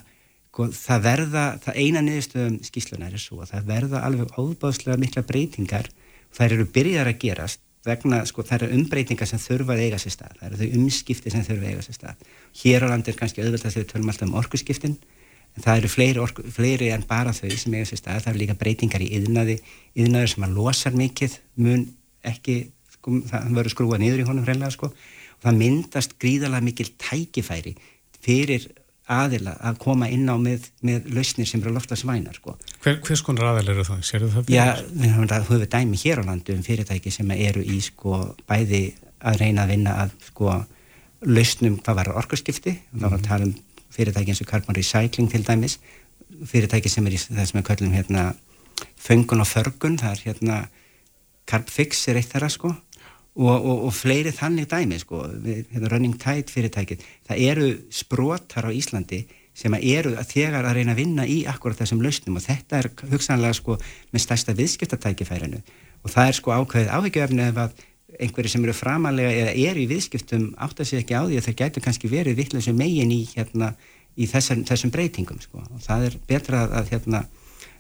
sko 0.57 0.71
það 0.73 1.03
verða, 1.05 1.45
það 1.65 1.79
eina 1.83 2.01
niðurstöðum 2.01 2.59
skíslunar 2.65 3.13
er 3.13 3.21
svo 3.21 3.43
að 3.43 3.53
það 3.53 3.71
verða 3.75 4.03
alveg 4.07 4.29
áðbáðslega 4.41 5.03
mikla 5.03 5.23
breytingar 5.23 5.91
þær 6.33 6.53
eru 6.53 6.67
byrjar 6.73 7.11
að 7.11 7.19
gerast 7.21 7.61
vegna, 7.87 8.23
sko, 8.27 8.43
það 8.43 8.63
eru 8.63 8.79
umbreytingar 8.81 9.29
sem 9.31 9.39
þurfa 9.39 9.77
að 9.77 9.85
eiga 9.87 9.99
sér 10.03 10.15
stað, 10.15 10.39
það 10.41 10.49
eru 10.49 10.59
þau 10.61 10.81
umskipti 10.81 11.33
sem 11.33 11.45
þurfa 11.47 11.63
að 11.67 11.71
eiga 11.71 11.85
sér 11.87 11.99
stað. 11.99 12.25
Hér 12.63 12.87
á 12.87 12.87
landi 12.91 13.13
er 13.13 13.19
kannski 13.21 13.45
auðvitað 13.45 13.75
þegar 13.75 13.85
við 13.85 13.93
tölum 13.93 14.11
alltaf 14.13 14.29
um 14.29 14.39
orkuskiptin, 14.41 14.97
en 15.57 15.65
það 15.65 15.81
eru 15.81 15.91
fleiri, 15.93 16.23
orku, 16.23 16.47
fleiri 16.53 16.93
en 16.95 17.05
bara 17.09 17.35
þau 17.37 17.51
sem 17.51 17.77
eiga 17.77 17.91
sér 17.91 18.03
stað, 18.03 18.23
það 18.25 18.33
eru 18.33 18.43
líka 18.45 18.59
breytingar 18.61 19.05
í 19.05 19.11
yðnaði, 19.19 19.59
yðnaður 19.97 20.33
sem 20.35 20.47
að 20.47 20.57
losar 20.61 20.97
mikið, 20.97 21.37
mun 21.65 21.87
ekki, 22.27 22.57
sko, 22.99 23.21
það 23.31 23.53
verður 23.59 23.75
skrúa 23.77 24.01
niður 24.03 24.25
í 24.25 24.27
honum 24.29 24.47
hreinlega, 24.47 24.75
sko, 24.77 24.91
og 25.37 25.47
það 25.47 25.63
myndast 25.63 26.19
gríðalega 26.23 26.69
mikil 26.69 26.91
tækifæri 27.01 27.77
fyrir 28.25 28.69
aðila 29.13 29.55
að 29.63 29.79
koma 29.83 30.09
inn 30.11 30.27
á 30.27 30.35
með, 30.41 30.67
með 30.87 31.11
lausnir 31.15 31.47
sem 31.47 31.61
eru 31.63 31.71
að 31.71 31.79
lofta 31.79 31.99
svænar 31.99 32.39
sko. 32.41 32.57
Hver, 32.83 32.99
hvers 33.07 33.23
konar 33.23 33.53
aðil 33.53 33.71
eru 33.77 33.85
það? 33.87 34.01
Serðu 34.09 34.31
það 34.35 34.51
Já, 34.51 34.65
við 34.91 35.15
höfum 35.15 35.67
dæmi 35.71 36.01
hér 36.01 36.23
á 36.23 36.29
landu 36.33 36.57
um 36.57 36.65
fyrirtæki 36.67 37.13
sem 37.15 37.31
eru 37.37 37.63
í 37.63 37.79
sko 37.85 38.19
bæði 38.49 38.83
að 39.23 39.39
reyna 39.45 39.65
að 39.65 39.73
vinna 39.75 39.95
að 40.03 40.17
sko 40.27 40.57
lausnum 41.27 41.79
hvað 41.79 42.01
var 42.01 42.13
orkurskipti 42.19 42.75
og 42.75 42.99
þá 42.99 43.07
var 43.07 43.19
að 43.21 43.29
tala 43.29 43.49
um 43.49 43.55
fyrirtæki 43.97 44.33
eins 44.33 44.43
og 44.45 44.51
Carbon 44.51 44.77
Recycling 44.77 45.31
til 45.33 45.47
dæmis 45.47 45.79
fyrirtæki 46.45 46.93
sem 46.93 47.07
er 47.07 47.17
í 47.17 47.21
það 47.21 47.47
sem 47.49 47.61
við 47.61 47.69
kallum 47.71 47.95
hérna 47.97 48.27
föngun 49.01 49.43
og 49.43 49.49
förgun 49.49 50.01
það 50.01 50.13
er 50.13 50.25
hérna 50.27 50.59
Carbfix 51.47 52.09
er 52.11 52.19
eitt 52.21 52.33
þara 52.33 52.51
sko. 52.51 52.73
Og, 53.37 53.53
og, 53.53 53.83
og 53.87 53.93
fleiri 53.93 54.33
þannig 54.33 54.65
dæmi 54.71 54.97
sko, 54.97 55.19
við, 55.45 55.67
hérna, 55.75 55.91
Running 55.93 56.15
Tide 56.17 56.49
fyrirtækið. 56.49 57.03
Það 57.29 57.43
eru 57.51 57.67
sprótar 57.93 58.65
á 58.65 58.73
Íslandi 58.73 59.27
sem 59.57 59.75
að 59.77 59.85
eru 59.93 60.15
að 60.17 60.31
þegar 60.31 60.69
að 60.69 60.79
reyna 60.79 60.95
að 60.95 61.03
vinna 61.03 61.27
í 61.29 61.43
akkurat 61.49 61.77
þessum 61.83 62.01
lausnum 62.05 62.39
og 62.41 62.47
þetta 62.47 62.81
er 62.81 62.89
hugsanlega 63.13 63.59
sko 63.59 63.77
með 64.13 64.25
stærsta 64.25 64.57
viðskiptatækifærinu. 64.57 65.61
Og 66.01 66.15
það 66.15 66.31
er 66.31 66.39
sko 66.41 66.57
ákveðið 66.57 66.95
áhyggjöfni 66.97 67.45
ef 67.51 67.61
að 67.61 67.85
einhverju 68.21 68.53
sem 68.53 68.65
eru 68.65 68.75
framalega 68.77 69.31
eða 69.45 69.55
eru 69.71 69.83
í 69.83 69.89
viðskiptum 69.91 70.49
átt 70.63 70.81
að 70.81 70.91
segja 70.91 71.05
ekki 71.05 71.19
á 71.19 71.23
því 71.27 71.39
að 71.41 71.47
það 71.47 71.59
gætu 71.63 71.85
kannski 71.85 72.11
verið 72.13 72.39
vittlega 72.41 72.67
sem 72.67 72.79
megin 72.79 73.15
í, 73.15 73.23
hérna, 73.35 73.73
í 74.17 74.29
þessum, 74.31 74.65
þessum 74.69 74.93
breytingum 74.95 75.41
sko 75.43 75.63
og 75.63 75.81
það 75.85 76.09
er 76.09 76.19
betra 76.29 76.65
að, 76.67 76.93
hérna, 76.95 77.23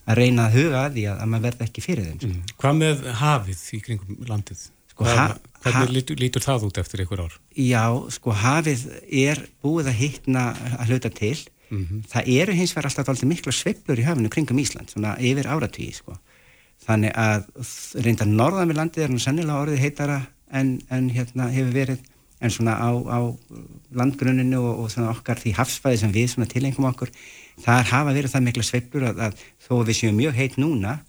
að 0.06 0.22
reyna 0.22 0.48
að 0.48 0.58
huga 0.60 0.84
að 0.84 0.96
því 0.98 1.06
að, 1.10 1.20
að 1.22 1.32
maður 1.32 1.46
verða 1.50 1.68
ekki 1.68 1.84
fyrir 1.84 2.08
þeim 2.08 2.22
sko. 2.22 2.32
mm. 2.32 2.56
Hvað 2.62 2.80
með 2.82 3.04
hafið 3.20 3.66
í 3.72 3.82
kringum 3.88 4.24
landið? 4.30 4.64
Sko, 4.96 5.04
ha, 5.12 5.26
Hvernig 5.66 5.92
lítur, 5.92 6.16
lítur 6.20 6.44
það 6.44 6.68
út 6.68 6.78
eftir 6.80 7.02
einhver 7.02 7.26
ár? 7.26 7.34
Já, 7.58 7.82
sko 8.14 8.32
hafið 8.36 8.86
er 9.10 9.42
búið 9.64 9.90
að 9.90 9.98
hittna 10.00 10.44
að 10.78 10.92
hluta 10.92 11.10
til. 11.10 11.36
Mm 11.68 11.82
-hmm. 11.82 12.02
Það 12.12 12.28
eru 12.40 12.52
hins 12.54 12.72
vegar 12.76 12.86
alltaf 12.86 13.22
miklu 13.22 13.52
sveiblur 13.52 13.98
í 13.98 14.06
hafinu 14.06 14.30
kringum 14.30 14.58
Ísland, 14.58 14.88
svona 14.90 15.16
yfir 15.18 15.46
áratvíi, 15.50 15.92
sko. 15.92 16.16
Þannig 16.86 17.16
að 17.18 17.48
reynda 18.04 18.26
norðan 18.30 18.70
við 18.70 18.78
landið 18.80 19.06
er 19.06 19.14
nú 19.14 19.22
sannilega 19.22 19.62
orðið 19.64 19.82
heitara 19.82 20.20
en, 20.54 20.76
en 20.92 21.08
hérna 21.10 21.48
hefur 21.50 21.74
verið, 21.74 22.04
en 22.38 22.52
svona 22.52 22.76
á, 22.78 22.90
á 22.94 23.18
landgruninu 23.96 24.60
og, 24.60 24.84
og 24.84 24.92
svona 24.92 25.10
okkar 25.14 25.40
því 25.42 25.56
hafsfæði 25.56 26.02
sem 26.04 26.14
við 26.14 26.30
svona 26.34 26.50
tilengum 26.50 26.86
okkur, 26.92 27.10
þar 27.64 27.90
hafa 27.90 28.14
verið 28.14 28.36
það 28.36 28.46
miklu 28.46 28.66
sveiblur 28.66 29.08
að, 29.10 29.24
að 29.26 29.44
þó 29.66 29.74
við 29.88 29.98
séum 29.98 30.20
mjög 30.20 30.38
heit 30.38 30.60
núna, 30.62 31.00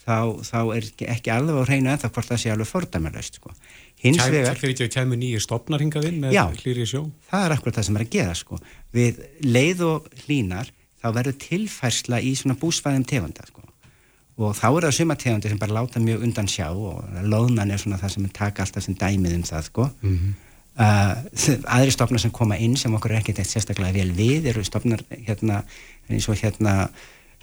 þá, 0.00 0.16
þá 0.42 0.58
er 0.74 0.90
ekki 1.14 1.32
alveg 1.34 1.62
á 1.62 1.68
hreinu 1.68 1.92
en 1.92 2.02
það 2.02 2.14
hvort 2.16 2.32
það 2.32 2.42
sé 2.42 2.52
alveg 2.54 2.70
fordæmarlaust, 2.72 3.38
sko. 3.38 3.54
Hins 4.00 4.20
vegar... 4.24 4.54
Það 4.54 4.62
fyrir 4.62 4.74
ekki 4.74 4.86
að 4.86 4.94
kemur 4.96 5.20
nýjir 5.20 5.42
stopnar 5.44 5.82
hingað 5.84 6.06
inn 6.08 6.20
með 6.22 6.38
hlýri 6.62 6.86
sjó? 6.88 7.02
Já, 7.04 7.24
það 7.30 7.46
er 7.46 7.54
akkurat 7.56 7.78
það 7.78 7.86
sem 7.86 7.98
er 7.98 8.04
að 8.06 8.14
gera 8.14 8.36
sko. 8.38 8.60
Við 8.96 9.18
leið 9.44 9.82
og 9.84 10.06
hlínar 10.24 10.70
þá 11.00 11.08
verður 11.18 11.36
tilfærsla 11.44 12.20
í 12.24 12.32
svona 12.40 12.56
búsfæðum 12.60 13.04
tegunda 13.08 13.44
sko. 13.48 13.59
Og 14.40 14.54
þá 14.56 14.66
er 14.70 14.86
það 14.86 14.94
suma 14.96 15.16
tegundi 15.20 15.50
sem 15.52 15.58
bara 15.60 15.76
láta 15.76 16.00
mjög 16.00 16.22
undan 16.24 16.48
sjá 16.48 16.68
og 16.72 17.18
loðnan 17.28 17.72
er 17.74 17.80
svona 17.82 17.98
það 18.00 18.14
sem 18.14 18.28
taka 18.36 18.64
alltaf 18.64 18.86
sem 18.86 18.96
dæmið 18.96 19.34
um 19.36 19.42
það 19.50 19.66
sko. 19.66 19.88
Mm 20.00 20.18
-hmm. 20.18 20.32
uh, 20.80 21.74
aðri 21.76 21.90
stopnar 21.92 22.20
sem 22.20 22.30
koma 22.30 22.56
inn 22.56 22.76
sem 22.76 22.94
okkur 22.94 23.12
er 23.12 23.20
ekkert 23.20 23.38
eitt 23.38 23.52
sérstaklega 23.52 23.92
vel 23.92 24.12
við 24.12 24.46
eru 24.46 24.64
stopnar 24.64 25.02
hérna 25.26 25.62
eins 26.08 26.28
og 26.28 26.36
hérna 26.40 26.88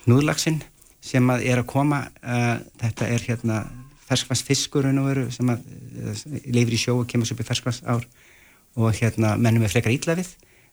núðlagsinn 0.07 0.61
sem 1.01 1.29
að 1.29 1.45
er 1.45 1.59
að 1.59 1.65
koma 1.65 2.07
uh, 2.23 2.57
þetta 2.81 3.07
er 3.07 3.21
hérna 3.27 3.65
ferskvarsfiskur 4.07 4.87
sem 5.31 5.49
að 5.49 5.59
leifir 6.45 6.73
í 6.73 6.79
sjó 6.79 6.99
og 7.01 7.07
kemur 7.07 7.27
svo 7.27 7.35
upp 7.35 7.43
í 7.43 7.47
ferskvars 7.47 7.81
ár 7.85 8.05
og 8.77 8.93
hérna 8.93 9.35
mennum 9.37 9.65
við 9.65 9.73
frekar 9.75 9.91
ítlafið 9.91 10.29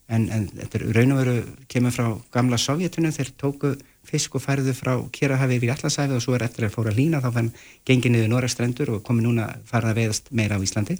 en, 0.09 0.29
en 0.31 0.49
þetta 0.53 0.79
er 0.79 0.87
raun 0.95 1.14
og 1.14 1.20
veru 1.22 1.37
kemur 1.68 1.95
frá 1.95 2.07
gamla 2.35 2.61
sovjetunum 2.61 3.12
þeir 3.12 3.33
tóku 3.41 3.75
fisk 4.09 4.37
og 4.39 4.45
færðu 4.45 4.75
frá 4.77 4.93
Kjerahafi 5.15 5.59
yfir 5.59 5.75
Allasæfi 5.75 6.17
og 6.17 6.23
svo 6.25 6.37
er 6.37 6.47
eftir 6.47 6.69
að 6.69 6.77
fóra 6.77 6.95
lína 6.95 7.23
þá 7.25 7.31
fann 7.39 7.51
gengið 7.89 8.15
niður 8.15 8.31
Norrastrendur 8.35 8.95
og 8.97 9.03
komi 9.07 9.25
núna 9.25 9.49
farað 9.69 9.95
að 9.95 10.01
veðast 10.03 10.31
meira 10.31 10.59
á 10.59 10.65
Íslandi 10.65 10.99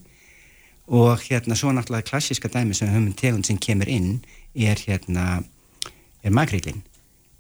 og 0.87 1.23
hérna 1.25 1.57
svo 1.57 1.73
náttúrulega 1.73 2.11
klassiska 2.11 2.49
dæmi 2.53 2.75
sem 2.75 2.91
höfum 2.93 3.15
tegund 3.17 3.47
sem 3.47 3.59
kemur 3.59 3.89
inn 3.89 4.19
er 4.55 4.77
hérna 4.77 5.45
er 6.23 6.33
makrillin 6.33 6.83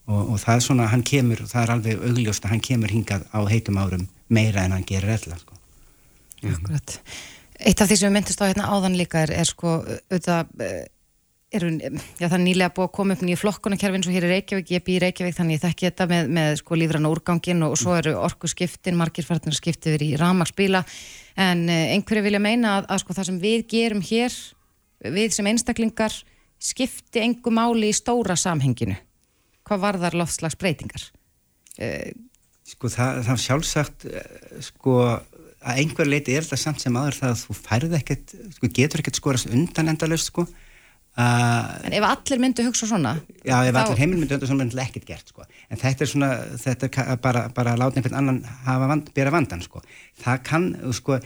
og, 0.07 0.35
og 0.35 0.41
það 0.41 0.55
er 0.55 0.65
svona, 0.65 0.89
hann 0.93 1.05
kemur, 1.07 1.45
það 1.49 1.62
er 1.62 1.75
alveg 1.75 2.09
augljóst 2.09 2.45
að 2.45 2.55
hann 2.55 2.65
kemur 2.65 2.93
hingað 2.93 3.25
á 3.33 3.41
heitum 3.49 3.79
árum 3.81 4.09
meira 4.29 4.65
en 4.65 4.77
hann 4.77 4.87
gerir 4.89 5.17
ella 5.17 5.39
sko. 5.41 5.57
Akkurat. 6.45 6.99
Eitt 7.65 7.81
af 7.81 7.89
því 7.89 7.97
sem 7.97 8.11
við 8.11 8.17
myndist 8.19 8.43
á 8.43 8.49
hérna 8.49 8.69
áðan 8.69 8.99
líka 8.99 9.23
er, 9.25 9.33
er 9.33 9.49
sko 9.49 9.79
auðvitað 9.81 10.51
eh, 11.55 11.64
er, 11.88 11.96
já, 12.18 12.26
það 12.26 12.36
er 12.38 12.44
nýlega 12.44 12.74
búið 12.76 12.88
að 12.88 12.92
koma 12.98 13.16
upp 13.16 13.24
nýju 13.24 13.40
flokkunarkerfin 13.40 14.05
svo 14.07 14.14
hér 14.14 14.26
er 14.28 14.34
Reykjavík, 14.34 14.74
ég 14.74 14.84
bý 14.84 14.96
í 14.96 15.00
Reykjavík 15.05 15.38
þannig 15.38 15.59
ég 15.59 15.64
þekki 15.64 15.88
þetta 15.88 16.09
með, 16.11 16.30
með 16.38 16.50
sko 16.61 16.78
lífrann 16.80 17.09
og 17.09 17.16
úrgangin 17.16 17.64
og, 17.66 17.74
og 17.74 17.80
svo 17.80 17.96
eru 17.98 18.14
orku 18.20 18.50
skiptin, 18.50 18.98
margir 19.00 19.26
farnir 19.28 19.57
skiptið 19.57 19.96
verið 19.98 20.14
í 20.14 20.20
ramagsbíla 20.20 20.84
en 21.46 21.64
eh, 21.68 21.94
einhverju 21.96 22.26
vilja 22.28 22.42
meina 22.42 22.78
að, 22.80 22.92
að 22.92 23.02
sko 23.05 23.18
það 23.18 23.30
sem 23.30 23.40
við 23.42 23.66
gerum 23.72 24.05
hér, 24.05 24.38
við 25.14 25.34
sem 25.36 25.50
einstaklingar 25.50 26.20
skipti 26.64 27.24
engu 27.24 27.52
máli 27.52 27.90
í 27.90 27.96
stóra 27.96 28.36
samhenginu 28.38 28.96
hvað 29.64 29.84
var 29.84 30.00
þar 30.02 30.18
loftslagsbreytingar? 30.20 31.07
Eh, 31.80 32.12
sko 32.68 32.90
það, 32.92 33.22
það 33.28 33.40
sjálfsagt 33.44 34.07
eh, 34.11 34.61
sko 34.64 34.98
að 35.05 35.80
einhver 35.80 36.09
leiti 36.09 36.36
er 36.36 36.44
þetta 36.44 36.61
samt 36.61 36.84
sem 36.84 36.96
aður 37.00 37.18
það 37.20 37.32
að 37.32 37.42
þú 37.42 37.57
færði 37.59 37.98
ekkert, 37.98 38.34
sko 38.59 38.70
getur 38.78 39.02
ekkert 39.02 39.20
skorast 39.20 39.50
undan 39.50 39.90
endalust 39.92 40.30
sko 40.30 40.46
uh, 41.19 41.87
En 41.87 41.95
ef 41.95 42.07
allir 42.09 42.43
myndu 42.43 42.67
hugsa 42.67 42.89
svona 42.91 43.15
Já, 43.45 43.57
ef 43.62 43.75
þá... 43.75 43.81
allir 43.85 44.03
heimil 44.03 44.21
myndu 44.23 44.39
hugsa 44.39 44.51
svona 44.51 44.65
myndu 44.65 44.83
ekkert 44.83 45.09
gert 45.09 45.33
sko. 45.33 45.47
En 45.71 45.81
þetta 45.81 46.05
er 46.05 46.11
svona, 46.11 46.31
þetta 46.65 46.91
er 46.91 47.23
bara, 47.23 47.47
bara 47.55 47.75
að 47.75 47.83
láta 47.83 48.01
einhvern 48.01 48.21
annan 48.21 48.43
hafa 48.67 48.91
vand, 48.91 49.11
bera 49.17 49.33
vandan 49.35 49.65
sko. 49.65 49.83
Það 50.25 50.45
kann, 50.49 50.69
sko 50.97 51.19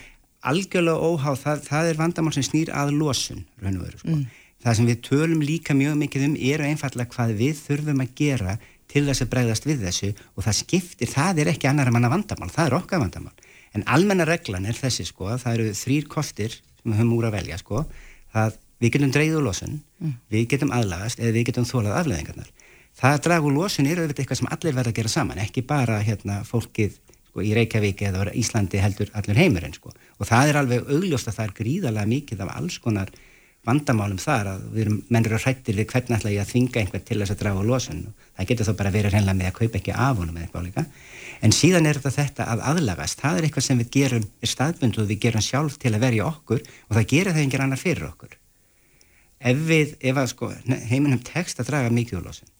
algjörlega 0.46 0.98
óháð, 1.02 1.38
það, 1.42 1.62
það 1.66 1.90
er 1.90 1.98
vandamál 1.98 2.34
sem 2.36 2.46
snýr 2.46 2.72
að 2.74 2.94
losun, 2.98 3.44
raun 3.62 3.80
og 3.80 3.86
veru 3.88 4.02
sko. 4.02 4.14
Mm. 4.14 4.44
það 4.64 4.76
sem 4.78 4.88
við 4.88 5.00
tölum 5.06 5.42
líka 5.44 5.74
mjög 5.78 5.98
mikið 6.00 6.26
um 6.28 6.36
eru 6.50 6.66
einfallega 6.66 7.14
hvað 7.14 7.34
við 7.38 7.60
þurfum 7.62 8.02
að 8.02 8.14
gera 8.18 8.56
til 8.88 9.04
þess 9.06 9.24
að 9.24 9.30
bregðast 9.34 9.68
við 9.68 9.84
þessu 9.84 10.08
og 10.34 10.46
það 10.46 10.56
skiptir, 10.62 11.10
það 11.12 11.42
er 11.42 11.50
ekki 11.52 11.68
annar 11.70 11.90
manna 11.94 12.10
vandamál, 12.10 12.50
það 12.50 12.70
er 12.70 12.78
okkar 12.78 13.02
vandamál. 13.02 13.34
En 13.76 13.84
almenna 13.86 14.26
reglan 14.26 14.66
er 14.66 14.78
þessi 14.78 15.06
sko 15.08 15.34
það 15.36 15.58
eru 15.58 15.74
þrýr 15.76 16.08
kostir 16.10 16.54
sem 16.54 16.92
við 16.92 17.00
höfum 17.02 17.14
úr 17.18 17.28
að 17.28 17.36
velja 17.36 17.58
sko. 17.60 17.84
Það 18.34 18.56
við 18.78 18.94
getum 18.94 19.12
dreigð 19.14 19.40
úr 19.40 19.48
losun 19.48 19.80
mm. 19.98 20.14
við 20.32 20.48
getum 20.54 20.72
aðlagast 20.74 21.20
eða 21.20 21.34
við 21.36 21.50
getum 21.50 21.68
þólað 21.68 21.98
afleðingarnar 22.02 22.50
það 22.98 23.14
að 23.14 23.24
draga 23.26 23.46
úr 23.46 23.56
losun 23.58 23.86
er 23.86 24.00
auðvitað 24.02 24.24
eitthvað 24.24 24.40
sem 24.40 24.50
allir 24.54 24.78
verða 24.78 24.92
að 24.92 24.98
gera 24.98 25.12
saman 25.12 25.42
ekki 25.42 25.66
bara 25.66 26.00
hérna 26.02 26.40
fólkið 26.46 26.98
sko, 27.38 27.44
í 27.44 27.54
Reykjavík 27.54 28.02
eða 28.08 28.28
Íslandi 28.34 28.82
heldur 28.82 29.10
allir 29.14 29.38
heimurinn 29.38 29.76
sko. 29.76 29.94
Og 30.18 30.28
það 30.28 30.52
er 30.52 30.60
alveg 30.62 30.92
augljóst 30.92 31.30
að 31.30 31.38
það 31.38 31.48
er 31.48 31.56
gríðarlega 31.62 32.12
mikið 32.12 32.44
af 32.44 32.54
alls 32.56 32.78
konar 32.82 33.12
vandamálum 33.68 34.18
þar 34.22 34.48
að 34.54 34.66
við 34.72 34.82
erum 34.84 34.98
mennur 35.12 35.34
að 35.36 35.44
hrættir 35.44 35.76
við 35.76 35.88
hvernig 35.90 36.16
ætla 36.16 36.32
ég 36.32 36.42
að 36.42 36.52
þvinga 36.52 36.80
einhvern 36.80 37.04
til 37.04 37.18
þess 37.20 37.34
að 37.34 37.40
draga 37.42 37.64
losun. 37.68 38.02
Það 38.38 38.50
getur 38.50 38.68
þá 38.68 38.74
bara 38.78 38.94
verið 38.94 39.14
hreinlega 39.14 39.38
með 39.38 39.50
að 39.50 39.56
kaupa 39.58 39.80
ekki 39.80 39.94
af 39.94 40.22
honum 40.22 40.38
eða 40.38 40.46
eitthvað 40.46 40.68
líka. 40.68 40.84
En 41.44 41.54
síðan 41.54 41.88
er 41.90 41.98
þetta 41.98 42.14
þetta 42.16 42.48
að 42.54 42.64
aðlagast. 42.72 43.20
Það 43.20 43.38
er 43.38 43.48
eitthvað 43.48 43.66
sem 43.68 43.82
við 43.82 43.90
gerum, 43.98 44.28
er 44.40 44.52
staðbundu 44.54 45.02
og 45.04 45.10
við 45.10 45.22
gerum 45.26 45.44
sjálf 45.44 45.78
til 45.82 45.92
að 45.92 46.04
verja 46.06 46.30
okkur 46.30 46.62
og 46.64 46.96
það 46.96 47.08
gerir 47.12 47.34
það 47.34 47.44
engin 47.44 47.66
annar 47.66 47.82
fyrir 47.82 48.08
okkur 48.08 48.37
ef 49.40 49.66
við, 49.68 49.96
ef 50.00 50.20
að 50.20 50.30
sko 50.34 50.52
heiminum 50.90 51.20
tekst 51.24 51.60
að 51.60 51.72
draga 51.72 51.92
mikið 51.94 52.20
úr 52.20 52.30
losun 52.30 52.54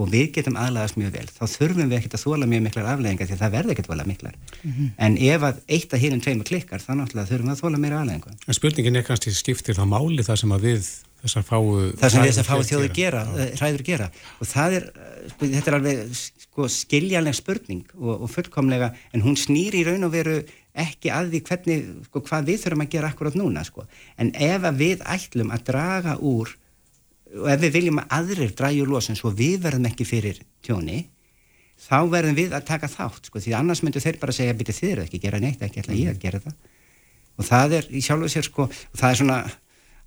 og 0.00 0.08
við 0.08 0.30
getum 0.38 0.56
aðlagast 0.56 0.96
mjög 0.96 1.12
vel, 1.18 1.26
þá 1.28 1.42
þurfum 1.50 1.90
við 1.90 1.98
ekkert 1.98 2.14
að 2.16 2.22
þóla 2.22 2.46
mjög 2.48 2.62
miklar 2.64 2.86
afleggingar 2.94 3.28
því 3.28 3.36
það 3.40 3.54
verður 3.56 3.74
ekkert 3.74 3.90
volað 3.90 4.08
miklar. 4.08 4.38
Mm 4.62 4.72
-hmm. 4.72 4.88
En 4.96 5.18
ef 5.26 5.44
að 5.44 5.60
eitt 5.76 5.92
að 5.92 6.02
hýrum 6.04 6.22
tveimur 6.24 6.48
klikkar, 6.48 6.80
þá 6.80 6.92
náttúrulega 6.94 7.30
þurfum 7.30 7.50
við 7.50 7.54
að 7.56 7.62
þóla 7.62 7.82
meira 7.82 8.00
afleggingar. 8.00 8.38
En 8.46 8.56
spurningin 8.56 8.96
er 8.96 9.04
kannski 9.04 9.34
skiptir 9.34 9.76
þá 9.76 9.84
máli 9.84 10.24
það 10.24 10.40
sem 10.40 10.52
að 10.56 10.64
við 10.70 10.88
þessar 11.20 11.44
fáu 11.44 11.64
það 12.00 12.14
sem 12.14 12.24
þessar 12.24 12.48
fáu 12.48 12.62
þjóður 12.64 12.92
gera, 12.96 13.24
hræður 13.58 13.84
gera 13.84 14.08
og 14.40 14.48
það 14.48 14.76
er, 14.78 14.86
sko, 15.32 15.48
þetta 15.52 15.70
er 15.70 15.76
alveg 15.76 16.00
sko, 16.16 16.68
skiljanleg 16.72 17.36
spurning 17.36 17.84
og, 17.98 18.24
og 18.24 18.32
fullkomlega, 18.32 18.92
en 19.12 19.24
hún 19.26 19.36
snýr 19.36 19.76
í 19.76 19.84
raun 19.84 20.08
og 20.08 20.14
veru 20.14 20.38
ekki 20.82 21.12
að 21.14 21.30
því 21.34 21.42
hvernig, 21.48 21.86
sko, 22.08 22.24
hvað 22.26 22.50
við 22.50 22.64
þurfum 22.64 22.84
að 22.84 22.90
gera 22.94 23.12
akkurat 23.12 23.38
núna, 23.38 23.62
sko, 23.66 23.86
en 24.20 24.32
ef 24.34 24.66
við 24.80 25.06
ætlum 25.16 25.54
að 25.54 25.64
draga 25.70 26.16
úr 26.18 26.52
og 27.40 27.46
ef 27.52 27.62
við 27.62 27.76
viljum 27.78 28.02
að 28.02 28.14
aðrir 28.18 28.54
dragi 28.58 28.82
úr 28.82 28.90
losun 28.90 29.18
svo 29.18 29.30
við 29.30 29.60
verðum 29.64 29.88
ekki 29.90 30.08
fyrir 30.08 30.40
tjóni 30.66 31.04
þá 31.80 31.96
verðum 32.10 32.36
við 32.36 32.54
að 32.56 32.66
taka 32.68 32.90
þátt, 32.90 33.30
sko, 33.30 33.40
því 33.40 33.56
annars 33.56 33.82
myndu 33.84 34.02
þeir 34.02 34.20
bara 34.20 34.34
segja, 34.36 34.56
byrju 34.56 34.76
þið 34.76 34.92
eru 34.92 35.04
ekki 35.06 35.20
að 35.20 35.26
gera 35.26 35.40
neitt, 35.40 35.62
ekki 35.64 35.82
ætla 35.82 35.96
ég 35.96 36.12
að 36.12 36.22
gera 36.24 36.40
það. 36.44 36.56
Og 37.40 37.46
það 37.48 37.76
er 37.78 37.86
í 37.88 38.02
sjálfu 38.04 38.28
sér, 38.28 38.48
sko, 38.50 38.66
og 38.68 39.00
það 39.00 39.14
er 39.14 39.20
svona 39.20 39.38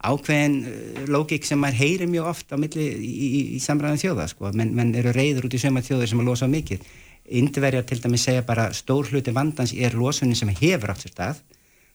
ákveðin 0.04 0.58
uh, 0.68 1.00
lógik 1.12 1.48
sem 1.48 1.60
maður 1.64 1.80
heyri 1.80 2.10
mjög 2.12 2.30
oft 2.34 2.54
á 2.54 2.60
milli 2.60 2.86
í, 2.92 3.10
í, 3.10 3.42
í 3.58 3.62
samræðan 3.64 4.02
þjóða 4.02 4.28
sko, 4.34 4.52
menn, 4.58 4.74
menn 4.76 4.94
eru 5.00 5.14
reyður 5.16 5.48
út 5.48 5.56
í 5.56 5.62
söma 5.62 5.84
þjóður 5.86 6.12
sem 6.12 6.24
að 6.24 6.30
losa 6.30 6.50
mikið. 6.52 6.84
Indverjar 7.26 7.86
til 7.88 8.02
dæmis 8.04 8.26
segja 8.28 8.44
bara 8.44 8.70
stór 8.76 9.08
hluti 9.12 9.32
vandans 9.36 9.74
er 9.74 9.96
losunin 9.96 10.36
sem 10.36 10.50
hefur 10.50 10.92
átt 10.92 11.06
sér 11.06 11.14
stað. 11.14 11.42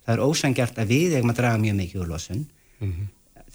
Það 0.07 0.14
er 0.14 0.24
ósangjart 0.24 0.79
að 0.81 0.93
við 0.95 1.16
eigum 1.18 1.33
að 1.35 1.41
draga 1.43 1.62
mjög 1.62 1.76
mikið 1.83 2.03
úr 2.03 2.12
losun 2.12 2.45
mm 2.81 2.93
-hmm. 2.93 3.09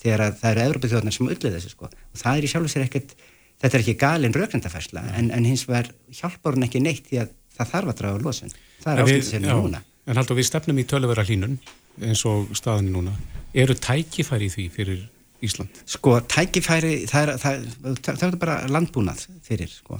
þegar 0.04 0.36
það 0.42 0.52
eru 0.52 0.66
Európa 0.68 0.88
þjóðnar 0.88 1.16
sem 1.18 1.28
öllið 1.28 1.56
þessu 1.56 1.70
sko. 1.70 1.86
Og 1.86 2.18
það 2.24 2.38
er 2.38 2.44
í 2.44 2.52
sjálfu 2.52 2.70
sér 2.70 2.86
ekkert, 2.86 3.16
þetta 3.62 3.78
er 3.78 3.82
ekki 3.82 3.98
galin 3.98 4.34
rauknandafærsla 4.34 5.02
mm 5.02 5.08
-hmm. 5.08 5.20
en, 5.20 5.32
en 5.32 5.46
hins 5.46 5.68
vegar 5.68 5.90
hjálpar 6.12 6.54
hún 6.54 6.64
ekki 6.64 6.80
neitt 6.80 7.08
því 7.08 7.18
að 7.24 7.30
það 7.58 7.72
þarf 7.72 7.88
að 7.90 7.98
draga 7.98 8.16
úr 8.16 8.24
losun. 8.24 8.52
Það 8.84 8.94
er 8.94 9.04
áskilsið 9.04 9.32
sér 9.32 9.42
núna. 9.42 9.82
En 10.06 10.18
haldur 10.18 10.38
við 10.38 10.46
stefnum 10.46 10.80
í 10.80 10.86
töluvera 10.86 11.24
hlínun 11.24 11.58
eins 12.02 12.26
og 12.26 12.50
staðinni 12.54 12.92
núna 12.92 13.14
eru 13.54 13.74
tækifæri 13.74 14.50
því 14.50 14.70
fyrir 14.74 15.10
Ísland? 15.44 15.70
Sko, 15.86 16.20
tækifæri, 16.20 17.06
það 17.10 17.26
er, 17.26 17.40
það, 17.42 17.66
það, 18.00 18.20
það 18.20 18.28
er 18.28 18.38
bara 18.40 18.56
landbúnað 18.72 19.26
fyrir, 19.44 19.72
sko. 19.72 20.00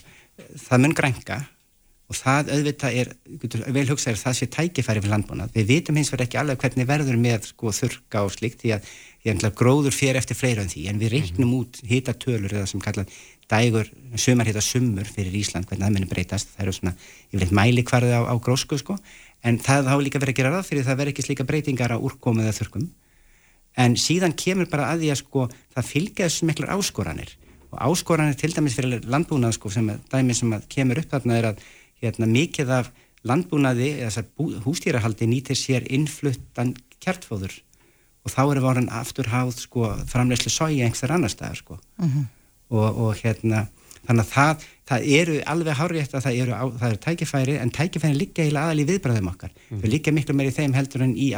Það 0.56 0.84
mun 0.86 0.96
grænka 0.98 1.40
og 2.14 2.20
það 2.20 2.52
auðvitað 2.54 3.00
er, 3.02 3.10
vel 3.74 3.88
hugsaður, 3.90 4.22
það 4.22 4.38
sé 4.38 4.48
tækifæri 4.54 5.02
fyrir 5.02 5.14
landbúnað. 5.16 5.52
Við 5.58 5.68
vitum 5.72 6.00
hins 6.00 6.14
vegar 6.14 6.28
ekki 6.28 6.40
alveg 6.40 6.62
hvernig 6.62 6.90
verður 6.90 7.20
með 7.26 7.50
sko, 7.50 7.74
þurka 7.74 8.24
og 8.28 8.32
slikt 8.36 8.62
því 8.62 8.76
að, 8.78 8.94
að 9.34 9.58
gróður 9.60 9.98
fyrir 9.98 10.22
eftir 10.22 10.38
fleira 10.38 10.64
en 10.64 10.72
því, 10.72 10.86
en 10.92 11.02
við 11.02 11.16
reiknum 11.18 11.50
mm 11.50 11.54
-hmm. 11.54 11.60
út 11.60 11.82
hitatölur 11.90 12.54
eða 12.54 12.70
sem 12.70 12.84
kallað 12.84 13.18
dægur, 13.50 13.90
sumar 14.16 14.48
hita 14.48 14.62
sumur 14.62 15.06
fyrir 15.10 15.36
Ísland, 15.36 15.66
hvernig 15.68 15.86
það 15.88 15.94
munir 15.98 16.12
breytast. 16.14 16.54
Það 16.56 16.64
eru 16.64 16.74
svona, 16.78 16.96
ég 16.96 17.34
vil 17.34 17.42
eitthvað 17.42 17.60
mæli 17.60 17.84
hverði 17.84 18.14
á, 18.16 18.22
á 18.30 18.36
grósku, 18.40 18.78
sko, 18.78 18.98
en 19.44 19.60
það 19.60 19.90
þá 19.90 19.96
líka 20.02 20.22
verið 20.22 20.34
að 20.34 20.40
gera 20.40 20.54
ráð 20.54 20.68
fyrir 20.70 20.86
það 20.88 21.00
verið 21.02 21.14
ekki 21.14 21.26
slíka 21.28 21.48
breytingar 21.48 21.96
á 21.96 21.98
úrkomið 22.00 22.48
eða 22.48 22.60
þurkum 22.60 22.90
en 23.80 23.96
síðan 23.98 24.36
kemur 24.38 24.70
bara 24.72 24.92
að 24.94 25.04
því 25.04 25.14
að 25.14 25.22
sko 25.24 25.46
það 25.74 25.90
fylgja 25.90 26.28
þessu 26.28 26.50
miklar 26.50 26.74
áskoranir 26.78 27.32
og 27.74 27.80
áskoranir 27.88 28.38
til 28.38 28.52
dæmis 28.54 28.78
fyrir 28.78 29.08
landbúnað 29.10 29.58
sko 29.58 29.72
sem 29.74 29.90
dæmi 30.12 30.36
sem 30.38 30.54
að 30.54 30.68
kemur 30.76 31.02
upp 31.02 31.16
þarna 31.16 31.40
er 31.40 31.50
að 31.52 31.64
hérna, 32.04 32.30
mikið 32.30 32.74
af 32.80 32.92
landbúnaði 33.24 33.90
eða 34.04 34.26
hústýrahaldi 34.66 35.28
nýtir 35.32 35.58
sér 35.58 35.88
innfluttan 35.88 36.76
kjartfóður 37.04 37.56
og 38.24 38.32
þá 38.32 38.42
eru 38.44 38.64
vorin 38.64 38.92
afturháð 38.92 39.56
sko 39.60 39.94
framlegslu 40.12 40.52
sói 40.52 40.84
einhver 40.84 41.16
annar 41.16 41.32
staðar 41.32 41.60
sko 41.60 41.80
uh 41.80 42.06
mhm. 42.06 42.20
-huh. 42.20 42.26
og, 42.70 43.00
og 43.08 43.16
hérna 43.24 43.68
þannig 44.04 44.26
að 44.26 44.32
það, 44.34 44.64
það 44.90 45.06
eru 45.18 45.36
alveg 45.54 45.80
hárétt 45.80 46.14
að 46.14 46.26
það 46.26 46.40
eru, 46.44 46.54
á, 46.54 46.64
það 46.80 46.88
eru 46.90 47.02
tækifæri 47.06 47.58
en 47.62 47.72
tækifæri 47.72 48.20
líka 48.20 48.44
heila 48.44 48.66
aðal 48.66 48.84
í 48.84 48.88
viðbræðum 48.90 49.30
okkar 49.32 49.52
mm. 49.54 49.80
þau 49.80 49.90
líka 49.94 50.12
miklu 50.12 50.36
meiri 50.36 50.52
þeim 50.52 50.76
heldur 50.76 51.06
en 51.06 51.14
í 51.16 51.30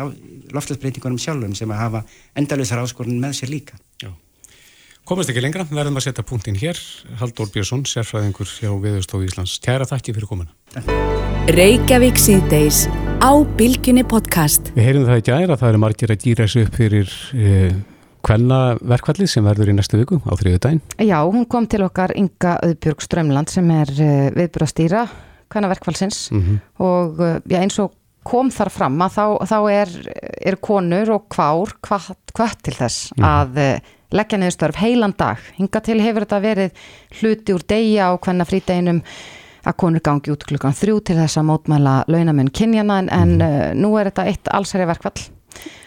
loftlætsbreytingunum 0.56 1.22
sjálfum 1.22 1.56
sem 1.58 1.70
að 1.70 1.84
hafa 1.84 2.04
endalusar 2.42 2.82
áskorun 2.82 3.22
með 3.22 3.38
sér 3.40 3.54
líka 3.54 3.78
Já. 4.02 4.10
Komast 5.06 5.30
ekki 5.30 5.42
lengra, 5.44 5.62
verðum 5.70 6.00
að 6.00 6.08
setja 6.08 6.24
punktinn 6.26 6.56
hér 6.58 6.80
Haldur 7.20 7.46
Björnsson, 7.54 7.84
sérfræðingur 7.86 8.50
hjá 8.50 8.72
Viðurstofu 8.82 9.28
Íslands. 9.28 9.52
Tjæra 9.62 9.86
þakki 9.86 10.16
fyrir 10.16 10.26
komuna 10.26 11.52
Reykjavík 11.54 12.18
síðdeis 12.18 12.88
á 13.22 13.38
Bilginni 13.60 14.02
podcast 14.02 14.72
Við 14.74 14.88
heyrum 14.88 15.04
það 15.06 15.20
ekki 15.20 15.34
aðra, 15.36 15.58
það 15.62 15.70
eru 15.70 15.82
margir 15.84 16.14
að 16.16 16.26
gýra 16.26 16.48
sig 16.50 16.66
upp 16.66 16.80
fyrir 16.80 17.12
eh, 17.38 17.76
Hvenna 18.26 18.60
verkvallið 18.82 19.30
sem 19.30 19.46
verður 19.46 19.70
í 19.70 19.76
næstu 19.78 20.00
viku 20.00 20.18
á 20.26 20.34
þriðu 20.40 20.62
dæn? 20.64 20.82
Já, 20.98 21.20
hún 21.22 21.46
kom 21.54 21.68
til 21.70 21.84
okkar 21.86 22.16
Inga 22.18 22.56
Öðbjörg 22.66 23.06
Strömland 23.06 23.54
sem 23.54 23.70
er 23.76 23.92
eh, 24.00 24.32
viðbúrastýra 24.34 25.04
hvenna 25.54 25.70
verkvallsins 25.70 26.32
mm 26.34 26.42
-hmm. 26.42 26.58
og 26.82 27.22
eh, 27.22 27.38
já, 27.46 27.60
eins 27.62 27.78
og 27.78 27.94
kom 28.26 28.50
þar 28.50 28.74
fram 28.74 28.98
að 29.06 29.20
þá, 29.20 29.26
þá 29.54 29.60
er, 29.70 29.94
er 30.50 30.58
konur 30.58 31.14
og 31.14 31.30
kvár 31.30 31.78
hvað 31.86 32.58
til 32.66 32.74
þess 32.74 33.12
mm 33.14 33.22
-hmm. 33.22 33.30
að 33.30 33.62
eh, 33.62 33.94
leggja 34.12 34.38
niður 34.38 34.58
störf 34.58 34.82
heilan 34.82 35.16
dag. 35.18 35.42
Hinga 35.58 35.82
til 35.82 36.02
hefur 36.02 36.26
þetta 36.26 36.42
verið 36.44 36.86
hluti 37.22 37.56
úr 37.56 37.66
degja 37.68 38.12
á 38.12 38.18
hvenna 38.18 38.46
frídeginum 38.46 39.02
að 39.66 39.78
konur 39.82 40.04
gangi 40.06 40.34
út 40.34 40.44
klukkan 40.46 40.76
þrjú 40.78 41.00
til 41.08 41.18
þess 41.18 41.40
að 41.42 41.48
mótmæla 41.50 42.04
launamenn 42.08 42.52
kynjana 42.54 43.00
en, 43.00 43.06
mm 43.06 43.42
-hmm. 43.42 43.72
en 43.72 43.82
nú 43.82 43.98
er 43.98 44.12
þetta 44.12 44.26
eitt 44.26 44.48
allsæri 44.54 44.86
verkvall 44.86 45.32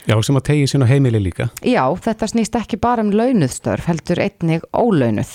Já, 0.08 0.16
sem 0.24 0.38
að 0.38 0.46
tegi 0.48 0.66
sín 0.70 0.84
á 0.84 0.88
heimili 0.88 1.20
líka. 1.20 1.50
Já, 1.60 1.84
þetta 2.00 2.28
snýst 2.30 2.56
ekki 2.56 2.78
bara 2.80 3.04
um 3.04 3.12
launuðstörf, 3.12 3.88
heldur 3.90 4.22
einnig 4.24 4.64
ólaunuð. 4.72 5.34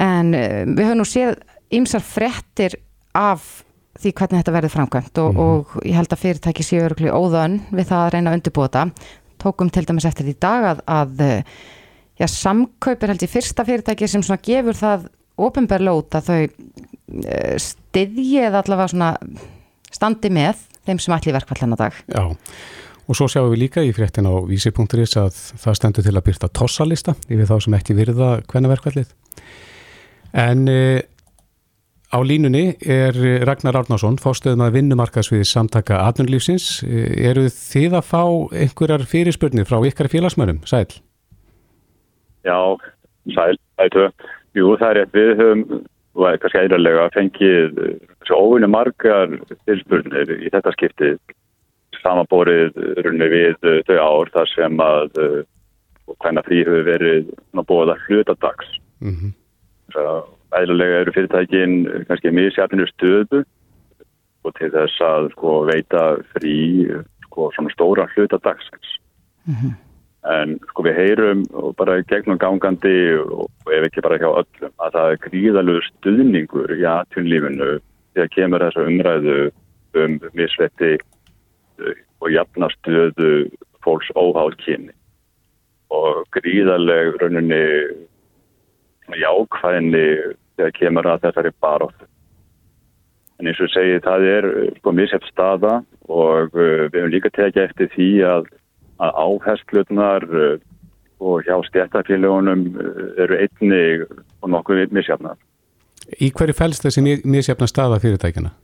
En 0.00 0.32
uh, 0.32 0.64
við 0.64 0.84
höfum 0.86 1.02
nú 1.02 1.08
séð 1.08 1.34
ymsar 1.76 2.04
frettir 2.04 2.78
af 3.12 3.64
því 3.98 4.12
hvernig 4.14 4.40
þetta 4.40 4.54
verður 4.54 4.74
framkvæmt 4.76 5.20
og, 5.20 5.34
mm. 5.34 5.40
og 5.44 5.74
ég 5.84 5.98
held 5.98 6.14
að 6.14 6.22
fyrirtæki 6.22 6.64
séu 6.64 6.84
örugli 6.86 7.10
óðan 7.12 7.58
við 7.68 7.90
það 7.90 8.04
að 8.04 8.12
reyna 8.14 8.30
að 8.30 8.38
undirbúa 8.38 8.68
þetta. 8.70 9.10
Tókum 9.44 9.72
til 9.74 9.84
dæmis 9.86 10.08
eftir 10.08 10.30
í 10.32 10.36
dag 10.40 10.70
að, 10.72 10.80
að 10.88 11.26
já, 12.18 12.26
samkaupir 12.26 13.12
held 13.12 13.24
ég 13.24 13.32
fyrsta 13.32 13.66
fyrirtæki 13.68 14.08
sem 14.10 14.24
svona 14.26 14.42
gefur 14.44 14.78
það 14.78 15.08
ofinberlót 15.38 16.18
að 16.18 16.30
þau 16.30 16.40
uh, 16.42 17.54
styðji 17.62 18.42
eða 18.48 18.64
allavega 18.64 18.92
svona 18.92 19.12
standi 19.94 20.30
með 20.34 20.66
þeim 20.88 21.00
sem 21.02 21.14
ætli 21.16 21.34
verkvall 21.36 21.62
hennar 21.62 21.80
dag. 21.80 22.02
Já. 22.10 22.24
Og 23.08 23.16
svo 23.16 23.28
sjáum 23.30 23.52
við 23.54 23.62
líka 23.62 23.84
í 23.84 23.92
fréttin 23.96 24.28
á 24.28 24.36
vísi.is 24.44 25.14
að 25.16 25.36
það 25.62 25.76
stendur 25.78 26.04
til 26.04 26.16
að 26.16 26.26
byrta 26.26 26.50
tossalista 26.52 27.14
yfir 27.28 27.48
þá 27.48 27.54
sem 27.64 27.76
ekki 27.78 27.96
virða 27.96 28.32
hvenna 28.50 28.68
verkvallið. 28.68 29.14
En 30.36 30.68
e, 30.68 31.00
á 32.12 32.18
línunni 32.20 32.76
er 32.84 33.16
Ragnar 33.48 33.80
Árnason, 33.80 34.20
fórstöðum 34.20 34.66
að 34.66 34.76
vinnumarkaðsvið 34.76 35.46
samtaka 35.48 36.02
atvinnulífsins. 36.04 36.82
E, 36.84 37.06
eru 37.30 37.46
þið 37.48 37.96
að 37.96 38.08
fá 38.10 38.22
einhverjar 38.52 39.08
fyrirspurnir 39.08 39.68
frá 39.68 39.80
ykkar 39.88 40.12
félagsmönnum? 40.12 40.60
Sæl? 40.68 40.90
Já, 42.48 42.60
sæl, 43.36 43.60
ættu. 43.84 44.08
Jú, 44.56 44.74
það 44.80 44.90
er 44.90 44.98
rétt 45.02 45.16
við 45.16 45.34
höfum, 45.38 45.64
og 46.18 46.38
kannski 46.42 46.62
eðralega, 46.64 47.10
fengið 47.14 47.82
óvinni 48.34 48.68
margar 48.70 49.34
fyrirspurnir 49.66 50.32
í 50.38 50.50
þetta 50.52 50.72
skiptið 50.74 51.18
samanborið 52.02 52.76
runni 53.04 53.28
við 53.32 53.56
uh, 53.66 53.78
þau 53.88 53.98
ár 53.98 54.32
þar 54.34 54.50
sem 54.52 54.82
að 54.82 55.20
hvenna 56.18 56.42
uh, 56.42 56.46
frí 56.46 56.62
hefur 56.62 56.86
verið 56.86 57.30
bóða 57.68 57.96
hlutadags 58.06 58.70
mm 59.00 59.14
-hmm. 59.14 59.32
æðilega 60.58 61.02
eru 61.02 61.14
fyrirtækin 61.16 61.74
kannski 62.08 62.30
misjafnir 62.30 62.90
stöðu 62.94 63.44
og 64.44 64.54
til 64.58 64.70
þess 64.72 65.00
að 65.02 65.30
sko, 65.34 65.64
veita 65.66 66.04
frí 66.34 66.56
sko, 67.26 67.50
svona 67.54 67.74
stóra 67.74 68.08
hlutadagsins 68.14 68.98
mm 69.46 69.54
-hmm. 69.54 69.74
En 70.26 70.56
sko 70.70 70.84
við 70.86 70.98
heyrum 70.98 71.44
bara 71.78 72.00
gegnum 72.10 72.40
gangandi 72.42 72.96
og 73.22 73.70
ef 73.72 73.86
ekki 73.86 74.02
bara 74.04 74.18
hjá 74.18 74.28
öllum 74.30 74.74
að 74.82 74.96
það 74.96 75.12
er 75.12 75.22
gríðalög 75.26 75.86
stuðningur 75.92 76.74
í 76.74 76.82
aðtunlífinu 76.90 77.70
þegar 78.16 78.34
kemur 78.34 78.66
þessa 78.66 78.86
umræðu 78.90 79.38
um 79.98 80.18
misvetti 80.34 80.96
og 82.18 82.30
jafna 82.34 82.68
stöðu 82.74 83.32
fólks 83.86 84.10
óháð 84.18 84.58
kynni 84.64 84.94
og 85.94 86.26
gríðarleg 86.36 87.16
rauninni 87.22 87.62
jákvæðinni 89.16 90.06
þegar 90.58 90.74
kemur 90.76 91.08
að 91.08 91.26
þessari 91.26 91.52
barótt. 91.62 92.06
En 93.38 93.48
eins 93.48 93.60
og 93.62 93.70
segi 93.70 94.00
það 94.04 94.26
er 94.28 94.48
sko 94.80 94.92
misseft 94.92 95.28
staða 95.30 95.78
og 96.10 96.56
uh, 96.58 96.88
við 96.90 96.98
hefum 96.98 97.12
líka 97.14 97.30
tekið 97.30 97.64
eftir 97.68 97.90
því 97.94 98.08
að, 98.26 98.48
að 98.98 99.20
áherslutnar 99.24 100.26
uh, 100.28 100.54
og 101.18 101.42
hjá 101.46 101.58
stjættafélagunum 101.66 102.64
uh, 102.78 103.04
eru 103.22 103.38
einni 103.42 103.82
og 104.42 104.50
nokkuð 104.54 104.94
missjafnar. 104.94 105.36
Í 106.20 106.30
hverju 106.32 106.56
fælst 106.56 106.86
þessi 106.86 107.04
missjafna 107.28 107.68
staða 107.68 108.00
fyrirtækina? 108.02 108.54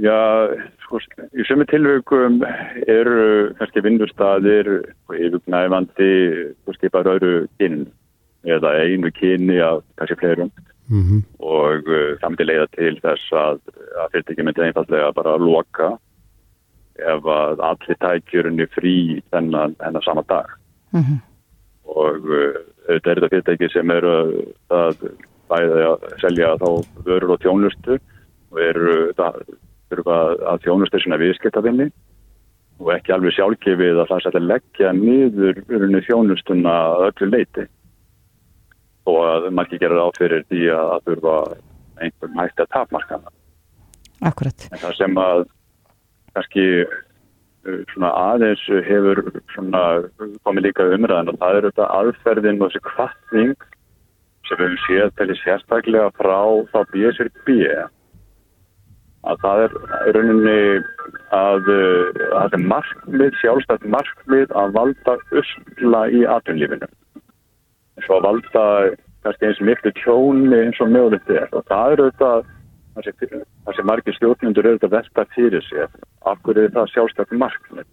Já, 0.00 0.48
sko, 0.86 0.98
í 1.36 1.44
sömu 1.44 1.66
tilvökum 1.68 2.40
eru 2.88 3.52
kannski 3.58 3.82
vinnustæðir 3.84 4.70
yfirgnæfandi 5.12 6.12
skipar 6.78 7.10
öðru 7.12 7.46
kyn 7.60 7.84
eða 8.48 8.72
einu 8.82 9.12
kyni 9.14 9.60
af 9.62 9.82
kannski 10.00 10.16
fleirum 10.20 10.50
mm 10.88 11.02
-hmm. 11.02 11.20
og 11.38 11.84
uh, 11.86 12.46
leiða 12.46 12.66
til 12.76 12.98
þess 13.04 13.32
að, 13.32 13.60
að 14.00 14.10
fyrirtæki 14.12 14.42
myndi 14.42 14.64
einfallega 14.64 15.12
bara 15.12 15.34
að 15.34 15.44
loka 15.46 15.98
ef 16.98 17.28
að 17.34 17.62
allir 17.68 17.98
tækjurinn 18.04 18.60
er 18.60 18.70
frí 18.74 18.96
þennan, 19.32 19.76
þennan 19.80 20.04
sama 20.06 20.24
dag. 20.28 20.48
Mm 20.92 21.02
-hmm. 21.02 21.18
og 21.84 22.28
uh, 22.28 22.56
þetta 22.86 23.10
er 23.10 23.20
þetta 23.20 23.32
fyrirtæki 23.32 23.68
sem 23.72 23.90
eru 23.90 24.14
að 24.68 25.04
bæði 25.48 25.84
að 25.88 26.06
selja 26.20 26.54
þá 26.60 26.68
vörur 27.06 27.34
og 27.34 27.42
tjónustu 27.42 27.98
og 28.52 28.60
eru 28.60 28.96
að, 29.16 29.42
að 30.52 30.64
þjónustu 30.64 31.00
svona 31.00 31.20
viðskiptavinni 31.20 31.90
og 32.82 32.90
ekki 32.94 33.14
alveg 33.14 33.36
sjálfgefið 33.36 34.00
að 34.00 34.10
það 34.10 34.24
setja 34.24 34.42
leggja 34.42 34.92
niður 34.96 36.02
þjónustuna 36.08 36.74
öllu 37.08 37.28
leiti 37.30 37.66
og 39.10 39.20
að 39.26 39.48
margir 39.54 39.82
gera 39.82 40.06
áfyrir 40.06 40.44
því 40.50 40.62
að 40.74 40.90
það 40.90 41.06
þurfa 41.08 41.36
einhvern 42.02 42.38
hægt 42.38 42.62
að 42.62 42.70
tapmarkana. 42.74 43.32
Akkurat. 44.22 44.68
En 44.70 44.78
það 44.78 44.96
sem 44.98 45.18
að 45.18 45.44
kannski 46.36 46.66
uh, 46.82 47.80
svona 47.92 48.12
aðeins 48.32 48.64
hefur 48.88 49.22
svona 49.54 49.84
komið 50.46 50.68
líka 50.68 50.88
umræðan 50.96 51.32
og 51.32 51.40
það 51.42 51.58
er 51.58 51.68
þetta 51.70 51.90
aðferðin 52.00 52.60
og 52.60 52.70
þessi 52.70 52.84
kvartning 52.90 53.66
sem 54.48 54.58
við 54.58 54.64
hefum 54.66 54.80
séð 54.86 55.12
til 55.20 55.36
sérstaklega 55.42 56.14
frá 56.18 56.40
þá 56.72 56.80
BSRB 56.94 57.58
að 59.22 59.44
það 59.44 59.60
er 59.64 59.76
rauninni 60.16 60.56
að 61.32 61.68
það 61.68 62.56
er 62.56 62.64
markmið, 62.72 63.36
sjálfstætt 63.38 63.84
markmið 63.86 64.56
að 64.58 64.74
valda 64.74 65.14
usla 65.38 66.02
í 66.10 66.24
atvinnlífinu 66.26 66.90
eins 68.02 68.08
og 68.08 68.18
að 68.18 68.26
valda 68.26 68.64
kannski 69.22 69.48
eins 69.48 69.62
miklu 69.62 69.92
tjóni 70.00 70.58
eins 70.58 70.80
og 70.82 70.90
mögulegt 70.90 71.30
er. 71.30 71.48
Og 71.52 71.64
það 71.70 71.94
er 71.94 72.02
auðvitað 72.02 72.50
það 72.96 73.76
sem 73.76 73.88
margir 73.88 74.16
stjórnundur 74.18 74.68
auðvitað 74.68 74.94
velta 74.98 75.26
fyrir 75.34 75.66
sér 75.68 75.90
af 76.28 76.40
hverju 76.44 76.70
það 76.76 76.94
sjálfstætt 76.94 77.36
markmið 77.40 77.88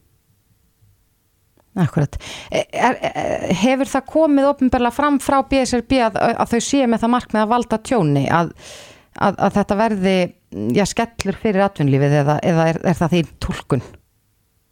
Akkurat. 1.80 2.16
Er, 2.52 2.98
er, 2.98 3.52
hefur 3.62 3.88
það 3.88 4.08
komið 4.10 4.48
ofnbörla 4.50 4.90
fram 4.92 5.20
frá 5.22 5.38
BSRB 5.48 6.00
að, 6.08 6.18
að 6.34 6.56
þau 6.56 6.62
séu 6.66 6.90
með 6.90 7.04
það 7.04 7.14
markmið 7.14 7.44
að 7.44 7.54
valda 7.54 7.80
tjóni 7.86 8.26
að, 8.34 8.52
að, 9.22 9.38
að 9.38 9.56
þetta 9.60 9.78
verði 9.80 10.16
já, 10.76 10.84
skellur 10.90 11.40
fyrir 11.40 11.66
atvinnlífið 11.68 12.18
eða, 12.24 12.36
eða 12.52 12.68
er, 12.74 12.82
er 12.90 13.00
það 13.00 13.16
því 13.16 13.24
tólkun? 13.46 13.86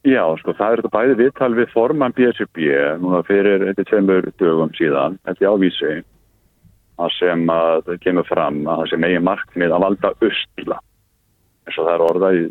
Já, 0.07 0.23
sko, 0.41 0.55
það 0.57 0.73
er 0.73 0.81
þetta 0.81 0.93
bæði 0.97 1.15
viðtal 1.21 1.51
við 1.57 1.71
forman 1.73 2.15
BSRB 2.17 2.61
núna 3.03 3.23
fyrir 3.27 3.65
þetta 3.69 3.87
tveimur 3.91 4.29
dögum 4.41 4.73
síðan, 4.77 5.17
þetta 5.27 5.53
ávísi 5.53 5.95
að 6.97 7.13
sem 7.19 7.45
að 7.53 7.85
það 7.85 8.01
kemur 8.05 8.27
fram 8.27 8.59
að 8.65 8.81
það 8.81 8.91
sem 8.91 9.07
eigi 9.07 9.23
markmið 9.27 9.75
að 9.75 9.85
valda 9.85 10.11
usla 10.29 10.79
eins 11.67 11.77
og 11.77 11.87
það 11.87 11.93
er 11.93 12.05
orðað 12.07 12.37
í, 12.37 12.43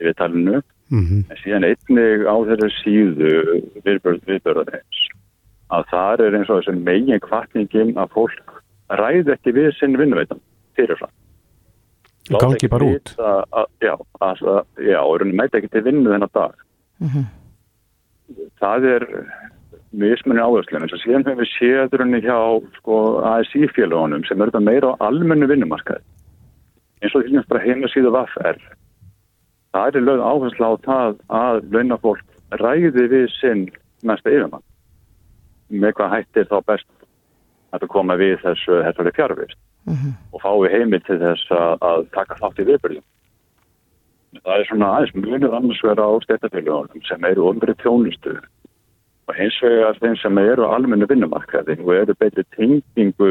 í 0.00 0.08
viðtalinu. 0.08 0.62
Mm 0.92 1.04
-hmm. 1.08 1.20
en 1.32 1.38
síðan 1.40 1.64
einnig 1.64 2.24
á 2.28 2.36
þessu 2.44 2.68
síðu 2.82 3.34
viðbörðarins 3.86 5.04
að 5.72 5.86
það 5.90 6.24
er 6.26 6.36
eins 6.38 6.50
og 6.50 6.60
þessu 6.60 6.74
megin 6.76 7.22
kvartningin 7.24 7.94
að 7.96 8.12
fólk 8.12 8.58
ræði 8.92 9.32
ekki 9.32 9.54
við 9.56 9.70
sinn 9.78 9.96
vinnveitan 9.96 10.42
fyrirfram 10.76 11.12
gangi 12.32 12.68
bara 12.68 12.84
út. 12.88 13.14
að, 13.18 13.42
að, 13.52 13.66
já, 13.84 13.94
að, 14.24 14.44
já, 14.80 15.00
og 15.00 15.24
mæti 15.28 15.60
ekki 15.60 15.72
til 15.72 15.84
vinnu 15.84 16.12
þennan 16.12 16.32
dag. 16.32 16.54
Mm 17.02 17.08
-hmm. 17.08 17.26
það 18.60 18.86
er 18.94 19.04
mismunni 20.00 20.42
áherslu 20.42 20.78
en 20.78 20.90
síðan 20.90 21.26
hefur 21.26 21.42
við 21.42 21.50
séð 21.54 21.96
raunin 21.98 22.24
hjá 22.24 22.38
sko, 22.78 22.98
ASI 23.30 23.68
félagunum 23.74 24.24
sem 24.28 24.40
eru 24.42 24.60
meira 24.60 24.94
á 24.94 25.02
almennu 25.08 25.48
vinnumarkaði. 25.50 26.02
Eins 27.02 27.14
og 27.14 27.26
því 27.26 27.38
að 27.40 27.50
bara 27.52 27.64
heima 27.64 27.90
síðu 27.92 28.12
vaffær 28.14 28.60
það 29.74 29.98
er 29.98 30.06
lögð 30.08 30.26
áherslu 30.30 30.70
á 30.70 30.74
það 30.86 31.16
að 31.40 31.60
launafólk 31.74 32.24
ræði 32.62 33.08
við 33.12 33.26
sinn 33.38 33.64
mesta 34.06 34.30
yfirmann. 34.30 34.64
Með 35.70 35.96
hvað 35.98 36.14
hættir 36.14 36.50
þá 36.50 36.58
best 36.70 36.90
að 37.74 37.88
koma 37.90 38.16
við 38.20 38.36
þessu 38.44 38.82
þessari 38.86 39.14
fjárvist 39.16 39.58
mm 39.88 39.94
-hmm. 39.94 40.12
og 40.32 40.42
fái 40.44 40.72
heimil 40.74 41.02
til 41.06 41.18
þess 41.18 41.50
að, 41.50 41.72
að 41.90 42.06
taka 42.14 42.38
þátt 42.40 42.60
í 42.62 42.68
viðbyrjum. 42.70 43.06
Það 44.44 44.58
er 44.58 44.66
svona 44.68 44.90
aðeins 44.96 45.14
mjög 45.14 45.54
annars 45.54 45.82
vera 45.82 46.06
á 46.06 46.12
stættafélagunum 46.22 47.02
sem 47.08 47.24
eru 47.24 47.48
umbrið 47.50 47.76
tjónustu 47.82 48.38
og 49.28 49.36
hins 49.38 49.56
vegar 49.62 50.00
þeim 50.00 50.16
sem 50.20 50.40
eru 50.42 50.66
á 50.68 50.74
almennu 50.76 51.08
vinnumarkaði 51.10 51.78
og 51.80 51.94
eru 51.96 52.16
betri 52.20 52.44
tengingu 52.56 53.30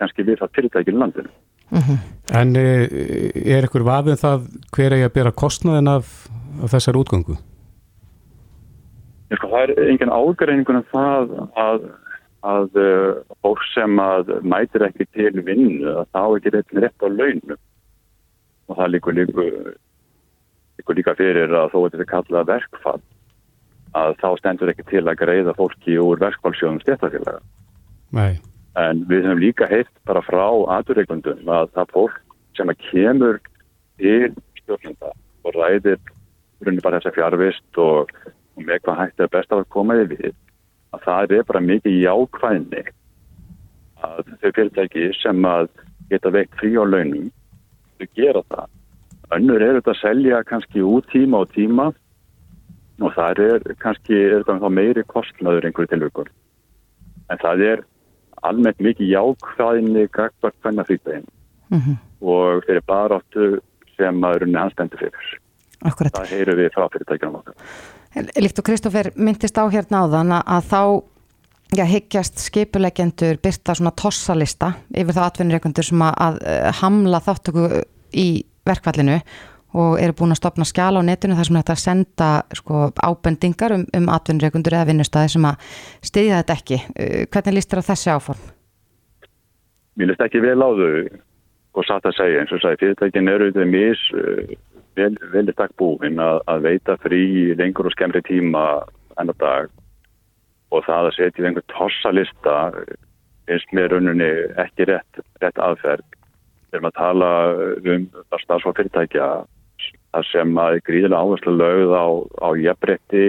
kannski 0.00 0.26
við 0.26 0.42
það 0.42 0.52
fyrirtækinu 0.58 1.02
landinu. 1.02 1.32
Mm 1.70 1.78
-hmm. 1.78 1.98
En 2.40 2.56
eh, 2.56 3.56
er 3.56 3.64
ykkur 3.64 3.86
vafið 3.86 4.16
um 4.16 4.22
það 4.24 4.38
hver 4.74 4.92
er 4.92 5.04
að 5.06 5.14
bera 5.14 5.32
kostnaðin 5.42 5.88
af, 5.88 6.28
af 6.62 6.70
þessar 6.74 6.98
útgöngu? 7.00 7.36
Ég 9.30 9.38
sko 9.38 9.48
það 9.48 9.62
er 9.62 9.90
engin 9.90 10.16
ágreiningun 10.20 10.80
en 10.80 10.88
það 10.92 11.26
að 11.54 11.80
að 12.40 12.76
uh, 12.80 13.20
fólk 13.44 13.62
sem 13.74 13.98
að 14.00 14.32
mætir 14.42 14.84
ekki 14.86 15.06
til 15.12 15.42
vinnu 15.44 15.92
að 15.92 16.06
þá 16.14 16.22
ekki 16.38 16.52
rétt 16.54 16.72
rétt 16.72 17.04
á 17.04 17.08
launum 17.08 17.58
og 18.70 18.76
það 18.78 18.92
líkur 18.94 19.16
líku, 19.18 19.46
líkur 20.80 20.96
líka 20.96 21.14
fyrir 21.18 21.52
að 21.52 21.72
þó 21.74 21.78
að 21.82 21.90
þetta 21.92 22.08
kallað 22.14 22.48
verkfall 22.54 23.02
að 23.98 24.14
þá 24.20 24.28
stendur 24.38 24.70
ekki 24.72 24.86
til 24.90 25.04
að 25.04 25.18
greiða 25.22 25.54
fólki 25.58 25.96
úr 25.98 26.20
verkfallsjóðum 26.22 26.80
stéttafélaga. 26.84 27.40
Nei. 28.14 28.38
En 28.78 29.02
við 29.10 29.26
höfum 29.26 29.42
líka 29.42 29.66
heilt 29.70 29.90
bara 30.06 30.22
frá 30.22 30.46
aðurreikundum 30.76 31.48
að 31.50 31.72
það 31.74 31.94
fólk 31.96 32.20
sem 32.58 32.70
að 32.70 32.84
kemur 32.90 33.40
til 33.98 34.30
stjórnenda 34.60 35.12
og 35.44 35.56
ræðir 35.56 35.98
runni 36.64 36.84
bara 36.84 37.00
þess 37.00 37.10
að 37.10 37.18
fjárvist 37.18 37.80
og, 37.82 38.12
og 38.56 38.64
með 38.64 38.82
hvað 38.84 39.00
hægt 39.02 39.20
er 39.24 39.32
best 39.32 39.52
að 39.54 39.66
koma 39.74 39.98
yfir 39.98 40.16
við 40.16 40.34
að 40.94 41.04
það 41.06 41.36
er 41.36 41.46
bara 41.48 41.62
mikið 41.66 42.00
jákvæðni 42.04 42.84
að 44.00 44.20
þau 44.40 44.50
fyrirtæki 44.50 45.08
sem 45.20 45.46
að 45.46 45.70
geta 46.10 46.32
veikt 46.34 46.56
frí 46.60 46.74
á 46.78 46.84
launum 46.84 47.30
þau 47.98 48.06
gera 48.16 48.44
það. 48.48 48.68
Önnur 49.36 49.62
er 49.62 49.76
þetta 49.78 49.92
að 49.94 50.00
selja 50.00 50.44
kannski 50.46 50.82
út 50.82 51.06
tíma 51.12 51.44
og 51.44 51.52
tíma 51.54 51.90
og 53.00 53.14
það 53.16 53.42
er 53.46 53.74
kannski 53.80 54.16
er 54.16 54.44
þetta 54.44 54.70
meiri 54.72 55.04
kostnaður 55.08 55.68
einhverju 55.68 55.92
tilvökur. 55.94 56.30
En 57.30 57.40
það 57.42 57.64
er 57.68 57.84
almennt 58.46 58.80
mikið 58.80 59.12
jákvæðinni 59.14 60.06
gagvart 60.14 60.56
hvernig 60.64 60.86
frítaginn 60.88 61.28
mm 61.68 61.78
-hmm. 61.78 61.96
og 62.20 62.64
þeir 62.64 62.76
eru 62.76 62.86
bara 62.86 63.20
áttu 63.20 63.60
sem 63.96 64.24
að 64.24 64.38
runni 64.42 64.58
anstendur 64.58 64.98
fyrir. 64.98 65.30
Akkurat. 65.84 66.12
Það 66.12 66.32
heyru 66.34 66.56
við 66.56 66.70
frá 66.74 66.88
fyrirtækjum 66.92 67.34
okkar. 67.34 67.54
Líkt 68.36 68.58
og 68.58 68.64
Kristófer 68.64 69.12
myndist 69.16 69.58
á 69.58 69.64
hérna 69.70 70.02
á 70.02 70.06
þann 70.12 70.32
að 70.32 70.62
þá 70.72 70.82
já, 71.76 71.84
higgjast 71.84 72.38
skipulegendur 72.38 73.38
byrta 73.42 73.74
svona 73.74 73.92
tossalista 73.96 74.72
yfir 74.90 75.14
þá 75.14 75.22
atvinnureikundur 75.26 75.86
sem 75.86 76.02
að, 76.02 76.16
að 76.18 76.74
hamla 76.82 77.20
þáttöku 77.20 77.84
í 78.12 78.44
verkvallinu 78.66 79.20
og 79.76 79.98
eru 80.02 80.16
búin 80.18 80.34
að 80.34 80.40
stopna 80.40 80.66
skjala 80.66 81.02
á 81.02 81.06
netinu 81.06 81.36
þar 81.38 81.48
sem 81.48 81.58
þetta 81.60 81.76
senda 81.78 82.30
sko, 82.58 82.90
ábendingar 82.98 83.74
um, 83.76 83.84
um 83.96 84.08
atvinnureikundur 84.10 84.76
eða 84.78 84.88
vinnustæði 84.90 85.34
sem 85.34 85.50
að 85.50 85.74
stiðja 86.10 86.40
þetta 86.40 86.56
ekki. 86.58 86.80
Eh, 86.96 87.26
hvernig 87.30 87.58
líst 87.58 87.72
þér 87.72 87.82
á 87.82 87.88
þessi 87.90 88.14
áform? 88.14 88.46
Mér 89.98 90.12
líst 90.12 90.24
ekki 90.26 90.42
vel 90.42 90.58
á 90.58 90.70
þau 90.70 90.94
og 91.78 91.86
satt 91.86 92.08
að 92.08 92.16
segja 92.18 92.40
eins 92.42 92.54
og 92.54 92.62
sagði 92.62 92.80
fyrirtækin 92.82 93.30
eru 93.30 93.50
þetta 93.50 93.66
mis 93.70 94.00
uh, 94.18 94.56
vel, 94.98 95.12
vel 95.32 95.46
í 95.46 95.54
takk 95.54 95.76
búin 95.78 96.18
að, 96.22 96.40
að 96.50 96.64
veita 96.66 96.96
frí 97.04 97.22
lengur 97.58 97.90
og 97.90 97.94
skemmri 97.94 98.22
tíma 98.26 98.64
enn 99.20 99.30
á 99.30 99.34
dag 99.38 99.70
og 100.70 100.84
það 100.86 101.10
að 101.10 101.16
setja 101.18 101.46
einhver 101.46 101.66
tossalista 101.70 102.56
finnst 103.50 103.72
mér 103.74 103.94
rauninni 103.94 104.30
ekki 104.62 104.86
rétt, 104.90 105.22
rétt 105.42 105.62
aðferð 105.62 106.06
við 106.70 106.78
erum 106.78 106.90
að 106.90 106.98
tala 106.98 107.30
um 107.94 108.04
starfsfólk 108.42 108.78
fyrirtækja 108.78 109.30
þar 110.10 110.26
sem 110.30 110.58
að 110.58 110.80
gríðilega 110.88 111.20
áherslu 111.22 111.54
lögð 111.54 111.94
á, 111.94 112.06
á 112.42 112.48
jafnbretti 112.58 113.26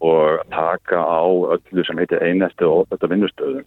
og 0.00 0.40
taka 0.48 0.96
á 0.96 1.24
öllu 1.56 1.84
sem 1.84 2.00
heitir 2.00 2.22
einæstu 2.24 2.68
og 2.68 2.88
þetta 2.88 3.10
vinnustöðum. 3.12 3.66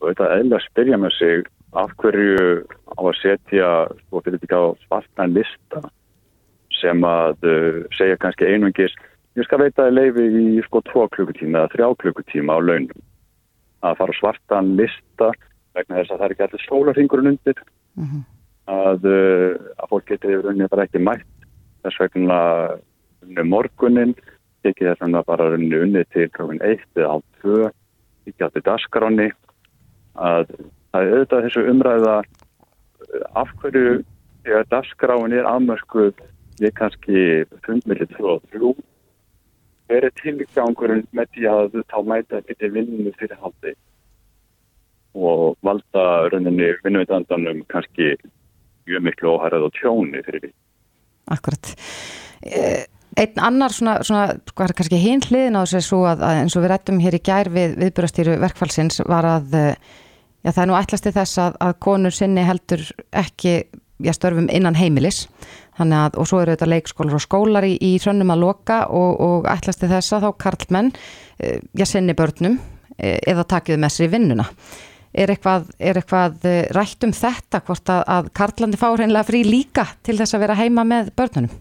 Og 0.00 0.10
þetta 0.10 0.30
eðla 0.38 0.60
spyrja 0.62 0.98
með 1.02 1.16
sig 1.18 1.48
af 1.74 1.90
hverju 1.98 2.62
á 2.94 3.00
að 3.02 3.16
setja 3.18 3.70
sko, 4.04 4.22
fyrirtækja 4.22 4.60
á 4.62 4.66
svartnæn 4.86 5.34
lista 5.34 5.82
sem 6.78 7.02
að 7.06 7.48
uh, 7.48 7.80
segja 7.96 8.20
kannski 8.22 8.46
einungis 8.46 8.94
ég 9.34 9.46
skal 9.46 9.62
veita 9.62 9.88
að 9.88 9.96
leifi 9.98 10.28
í 10.30 10.62
sko 10.68 10.82
tvo 10.86 11.08
klukkutíma 11.10 11.64
eða 11.64 11.72
þrjá 11.74 11.88
klukkutíma 12.04 12.54
á 12.54 12.58
launum. 12.62 13.02
Að 13.84 13.98
fara 13.98 14.16
svartan 14.20 14.74
lista 14.78 15.32
vegna 15.74 15.98
þess 15.98 16.14
að 16.14 16.20
það 16.20 16.26
er 16.26 16.34
ekki 16.36 16.46
allir 16.46 16.64
sólarhingurinn 16.68 17.32
undir. 17.32 17.64
Mm 17.98 18.06
-hmm. 18.06 18.22
að, 18.70 19.04
uh, 19.10 19.50
að 19.82 19.90
fólk 19.90 20.06
geti 20.12 20.38
rauninni 20.38 20.70
bara 20.70 20.86
ekki 20.86 21.02
mætt 21.02 21.33
þess 21.84 22.00
vegna 22.02 22.38
unni 23.24 23.46
morgunin 23.48 24.14
ekki 24.64 24.88
þess 24.88 25.02
vegna 25.04 25.24
bara 25.28 25.50
rauninni 25.52 25.80
unni 25.86 26.04
til 26.14 26.30
klokkin 26.32 26.62
1 26.64 26.84
eða 26.96 27.16
á 27.16 27.16
2 27.44 27.68
ekki 28.30 28.46
átti 28.46 28.64
dasgráni 28.68 29.28
að 30.14 30.48
það 30.54 31.00
er 31.00 31.14
auðvitað 31.14 31.46
þessu 31.46 31.64
umræða 31.72 32.16
af 33.42 33.52
hverju 33.60 33.94
þegar 34.44 34.70
dasgráin 34.72 35.36
er 35.36 35.48
afmörskuð 35.50 36.24
við 36.62 36.74
kannski 36.80 37.22
fundmilið 37.66 38.16
2 38.18 38.34
og 38.34 38.50
3 38.56 38.74
hver 39.88 40.06
er 40.08 40.14
tilgangurinn 40.20 41.04
með 41.12 41.34
því 41.34 41.50
að 41.50 41.82
þá 41.92 41.98
mæta 42.08 42.40
til 42.48 42.70
vinninu 42.72 43.12
fyrir 43.18 43.40
haldi 43.42 43.74
og 45.14 45.58
valda 45.62 46.04
rauninni 46.32 46.72
vinnuvitandanum 46.84 47.62
kannski 47.70 48.14
mjög 48.88 49.04
miklu 49.08 49.34
óhærað 49.36 49.68
og 49.68 49.76
tjóni 49.76 50.22
fyrir 50.24 50.46
því. 50.46 50.52
Akkurat. 51.32 51.72
Eh, 52.44 52.84
einn 53.16 53.40
annar 53.40 53.72
svona, 53.72 53.98
svona 54.04 54.34
kannski 54.56 54.98
hinn 55.00 55.22
hliðin 55.24 55.56
á 55.56 55.62
þessu 55.62 55.82
svo 55.86 56.00
að, 56.10 56.24
að 56.26 56.40
eins 56.42 56.56
og 56.56 56.64
við 56.64 56.72
rættum 56.72 57.00
hér 57.02 57.16
í 57.16 57.22
gær 57.24 57.50
við 57.54 57.76
viðbúrastýru 57.80 58.38
verkfallsins 58.42 59.00
var 59.08 59.28
að 59.28 59.54
eh, 59.58 59.92
já, 60.42 60.50
það 60.50 60.62
er 60.64 60.70
nú 60.70 60.78
ætlasti 60.78 61.14
þess 61.14 61.40
að, 61.46 61.58
að 61.68 61.74
konur 61.86 62.14
sinni 62.14 62.44
heldur 62.44 62.82
ekki 63.14 63.54
já, 64.02 64.12
störfum 64.16 64.50
innan 64.52 64.76
heimilis 64.78 65.24
að, 65.78 66.18
og 66.18 66.26
svo 66.28 66.42
eru 66.42 66.54
þetta 66.54 66.70
leikskólar 66.70 67.16
og 67.16 67.24
skólar 67.24 67.66
í, 67.66 67.76
í 67.78 67.94
hrönnum 68.02 68.34
að 68.34 68.42
loka 68.44 68.80
og, 68.90 69.14
og 69.22 69.48
ætlasti 69.50 69.90
þess 69.90 70.16
að 70.16 70.26
þá 70.26 70.30
karlmenn 70.44 70.90
eh, 71.38 71.62
já, 71.72 71.86
sinni 71.86 72.18
börnum 72.18 72.58
eða 72.94 73.42
takiðu 73.50 73.80
með 73.82 73.90
sér 73.90 74.06
í 74.06 74.10
vinnuna 74.12 74.44
er 75.14 75.30
eitthvað, 75.30 75.70
er 75.78 76.00
eitthvað 76.00 76.48
rætt 76.74 77.06
um 77.06 77.14
þetta 77.14 77.60
hvort 77.66 77.92
að, 77.92 78.02
að 78.16 78.30
Karlandi 78.38 78.80
fá 78.80 78.88
hreinlega 78.90 79.28
frí 79.28 79.44
líka 79.46 79.86
til 80.02 80.18
þess 80.18 80.34
að 80.34 80.44
vera 80.44 80.58
heima 80.58 80.84
með 80.88 81.12
börnunum? 81.18 81.54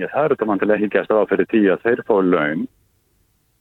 Já, 0.00 0.06
það 0.08 0.24
eru 0.24 0.48
mann 0.48 0.60
til 0.62 0.70
að 0.70 0.82
higgjast 0.84 1.12
á 1.12 1.28
fyrir 1.28 1.48
tíu 1.50 1.72
að 1.74 1.82
þeir 1.84 2.04
fá 2.08 2.14
laun 2.24 2.66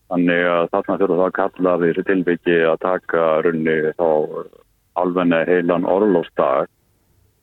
þannig 0.09 0.43
að 0.49 0.67
þarna 0.73 0.99
þurfa 1.01 1.31
það 1.37 1.71
að 1.73 1.83
við 1.83 2.03
tilviki 2.07 2.59
að 2.65 2.77
taka 2.85 3.25
runni 3.45 3.77
þá 3.99 4.09
alveg 4.99 5.49
heilan 5.49 5.87
orlófsdag 5.89 6.69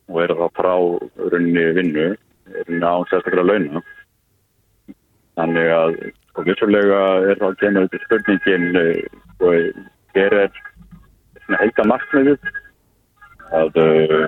og 0.09 0.23
eru 0.23 0.39
þá 0.41 0.47
frá 0.57 0.75
runni 1.35 1.67
vinnu 1.77 2.09
á 2.17 2.95
sérstaklega 3.11 3.47
launa 3.51 3.83
þannig 5.37 5.73
að 5.77 5.99
og 6.37 6.45
vissulega 6.45 7.03
er 7.31 7.39
þá 7.41 7.47
kemur 7.61 7.87
þetta 7.87 8.05
spurningin 8.05 8.67
og 8.77 9.79
hér 10.17 10.41
er 10.47 10.59
svona 11.45 11.61
heita 11.63 11.87
markmiðið 11.87 12.51
að 13.55 13.79
uh, 13.83 14.27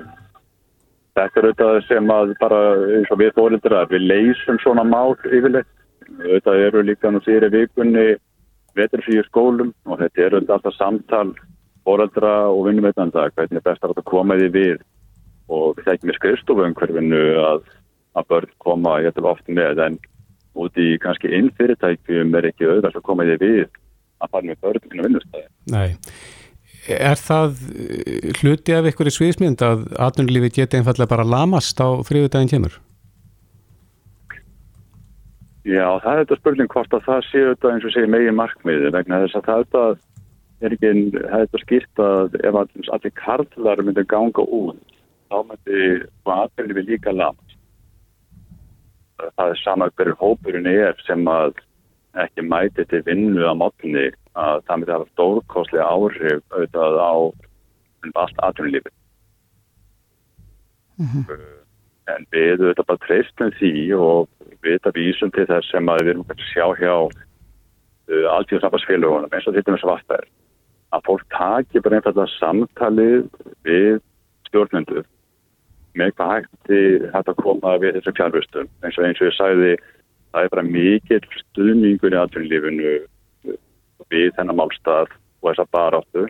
þetta 1.17 1.41
er 1.41 1.47
auðvitað 1.49 1.81
sem 1.87 2.13
að 2.13 2.33
bara 2.39 2.61
eins 2.95 3.11
og 3.11 3.21
við 3.21 3.35
fóröldur 3.35 3.75
að 3.79 3.95
við 3.95 4.07
leysum 4.13 4.59
svona 4.63 4.85
mál 4.87 5.15
yfirleitt. 5.27 5.69
Auðvitað 6.09 6.63
eru 6.65 6.81
líka 6.87 7.11
nú 7.11 7.21
síðri 7.21 7.51
vikunni 7.53 8.07
veturfíu 8.77 9.23
skólum 9.27 9.73
og 9.85 9.99
þetta 10.01 10.23
er 10.23 10.35
auðvitað 10.37 10.55
alltaf 10.55 10.77
samtal 10.77 11.27
fóröldra 11.85 12.33
og 12.53 12.63
vinnumveitanda 12.67 13.27
hvernig 13.35 13.65
best 13.65 13.83
að 13.85 13.99
koma 14.09 14.37
því 14.39 14.49
við. 14.55 14.79
Og 15.49 15.77
við 15.77 15.89
þekkjum 15.89 16.13
í 16.13 16.17
skrifstofumhverfinu 16.17 17.21
að, 17.41 17.61
að 18.17 18.31
börn 18.31 18.55
koma 18.61 18.99
ég 19.03 19.11
ætlum 19.11 19.31
ofta 19.31 19.55
með 19.57 19.83
en 19.85 19.99
úti 20.59 20.93
í 20.93 20.97
kannski 21.01 21.31
inn 21.35 21.51
fyrirtækjum 21.57 22.35
er 22.37 22.49
ekki 22.49 22.67
auðvitað 22.67 22.99
að 22.99 23.07
koma 23.09 23.27
því 23.27 23.37
við 23.43 23.78
að 24.19 24.33
fara 24.33 24.49
með 24.49 24.61
börnum 24.65 25.07
vinnustæði. 25.07 25.47
Nei. 25.73 25.89
Er 26.89 27.19
það 27.19 27.57
eh, 27.75 28.29
hluti 28.39 28.75
af 28.75 28.87
ykkur 28.89 29.09
í 29.09 29.13
sviðismynd 29.13 29.63
að 29.65 29.87
atvinnulífi 30.01 30.53
geti 30.61 30.79
einfallega 30.79 31.11
bara 31.11 31.27
lamast 31.27 31.81
á 31.83 31.87
þriðudaginn 32.07 32.51
kemur? 32.53 32.79
Já, 35.67 35.85
það 36.01 36.11
er 36.11 36.21
þetta 36.23 36.37
spurning 36.39 36.71
hvort 36.71 36.93
að 36.95 37.03
það 37.05 37.25
séu 37.27 37.49
þetta 37.51 37.73
eins 37.73 37.85
og 37.85 37.93
segir 37.93 38.09
megin 38.09 38.37
markmiði 38.37 38.93
vegna 38.95 39.19
þess 39.25 39.37
að 39.37 39.49
það 39.49 39.89
er 40.65 40.75
ekki, 40.75 40.93
það 41.17 41.35
er 41.35 41.43
þetta 41.43 41.61
skýrt 41.63 42.01
að 42.05 42.37
ef 42.39 42.59
allir 42.63 43.13
karlar 43.19 43.83
myndir 43.85 44.07
ganga 44.09 44.45
út 44.47 44.97
þá 45.29 45.37
myndir 45.45 46.07
atvinnulífi 46.25 46.85
líka 46.87 47.13
lamast. 47.13 47.57
Það 49.19 49.51
er 49.51 49.61
sama 49.61 49.89
hverju 49.91 50.15
hópurinn 50.21 50.69
er 50.71 50.97
sem 51.05 51.27
að 51.29 51.59
ekki 52.17 52.41
mæti 52.41 52.85
til 52.89 53.03
vinnu 53.05 53.45
á 53.45 53.53
mótni 53.53 54.09
að 54.39 54.63
það 54.65 54.79
myndi 54.79 54.95
hafa 54.95 55.11
stórkoslega 55.13 55.85
áhrif 55.85 56.41
auðvitað 56.49 56.97
á 56.97 57.13
allt 58.15 58.43
aðtunulífi. 58.47 58.91
Mm 60.99 61.05
-hmm. 61.05 61.39
En 62.09 62.25
við 62.31 62.59
auðvitað 62.59 62.89
bara 62.89 63.05
treystum 63.05 63.51
því 63.59 63.73
og 63.93 64.27
við 64.63 64.79
þetta 64.79 64.97
vísum 64.97 65.31
til 65.31 65.45
þess 65.45 65.71
sem 65.71 65.89
að 65.89 66.01
við 66.01 66.09
erum 66.09 66.25
að 66.29 66.43
sjá 66.53 66.65
hjá 66.81 66.95
uh, 68.09 68.27
alltíðsnafarsfélagunum 68.35 69.33
eins 69.33 69.47
og 69.47 69.55
þetta 69.55 69.71
með 69.71 69.83
svartær 69.83 70.25
að 70.89 71.05
fólk 71.05 71.25
taki 71.29 71.79
bara 71.79 71.99
einfallega 71.99 72.27
samtalið 72.39 73.29
við 73.67 74.01
stjórnendur 74.49 75.05
með 75.97 76.13
hvað 76.17 76.33
hætti 76.35 76.81
hægt 77.13 77.31
að 77.31 77.41
koma 77.43 77.77
við 77.81 77.97
þessum 77.97 78.17
fjárvustum 78.17 78.67
eins 78.83 78.97
og 78.97 79.05
eins 79.05 79.21
og 79.21 79.29
ég 79.29 79.37
sæði 79.37 79.71
það 80.33 80.45
er 80.45 80.53
bara 80.53 80.65
mikill 80.65 81.21
stuðningur 81.41 82.15
í 82.15 82.19
atvinnulífinu 82.19 82.95
við 84.09 84.31
þennan 84.37 84.59
málstað 84.59 85.11
og 85.41 85.51
þessa 85.51 85.67
baráttu. 85.73 86.25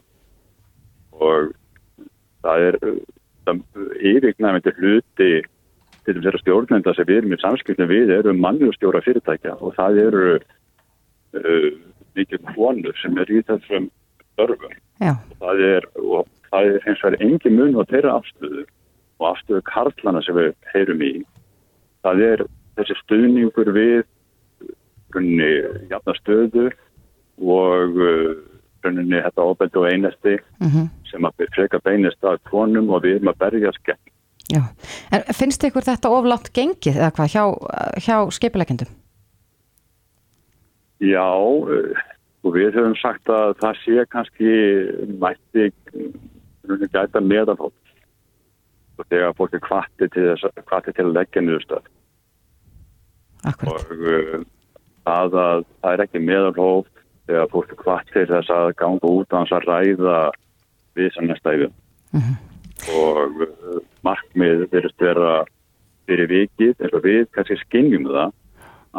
Og 1.20 1.54
það 2.46 2.66
er 2.70 2.78
yfirgnæmindi 4.00 4.76
hluti 4.78 5.32
til 6.06 6.16
þessara 6.16 6.42
stjórnenda 6.42 6.96
sem 6.96 7.08
við 7.10 7.22
erum 7.22 7.36
í 7.36 7.42
samskipnum 7.42 7.92
við 7.92 8.14
eru 8.16 8.34
mannustjóra 8.38 9.04
fyrirtækja. 9.06 9.58
Og 9.60 9.76
það 9.78 10.02
eru 10.08 10.26
uh, 10.40 11.70
mikið 12.18 12.52
konur 12.54 13.00
sem 13.02 13.18
er 13.20 13.32
í 13.32 13.44
þessum 13.48 13.90
og 14.40 14.54
það 15.42 15.62
er, 15.66 15.86
og 16.00 16.28
það 16.48 16.70
er 16.70 16.86
eins 16.88 17.02
og 17.04 17.10
er 17.10 17.24
engi 17.26 17.52
mun 17.52 17.76
á 17.76 17.84
þeirra 17.90 18.14
afstöðu 18.22 18.62
og 19.20 19.26
afstöðu 19.34 19.64
karlana 19.68 20.22
sem 20.24 20.38
við 20.38 20.54
heyrum 20.72 21.04
í. 21.04 21.12
Það 22.06 22.24
er 22.24 22.44
þessi 22.80 22.98
stuðningur 23.04 23.74
við 23.76 24.04
grunni 25.14 25.50
jafnastöðu 25.90 26.70
og 27.40 28.00
grunni 28.84 29.22
þetta 29.24 29.46
ofbeldi 29.46 29.82
og 29.82 29.90
einasti 29.90 30.36
mm 30.38 30.68
-hmm. 30.68 30.88
sem 31.10 31.26
að 31.26 31.50
freka 31.56 31.80
beinist 31.84 32.24
að 32.24 32.40
konum 32.50 32.90
og 32.90 33.04
við 33.04 33.20
erum 33.20 33.34
að 33.34 33.42
berja 33.44 33.72
skemmt. 33.78 34.14
Já, 34.50 34.62
en 35.12 35.22
finnst 35.34 35.64
ykkur 35.64 35.86
þetta 35.86 36.10
oflátt 36.10 36.50
gengið 36.54 36.96
eða 36.98 37.12
hvað 37.14 37.34
hjá, 37.34 37.44
hjá 38.06 38.16
skeipilegjendum? 38.34 38.88
Já, 41.00 41.30
og 42.44 42.56
við 42.56 42.74
höfum 42.76 42.96
sagt 42.96 43.30
að 43.30 43.54
það 43.62 43.78
sé 43.84 44.06
kannski 44.10 44.50
mætti 45.22 45.70
grunni 46.66 46.88
gæta 46.88 47.22
meðanhótt 47.22 47.94
og 48.98 49.06
þegar 49.08 49.38
fólk 49.38 49.54
er 49.54 49.64
kvatti 49.64 50.10
til, 50.16 50.36
til 50.36 51.06
að 51.06 51.14
leggja 51.14 51.42
niður 51.42 51.64
stöð. 51.64 51.86
Akkurat. 53.48 53.84
og 53.84 53.92
uh, 54.04 54.42
það 55.08 55.38
að 55.44 55.66
það 55.82 55.94
er 55.94 56.04
ekki 56.06 56.24
meðalhóf 56.28 56.88
þegar 57.30 57.52
fólk 57.54 57.76
hvart 57.84 58.12
til 58.14 58.26
þess 58.30 58.52
að 58.54 58.74
ganga 58.82 59.14
út 59.14 59.36
á 59.36 59.38
hans 59.40 59.54
að 59.56 59.68
ræða 59.70 60.18
við 60.98 61.22
næsta 61.28 61.56
yfir 61.56 61.72
mm 62.12 62.20
-hmm. 62.20 62.36
og 63.04 63.42
uh, 63.46 63.80
markmið 64.04 64.68
verist 64.74 65.00
vera 65.00 65.46
fyrir 66.10 66.30
vikið 66.30 66.76
eins 66.82 66.94
og 66.98 67.06
við 67.06 67.28
kannski 67.36 67.60
skinnjum 67.64 68.10
það 68.10 68.34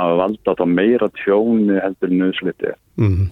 að 0.01 0.17
valda 0.23 0.55
þá 0.55 0.65
meira 0.71 1.09
tjóni 1.25 1.77
heldur 1.83 2.11
nöðsliti 2.15 2.73
mm 2.97 3.13
-hmm. 3.17 3.29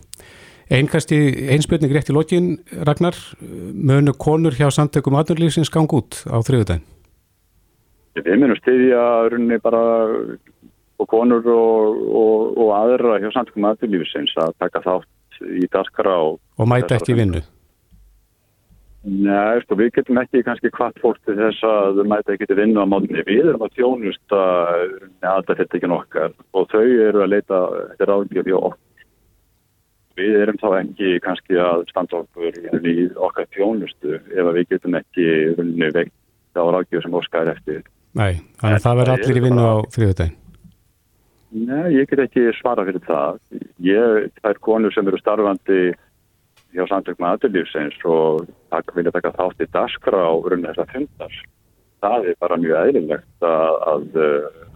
Einkast 0.68 1.12
í 1.16 1.48
einspurning 1.48 1.92
rétt 1.96 2.10
í 2.10 2.12
lokin 2.12 2.58
Ragnar, 2.84 3.16
mönu 3.72 4.12
konur 4.20 4.52
hjá 4.52 4.68
samtökum 4.68 5.16
aðnurlýfsins 5.16 5.70
gang 5.72 5.88
út 5.88 6.28
á 6.28 6.36
þriðudagin? 6.44 6.84
Við 8.18 8.36
munum 8.36 8.58
stiðja 8.58 9.04
runni 9.32 9.56
bara 9.64 9.80
og 10.98 11.10
konur 11.10 11.46
og, 11.54 12.00
og, 12.22 12.58
og 12.58 12.72
aðra 12.78 13.20
hjá 13.22 13.30
samtökum 13.34 13.68
aðlýfisins 13.70 14.34
að 14.42 14.56
taka 14.62 14.82
þátt 14.86 15.42
í 15.46 15.68
daskara 15.70 16.16
og, 16.30 16.40
og 16.58 16.70
mæta 16.70 16.98
ekki 16.98 17.16
vinnu 17.18 17.44
Nei, 19.08 19.60
sko, 19.62 19.76
við 19.78 19.92
getum 19.94 20.18
ekki 20.20 20.42
kannski 20.44 20.72
hvart 20.74 20.98
fólk 21.00 21.20
til 21.24 21.36
þess 21.38 21.62
að 21.64 22.00
mæta 22.10 22.34
ekki 22.34 22.48
til 22.50 22.56
vinnu 22.58 22.82
á 22.82 22.86
mótni. 22.90 23.22
Við 23.24 23.46
erum 23.52 23.62
að 23.64 23.76
þjónust 23.78 24.34
að 24.34 24.82
þetta 25.22 25.56
þetta 25.60 25.78
ekki 25.78 25.90
nokkar 25.92 26.34
og 26.58 26.66
þau 26.72 26.82
eru 26.82 27.22
að 27.22 27.32
leita 27.32 27.60
þetta 27.92 28.08
ráðgjöf 28.10 28.50
í 28.50 28.56
okkur. 28.58 29.06
Við 30.18 30.36
erum 30.42 30.58
þá 30.58 30.68
ekki 30.80 31.12
kannski 31.22 31.60
að 31.62 31.84
standa 31.92 32.24
okkur 32.24 32.58
í 32.90 32.96
okkar 33.28 33.46
þjónustu 33.54 34.18
ef 34.18 34.50
við 34.58 34.68
getum 34.74 34.98
ekki 34.98 35.28
veikt 35.94 36.58
á 36.58 36.64
ráðgjöf 36.66 37.06
sem 37.06 37.16
oskar 37.22 37.54
eftir. 37.54 37.86
Nei, 38.18 38.42
þannig 38.58 38.80
að 38.80 38.84
það 38.88 39.00
verður 39.00 39.14
allir 39.14 39.40
í 39.40 39.46
vinnu 39.46 39.62
á 39.62 39.76
þrjóðdægin. 39.94 40.36
Nei, 41.50 41.94
ég 41.96 42.08
get 42.10 42.20
ekki 42.26 42.50
svara 42.58 42.84
fyrir 42.84 43.04
það. 43.06 43.38
Ég, 43.80 44.28
það 44.42 44.50
er 44.50 44.60
konur 44.64 44.94
sem 44.94 45.08
eru 45.08 45.20
starfandi 45.20 45.80
hjá 46.76 46.84
samtökum 46.90 47.28
aðurlífsins 47.30 47.96
og 48.04 48.44
það 48.68 48.92
vilja 48.98 49.14
taka 49.16 49.32
þátt 49.38 49.64
í 49.64 49.70
daskra 49.72 50.26
á 50.28 50.32
grunn 50.44 50.66
þess 50.68 50.82
að 50.84 50.92
fundar. 50.96 51.38
Það 52.04 52.28
er 52.30 52.38
bara 52.44 52.60
mjög 52.60 52.82
eðlilegt 52.82 53.48
að, 53.48 53.78
að, 53.92 54.04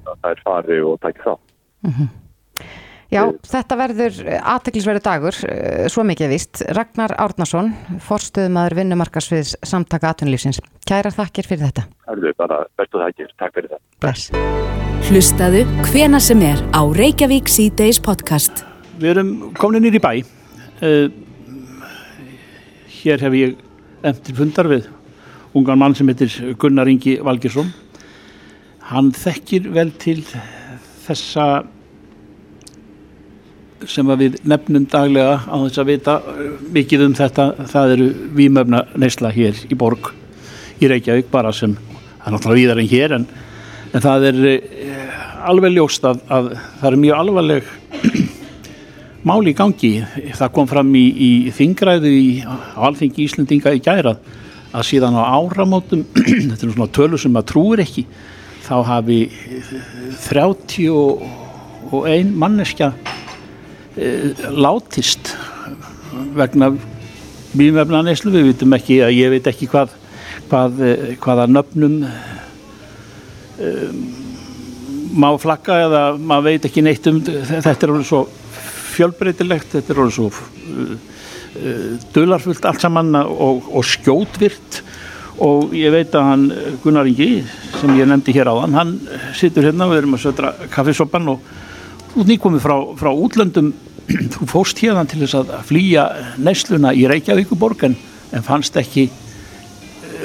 að 0.08 0.16
það 0.24 0.30
er 0.32 0.42
fari 0.46 0.80
og 0.80 0.98
taki 1.04 1.24
þátt. 1.26 1.54
Mm 1.82 1.94
-hmm. 1.98 2.10
Já, 3.12 3.26
þetta 3.44 3.76
verður 3.76 4.20
aðteklisverðu 4.40 5.02
dagur, 5.04 5.38
svo 5.92 6.04
mikið 6.08 6.32
vist. 6.32 6.62
Ragnar 6.72 7.12
Árnason, 7.20 7.74
forstuðumadur 8.00 8.78
vinnumarkasviðs 8.80 9.58
samtaka 9.68 10.14
aðtunlífsins. 10.14 10.62
Kæra 10.88 11.12
þakkir 11.12 11.50
fyrir 11.50 11.66
þetta. 11.68 11.84
Það 12.06 12.30
er 12.30 12.38
bara 12.40 12.62
bestu 12.80 13.04
þakkir. 13.04 13.34
Takk 13.36 13.58
fyrir 13.58 13.74
þetta. 13.74 13.84
Bless. 14.00 14.81
Hlustaðu 15.08 15.64
hvena 15.88 16.20
sem 16.22 16.40
er 16.46 16.62
á 16.70 16.82
Reykjavík 16.86 17.50
C-Days 17.50 17.98
podcast. 18.02 18.62
Við 19.02 19.14
erum 19.16 19.30
komin 19.58 19.82
nýri 19.84 20.00
bæ. 20.02 20.22
Uh, 20.82 21.10
hér 23.02 23.22
hef 23.26 23.36
ég 23.36 23.56
eftir 24.06 24.36
fundar 24.38 24.70
við 24.70 24.88
ungan 25.58 25.80
mann 25.80 25.94
sem 25.98 26.08
heitir 26.08 26.54
Gunnar 26.58 26.90
Ingi 26.90 27.18
Valgersson 27.24 27.72
hann 28.92 29.12
þekkir 29.16 29.68
vel 29.74 29.90
til 30.00 30.20
þessa 31.04 31.46
sem 33.90 34.10
við 34.18 34.38
nefnum 34.46 34.86
daglega 34.90 35.40
á 35.42 35.56
þess 35.64 35.82
að 35.82 35.90
vita 35.90 36.16
mikið 36.74 37.06
um 37.08 37.14
þetta 37.18 37.46
það 37.72 37.94
eru 37.96 38.10
výmöfna 38.38 38.84
neysla 38.94 39.32
hér 39.34 39.58
í 39.66 39.78
borg 39.78 40.12
í 40.82 40.90
Reykjavík 40.90 41.30
bara 41.32 41.52
sem 41.54 41.74
það 41.74 42.28
er 42.28 42.36
náttúrulega 42.36 42.60
víðar 42.60 42.82
en 42.82 42.92
hér 42.92 43.16
en, 43.18 43.26
en 43.92 44.04
það 44.04 44.26
er 44.30 44.38
eh, 44.50 44.60
alveg 45.48 45.72
ljóst 45.76 46.04
að, 46.08 46.18
að 46.32 46.44
það 46.80 46.88
er 46.90 47.02
mjög 47.04 47.16
alvarleg 47.18 47.62
máli 49.28 49.52
í 49.52 49.58
gangi. 49.58 49.92
Það 50.38 50.54
kom 50.56 50.66
fram 50.70 50.90
í, 50.98 51.06
í 51.12 51.30
þingræðu 51.54 52.10
í, 52.12 52.30
alþingi 52.88 53.26
Íslendinga 53.26 53.70
í 53.76 53.84
gærað 53.84 54.18
að 54.72 54.88
síðan 54.88 55.20
á 55.20 55.22
áramótum 55.36 56.02
þetta 56.48 56.64
er 56.64 56.72
svona 56.72 56.94
tölur 56.96 57.20
sem 57.20 57.32
maður 57.34 57.50
trúir 57.52 57.80
ekki 57.84 58.04
þá 58.62 58.76
hafi 58.88 59.20
31 60.24 62.30
manneskja 62.40 62.88
e, 63.98 64.32
látist 64.54 65.34
vegna 66.32 66.66
bímöfna 67.52 68.00
neyslu, 68.06 68.30
við 68.32 68.46
vitum 68.52 68.72
ekki 68.78 68.94
ég 69.12 69.28
veit 69.34 69.46
ekki 69.50 69.66
hvað, 69.68 69.88
hvað 70.48 70.70
hvaða 71.20 71.44
nöfnum 71.52 71.96
um, 72.00 72.06
má 75.12 75.28
flagga 75.40 75.78
eða 75.86 76.02
maður 76.16 76.48
veit 76.48 76.68
ekki 76.68 76.84
neitt 76.84 77.06
um 77.10 77.20
þetta 77.22 77.74
er 77.74 77.92
alveg 77.92 78.08
svo 78.08 78.22
fjölbreytilegt 78.92 79.76
þetta 79.76 79.92
er 79.94 80.02
alveg 80.02 80.16
svo 80.16 80.28
uh, 80.30 80.92
uh, 80.92 81.88
dularfullt 82.14 82.68
allt 82.68 82.84
saman 82.84 83.14
og, 83.22 83.68
og 83.72 83.86
skjótvirt 83.86 84.82
og 85.42 85.72
ég 85.76 85.92
veit 85.94 86.14
að 86.14 86.28
hann 86.28 86.46
Gunnar 86.82 87.08
Ingi 87.08 87.42
sem 87.80 87.92
ég 87.98 88.08
nefndi 88.08 88.34
hér 88.36 88.52
á 88.52 88.54
hann 88.62 88.78
hann 88.78 88.94
situr 89.36 89.68
hérna 89.68 89.88
og 89.88 89.94
við 89.94 90.02
erum 90.02 90.18
að 90.18 90.24
södra 90.26 90.54
kaffesoppan 90.72 91.32
og 91.32 91.52
út 92.12 92.28
nýkomið 92.28 92.60
frá, 92.64 92.76
frá 93.00 93.10
útlöndum. 93.12 93.72
Þú 94.34 94.46
fóst 94.50 94.80
hérna 94.82 95.06
til 95.08 95.22
þess 95.22 95.38
að 95.38 95.52
flýja 95.68 96.06
neysluna 96.42 96.92
í 96.96 97.06
Reykjavíkuborg 97.08 97.86
en 97.88 98.44
fannst 98.44 98.76
ekki 98.80 99.06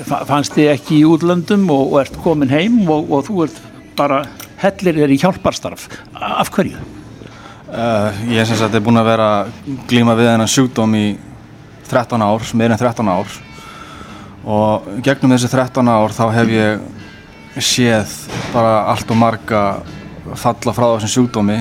fannst 0.06 0.56
þið 0.56 0.72
ekki 0.74 1.00
í 1.00 1.08
útlöndum 1.08 1.66
og, 1.74 1.93
og 1.93 2.02
ert 2.04 2.20
komin 2.24 2.52
heim 2.52 2.84
og, 2.86 3.10
og 3.12 3.26
þú 3.28 3.43
ert 3.48 3.62
bara 3.98 4.22
hellir 4.62 5.04
er 5.06 5.14
í 5.14 5.20
hjálparstarf 5.22 5.88
af 6.18 6.52
hverju? 6.54 6.78
Uh, 7.68 8.14
ég 8.32 8.39
er 8.41 8.48
sem 8.48 8.60
sagt 8.60 8.78
búin 8.84 9.00
að 9.00 9.10
vera 9.10 9.30
glíma 9.89 10.16
við 10.16 10.32
þennan 10.32 10.52
sjúkdóm 10.52 10.93
í 10.95 11.08
13 11.89 12.24
ár, 12.24 12.45
meirinn 12.56 12.80
13 12.80 13.12
ár 13.12 13.34
og 14.48 14.88
gegnum 15.04 15.34
þessi 15.36 15.52
13 15.52 15.91
ár 15.91 16.16
þá 16.16 16.24
hef 16.36 16.54
ég 16.54 17.62
séð 17.64 18.14
bara 18.54 18.86
allt 18.93 19.12
og 19.12 19.20
marga 19.20 19.62
falla 20.39 20.74
frá 20.76 20.88
þessum 20.93 21.14
sjúkdómi 21.14 21.60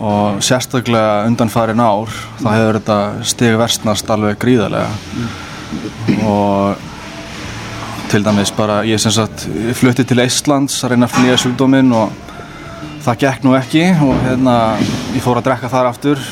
og 0.00 0.40
sérstaklega 0.44 1.26
undan 1.28 1.52
farin 1.52 1.80
ár 1.80 2.12
þá 2.40 2.48
hefur 2.54 2.78
þetta 2.80 3.00
steg 3.32 3.58
verstnast 3.60 4.12
alveg 4.12 4.38
gríðarlega 4.40 4.88
mm. 4.90 6.22
og 6.28 6.89
til 8.10 8.24
dæmis 8.26 8.50
bara 8.50 8.80
ég 8.82 8.98
sem 8.98 9.12
sagt 9.14 9.44
flutti 9.78 10.02
til 10.02 10.18
Íslands 10.18 10.80
að 10.82 10.94
reyna 10.94 11.06
að 11.06 11.12
flýja 11.14 11.36
sjúkdóminn 11.38 11.92
og 11.94 12.10
það 13.04 13.20
gekk 13.22 13.44
nú 13.46 13.52
ekki 13.54 13.84
og 14.02 14.16
hérna 14.24 14.54
ég 15.14 15.22
fór 15.22 15.38
að 15.38 15.46
drekka 15.46 15.70
þar 15.70 15.90
aftur 15.92 16.24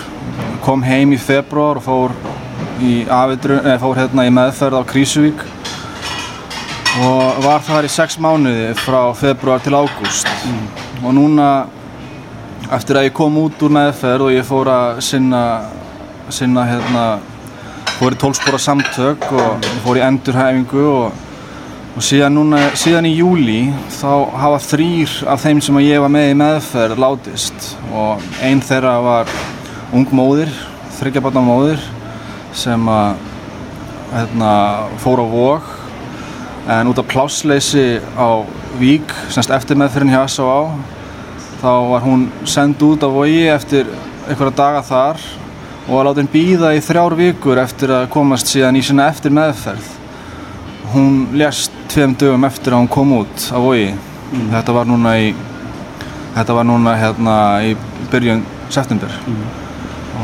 kom 0.65 0.83
heim 0.83 1.15
í 1.15 1.19
februar 1.23 1.79
og 1.79 1.87
fór 1.87 2.17
í 2.83 3.05
afidru, 3.07 3.61
eða 3.63 3.79
fór 3.83 4.01
hérna 4.01 4.27
í 4.27 4.33
meðferð 4.35 4.81
á 4.83 4.89
Krísuvík 4.91 5.45
og 7.07 7.39
var 7.47 7.63
þar 7.69 7.87
í 7.87 7.93
sex 7.95 8.19
mánuði 8.19 8.73
frá 8.83 9.01
februar 9.15 9.63
til 9.63 9.79
ágúst 9.79 10.29
mm. 10.51 10.67
og 11.05 11.15
núna 11.15 11.49
eftir 12.75 12.99
að 12.99 13.09
ég 13.13 13.17
kom 13.21 13.39
út 13.39 13.63
úr 13.63 13.77
meðferð 13.79 14.27
og 14.27 14.35
ég 14.35 14.51
fór 14.51 14.73
að 14.75 15.01
sinna 15.13 15.45
sinna 16.35 16.67
hérna 16.69 17.07
fór 18.01 18.19
í 18.19 18.21
tólspóra 18.21 18.59
samtök 18.61 19.31
og 19.31 19.73
fór 19.87 20.03
í 20.03 20.05
endurhæfingu 20.11 20.85
og, 20.91 21.25
og 21.99 22.05
síðan 22.07 22.37
núna, 22.37 22.59
síðan 22.79 23.09
í 23.09 23.17
júli 23.19 23.73
þá 23.91 24.31
hafa 24.39 24.59
þrýr 24.63 25.15
af 25.33 25.41
þeim 25.43 25.59
sem 25.67 25.79
ég 25.83 25.99
var 25.99 26.13
með 26.15 26.29
í 26.31 26.37
meðferð 26.39 27.01
látist 27.03 27.73
og 27.91 28.23
einn 28.47 28.61
þeirra 28.63 28.93
var 29.03 29.33
ung 29.99 30.07
móðir, 30.15 30.53
þryggjabarna 31.01 31.43
móðir 31.43 31.83
sem 32.55 32.87
að 32.93 33.19
hérna, 34.13 34.53
fór 35.03 35.25
á 35.25 35.27
vok 35.35 35.75
en 36.77 36.93
út 36.93 37.03
af 37.03 37.11
plássleysi 37.11 37.99
á 38.15 38.47
Vík, 38.79 39.11
semst 39.35 39.51
eftir 39.51 39.83
meðferðin 39.83 40.15
hjá 40.15 40.23
S.O.A. 40.29 40.71
þá 41.59 41.73
var 41.97 42.07
hún 42.07 42.29
send 42.47 42.79
út 42.87 43.03
á 43.03 43.11
vogi 43.11 43.49
eftir 43.51 43.91
einhverja 44.29 44.55
daga 44.63 44.87
þar 44.87 45.31
og 45.89 45.95
var 45.97 46.13
látið 46.13 46.35
býða 46.37 46.77
í 46.79 46.85
þrjár 46.93 47.19
vikur 47.27 47.59
eftir 47.59 47.99
að 48.05 48.13
komast 48.15 48.55
síðan 48.55 48.79
í 48.79 48.87
sinna 48.87 49.11
eftir 49.11 49.35
meðferð 49.35 49.97
hún 50.93 51.21
lést 51.39 51.75
tveim 51.93 52.15
dögum 52.19 52.47
eftir 52.49 52.75
að 52.75 52.85
hún 52.85 52.91
kom 52.93 53.13
út 53.21 53.49
á 53.53 53.59
vogi 53.61 53.91
mm. 53.93 54.49
þetta 54.55 54.75
var 54.77 54.89
núna 54.89 55.15
í 55.21 55.29
þetta 56.37 56.57
var 56.59 56.69
núna 56.69 56.97
hérna 56.99 57.37
í 57.67 57.75
byrjun 58.13 58.45
september 58.73 59.13
mm. 59.27 59.47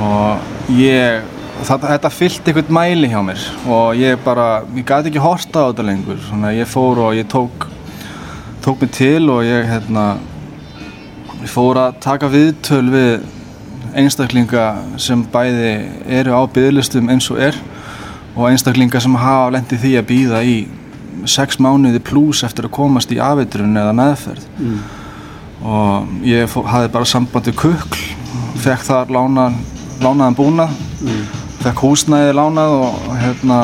og 0.06 0.74
ég 0.78 1.24
þetta, 1.62 1.94
þetta 1.94 2.12
fyllt 2.12 2.50
einhvern 2.50 2.74
mæli 2.78 3.10
hjá 3.12 3.20
mér 3.24 3.46
og 3.66 4.00
ég 4.00 4.20
bara, 4.24 4.48
ég 4.76 4.86
gæti 4.86 5.12
ekki 5.12 5.22
horta 5.24 5.66
á 5.66 5.68
þetta 5.70 5.88
lengur 5.88 6.20
svona 6.28 6.54
ég 6.56 6.70
fór 6.70 7.02
og 7.06 7.18
ég 7.18 7.28
tók 7.30 7.68
tók 8.64 8.80
mig 8.80 8.94
til 8.96 9.28
og 9.32 9.44
ég 9.44 9.68
hérna 9.68 10.14
ég 11.42 11.50
fór 11.52 11.80
að 11.80 12.00
taka 12.04 12.30
viðtöl 12.32 12.86
við 12.92 13.26
einstaklinga 13.94 14.68
sem 14.98 15.22
bæði 15.30 15.74
eru 16.18 16.34
á 16.34 16.42
byggðlistum 16.50 17.10
eins 17.12 17.28
og 17.30 17.42
er 17.44 17.58
og 18.34 18.48
einstaklinga 18.50 19.00
sem 19.02 19.14
hafa 19.18 19.52
lendið 19.54 19.84
því 19.84 19.92
að 20.00 20.08
býða 20.10 20.42
í 20.46 20.56
sex 21.30 21.60
mánuði 21.62 22.02
pluss 22.04 22.42
eftir 22.46 22.68
að 22.68 22.74
komast 22.74 23.12
í 23.14 23.20
afeitrun 23.22 23.78
eða 23.78 23.94
meðferð. 23.96 24.46
Mm. 24.58 24.78
og 25.64 26.26
ég 26.26 26.50
fó, 26.50 26.58
hafði 26.68 26.90
bara 26.92 27.08
sambandi 27.08 27.54
kukl 27.56 28.02
fekk 28.60 28.82
þar 28.84 29.12
lána, 29.14 29.46
lánaðan 30.02 30.36
búna 30.36 30.66
mm. 30.68 31.22
fekk 31.62 31.84
húsnæði 31.86 32.34
lánað 32.36 32.74
og 32.82 33.06
hérna 33.22 33.60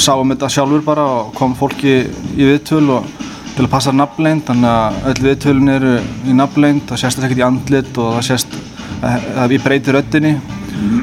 sáum 0.00 0.32
þetta 0.32 0.50
sjálfur 0.52 0.84
bara 0.86 1.04
og 1.18 1.34
kom 1.36 1.54
fólki 1.58 1.98
í 2.36 2.48
viðtöl 2.48 2.86
og 2.96 3.10
til 3.56 3.64
að 3.64 3.72
passa 3.72 3.92
nafnleint 3.94 4.48
þannig 4.48 4.70
að 4.70 4.96
öll 5.10 5.26
viðtölun 5.26 5.72
eru 5.72 5.92
í 6.28 6.34
nafnleint 6.36 6.88
það 6.90 7.02
sést 7.02 7.22
ekkert 7.22 7.40
í 7.40 7.46
andlit 7.46 8.00
og 8.00 8.16
það 8.18 8.26
sést 8.30 8.56
að 9.02 9.54
við 9.54 9.62
breytir 9.64 10.00
öttinni 10.00 10.34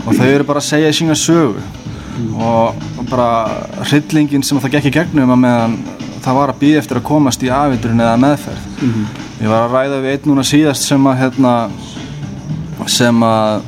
og 0.04 0.12
þau 0.14 0.28
eru 0.28 0.46
bara 0.48 0.62
að 0.62 0.68
segja 0.68 0.92
í 0.92 0.98
sína 0.98 1.18
sögu 1.18 1.62
og 2.38 2.80
bara 3.10 3.30
hryllingin 3.90 4.44
sem 4.46 4.60
það 4.62 4.78
gekk 4.78 4.90
í 4.92 4.96
gegnum 5.00 5.34
að 5.34 5.44
meðan 5.48 5.78
það 6.24 6.40
var 6.40 6.54
að 6.54 6.60
býða 6.62 6.82
eftir 6.84 7.00
að 7.00 7.08
komast 7.10 7.44
í 7.44 7.52
afindurinn 7.52 8.04
eða 8.04 8.20
meðferð. 8.22 8.66
Mm 8.82 9.24
ég 9.44 9.52
var 9.52 9.66
að 9.66 9.74
ræða 9.76 9.96
við 10.00 10.14
einn 10.14 10.30
núna 10.30 10.44
síðast 10.48 10.86
sem 10.88 11.08
að 11.10 11.18
hérna, 11.20 11.54
sem 12.88 13.26
að 13.28 13.66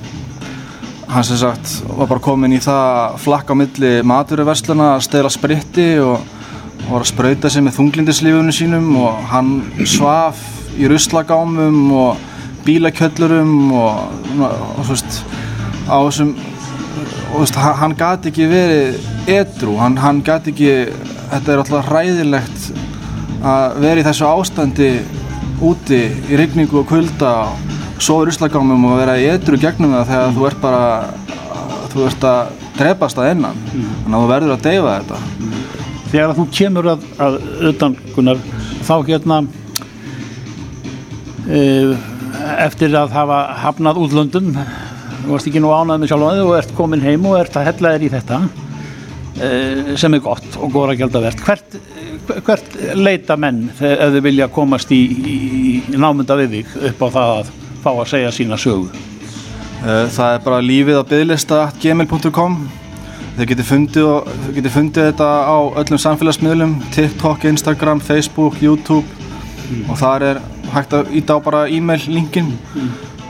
hann 1.12 1.26
sem 1.28 1.40
sagt 1.42 1.74
var 1.90 2.08
bara 2.08 2.24
komin 2.24 2.56
í 2.56 2.62
það 2.64 3.18
flakk 3.26 3.52
á 3.52 3.56
milli 3.60 3.92
maturversluna 4.08 4.94
að 4.96 5.04
stela 5.10 5.32
spritti 5.34 5.90
og, 6.00 6.24
og 6.86 6.94
var 6.94 7.04
að 7.04 7.12
spröyta 7.12 7.52
sig 7.52 7.66
með 7.66 7.76
þunglindislífunum 7.80 8.56
sínum 8.56 8.88
og 9.02 9.20
hann 9.34 9.52
svaf 9.84 10.40
í 10.80 10.88
ruslagámum 10.92 11.92
og 11.92 12.24
bílakjöllurum 12.66 13.54
og, 13.76 14.00
og 14.40 14.80
þú 14.80 14.90
veist 14.94 15.22
á 15.92 15.98
þessum 16.08 16.34
og 17.36 17.62
hann 17.82 17.96
gæti 17.98 18.32
ekki 18.32 18.50
verið 18.50 18.98
edru, 19.36 19.76
hann, 19.82 19.98
hann 20.00 20.22
gæti 20.26 20.54
ekki 20.54 20.72
þetta 21.32 21.54
er 21.54 21.62
alltaf 21.64 21.90
hræðilegt 21.90 22.68
að 23.46 23.80
vera 23.84 24.02
í 24.02 24.06
þessu 24.06 24.28
ástandi 24.30 24.92
úti 25.66 26.02
í 26.30 26.40
rigningu 26.40 26.82
og 26.82 26.90
kulda 26.90 27.34
og 27.96 28.02
svo 28.04 28.22
í 28.24 28.30
ruslagámum 28.30 28.88
og 28.90 29.00
vera 29.00 29.18
í 29.20 29.28
edru 29.32 29.60
gegnum 29.60 29.94
það 29.96 30.10
þegar 30.12 30.36
þú 30.36 30.48
ert 30.50 30.62
bara 30.64 30.86
þú 31.94 32.08
ert 32.10 32.26
að 32.28 32.64
drepast 32.76 33.20
að 33.22 33.32
innan 33.36 33.60
mm. 33.62 33.92
þannig 34.04 34.18
að 34.18 34.24
þú 34.24 34.32
verður 34.32 34.56
að 34.56 34.66
deyfa 34.66 34.96
þetta. 34.96 35.20
Þegar 36.12 36.34
þú 36.38 36.46
kemur 36.58 36.90
að, 36.92 37.06
að 37.26 37.38
utangunar 37.72 38.42
þá 38.86 38.96
hérna 39.08 39.38
e, 41.48 41.62
eftir 42.66 42.98
að 43.00 43.16
hafa 43.16 43.40
hafnað 43.64 44.02
útlöndum 44.04 44.52
þú 45.26 45.34
varst 45.34 45.50
ekki 45.50 45.64
nú 45.64 45.74
ánað 45.74 46.04
með 46.04 46.12
sjálf 46.12 46.46
og 46.46 46.54
ert 46.60 46.76
komin 46.78 47.04
heim 47.06 47.26
og 47.30 47.40
ert 47.40 47.58
að 47.58 47.68
hella 47.72 47.94
þér 47.96 48.06
í 48.06 48.12
þetta 48.14 48.40
e, 49.42 49.50
sem 50.00 50.16
er 50.18 50.24
gott 50.24 50.60
og 50.60 50.72
góður 50.72 50.94
að 50.94 51.02
gelda 51.02 51.24
verðt 51.26 51.44
hvert, 51.48 51.78
hvert 52.46 52.80
leita 52.98 53.38
menn 53.40 53.66
þegar 53.80 54.16
þau 54.16 54.24
vilja 54.30 54.52
komast 54.54 54.94
í, 54.96 55.02
í, 55.34 55.36
námynda 55.98 56.38
við 56.44 56.58
þig 56.60 56.80
upp 56.92 57.06
á 57.06 57.08
það 57.18 57.36
að 57.36 57.52
fá 57.84 57.92
að 57.92 58.08
segja 58.14 58.32
sína 58.34 58.58
sögu? 58.62 58.90
Eh, 59.86 60.08
það 60.10 60.32
er 60.32 60.42
bara 60.46 60.64
lífið 60.66 60.98
á 60.98 61.04
bygglista 61.10 61.62
gmail.com 61.82 62.58
Þið 63.36 63.50
getið 63.50 63.66
fundið, 63.68 64.06
þið 64.46 64.52
getið 64.56 64.72
fundið 64.72 65.08
þetta 65.10 65.26
á 65.28 65.58
öllum 65.82 66.00
samfélagsmiðlum, 66.00 66.76
TikTok, 66.96 67.42
Instagram, 67.50 68.00
Facebook, 68.00 68.62
YouTube. 68.64 69.04
Og 69.90 69.98
þar 70.00 70.24
er 70.24 70.40
hægt 70.72 70.96
að 70.96 71.12
íta 71.20 71.36
á 71.36 71.44
bara 71.44 71.66
e-mail 71.68 72.00
linkin 72.08 72.54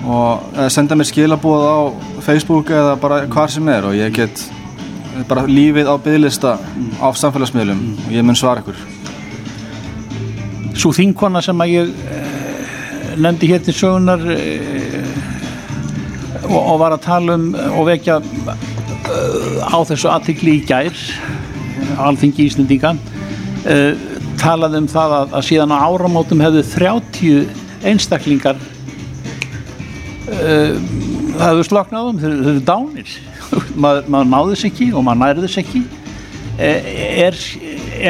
og 0.03 0.69
senda 0.73 0.97
mér 0.97 1.07
skilabóð 1.09 1.63
á 1.63 1.77
Facebook 2.25 2.69
eða 2.69 2.95
bara 2.99 3.23
hvar 3.31 3.51
sem 3.51 3.67
er 3.71 3.87
og 3.87 3.95
ég 3.95 4.13
get 4.13 4.43
bara 5.29 5.45
lífið 5.47 5.87
á 5.87 5.95
bygglista 5.95 6.57
á 6.99 7.07
samfélagsmiðlum 7.15 7.81
og 8.07 8.11
ég 8.11 8.25
mun 8.25 8.35
svara 8.35 8.61
ykkur. 8.61 8.75
Svo 10.75 10.91
þinkona 10.91 11.41
sem 11.41 11.61
að 11.63 11.71
ég 11.71 11.93
eh, 12.11 13.15
nefndi 13.17 13.47
hér 13.47 13.63
til 13.63 13.75
sögunar 13.75 14.25
eh, 14.35 15.05
og, 16.43 16.59
og 16.59 16.79
var 16.83 16.97
að 16.97 17.05
tala 17.07 17.37
um 17.39 17.47
og 17.79 17.87
vekja 17.87 18.19
eh, 18.19 19.63
á 19.63 19.77
þessu 19.87 20.11
aðtikli 20.11 20.59
í 20.59 20.65
gær 20.67 21.05
alþingi 22.01 22.49
Íslendinga 22.49 22.95
eh, 23.69 23.93
talaði 24.41 24.83
um 24.83 24.89
það 24.91 25.17
að, 25.19 25.35
að 25.39 25.47
síðan 25.49 25.75
á 25.75 25.77
áramótum 25.79 26.43
hefðu 26.43 26.63
30 26.73 27.85
einstaklingar 27.85 28.59
það 30.25 31.43
hefur 31.43 31.67
sloknað 31.69 32.09
um, 32.09 32.19
þeir, 32.21 32.35
þeir 32.39 32.51
eru 32.53 32.65
dánir. 32.69 33.13
Maður, 33.85 34.09
maður 34.09 34.29
náði 34.31 34.55
þess 34.55 34.67
ekki 34.71 34.89
og 34.91 35.05
maður 35.05 35.21
nærði 35.21 35.45
þess 35.47 35.61
ekki. 35.61 35.81
Eh, 36.55 36.91
er, 37.25 37.39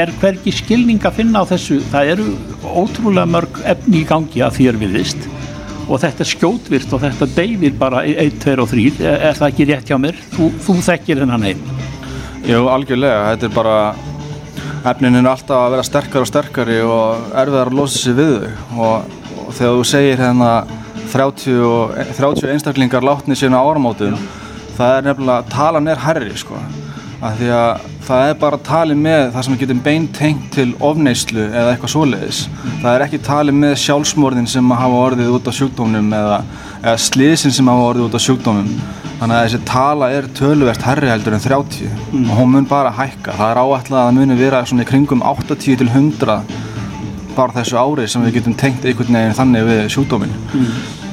er 0.03 0.11
hvergi 0.21 0.53
skilning 0.53 1.05
að 1.05 1.17
finna 1.19 1.41
á 1.41 1.49
þessu? 1.49 1.79
Það 1.91 2.11
eru 2.13 2.27
ótrúlega 2.65 3.25
mörg 3.29 3.61
efni 3.65 4.03
í 4.03 4.07
gangi 4.07 4.43
að 4.45 4.59
þér 4.59 4.79
viðist 4.83 5.29
og 5.85 5.99
þetta 6.01 6.23
er 6.23 6.29
skjótvirt 6.31 6.93
og 6.97 7.01
þetta 7.03 7.27
deyfir 7.35 7.75
bara 7.77 8.01
1, 8.09 8.39
2 8.41 8.55
og 8.63 8.71
3 8.71 8.85
er, 9.05 9.35
það 9.37 9.47
ekki 9.51 9.67
rétt 9.69 9.91
hjá 9.91 9.99
mér? 10.01 10.17
Þú, 10.33 10.47
þú 10.65 10.77
þekkir 10.87 11.21
þennan 11.21 11.45
heim 11.45 11.61
Jú, 12.45 12.63
algjörlega, 12.69 13.33
þetta 13.33 13.47
er 13.47 13.53
bara 13.53 13.75
efnin 14.91 15.17
er 15.17 15.27
alltaf 15.29 15.57
að 15.63 15.71
vera 15.73 15.85
sterkari 15.85 16.21
og 16.21 16.29
sterkari 16.29 16.75
og 16.85 17.31
erfiðar 17.33 17.71
að 17.71 17.77
losa 17.79 18.01
sig 18.01 18.17
við 18.17 18.33
þau. 18.35 18.51
Og, 18.75 19.15
og 19.41 19.55
þegar 19.57 19.79
þú 19.79 19.85
segir 19.89 20.21
hérna 20.21 20.49
30, 21.13 21.61
og, 21.65 21.95
30 22.17 22.51
einstaklingar 22.55 23.05
látni 23.05 23.37
sína 23.37 23.61
áramótum 23.61 24.17
það 24.75 24.97
er 24.97 25.05
nefnilega, 25.09 25.45
talan 25.51 25.91
er 25.91 26.01
herri 26.03 26.33
sko, 26.37 26.57
af 27.23 27.37
því 27.39 27.51
að 27.55 27.85
það 28.05 28.29
er 28.29 28.35
bara 28.41 28.59
talið 28.61 28.99
með 29.01 29.23
það 29.33 29.45
sem 29.47 29.57
getum 29.61 29.79
beintengt 29.85 30.49
til 30.53 30.67
ofneyslu 30.83 31.45
eða 31.47 31.71
eitthvað 31.71 31.93
svoleiðis. 31.95 32.41
Það 32.83 32.91
er 32.91 33.05
ekki 33.05 33.21
talið 33.25 33.57
með 33.61 33.73
sjálfsmorðin 33.81 34.51
sem 34.51 34.75
hafa 34.81 34.99
orðið 35.07 35.31
út 35.37 35.49
af 35.49 35.57
sjúkdómnum 35.57 36.11
eða, 36.19 36.37
eða 36.83 36.97
sliðsin 37.07 37.55
sem 37.55 37.71
hafa 37.71 37.89
orðið 37.89 38.07
út 38.09 38.19
af 38.19 38.25
sjúkdómum 38.27 38.69
þannig 39.15 39.37
að 39.37 39.45
þessi 39.45 39.61
tala 39.69 40.11
er 40.11 40.25
töluvert 40.35 40.85
herri 40.85 41.07
heldur 41.07 41.37
en 41.37 41.43
30 41.45 41.85
og 42.19 42.31
hún 42.35 42.51
mun 42.51 42.69
bara 42.69 42.93
hækka. 42.93 43.37
Það 43.39 43.53
er 43.53 43.61
áætlað 43.63 43.99
að 44.01 44.07
það 44.09 44.17
muni 44.19 44.39
vera 44.41 44.63
svona 44.67 44.85
í 44.85 44.89
kringum 44.89 45.23
80 45.25 45.61
til 45.63 45.87
100 45.87 46.39
bara 47.37 47.55
þessu 47.59 47.79
ári 47.79 48.07
sem 48.11 48.23
við 48.25 48.39
getum 48.39 48.55
tengt 48.59 48.85
einhvern 48.85 49.19
veginn 49.19 49.37
þannig 49.39 49.67
við 49.69 49.83
sjúkdómin 49.95 50.33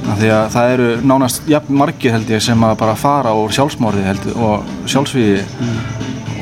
af 0.02 0.18
því 0.18 0.30
að 0.34 0.46
það 0.54 0.72
eru 0.76 0.88
nánast 1.06 1.50
jafn 1.50 1.76
margir 1.78 2.16
held 2.16 2.30
ég 2.32 2.42
sem 2.42 2.64
að 2.66 2.78
bara 2.80 2.96
fara 2.98 3.34
úr 3.38 3.52
sjálfsmorði 3.54 4.06
held 4.08 4.30
ég 4.30 4.40
og 4.48 4.72
sjálfsvíði 4.90 5.44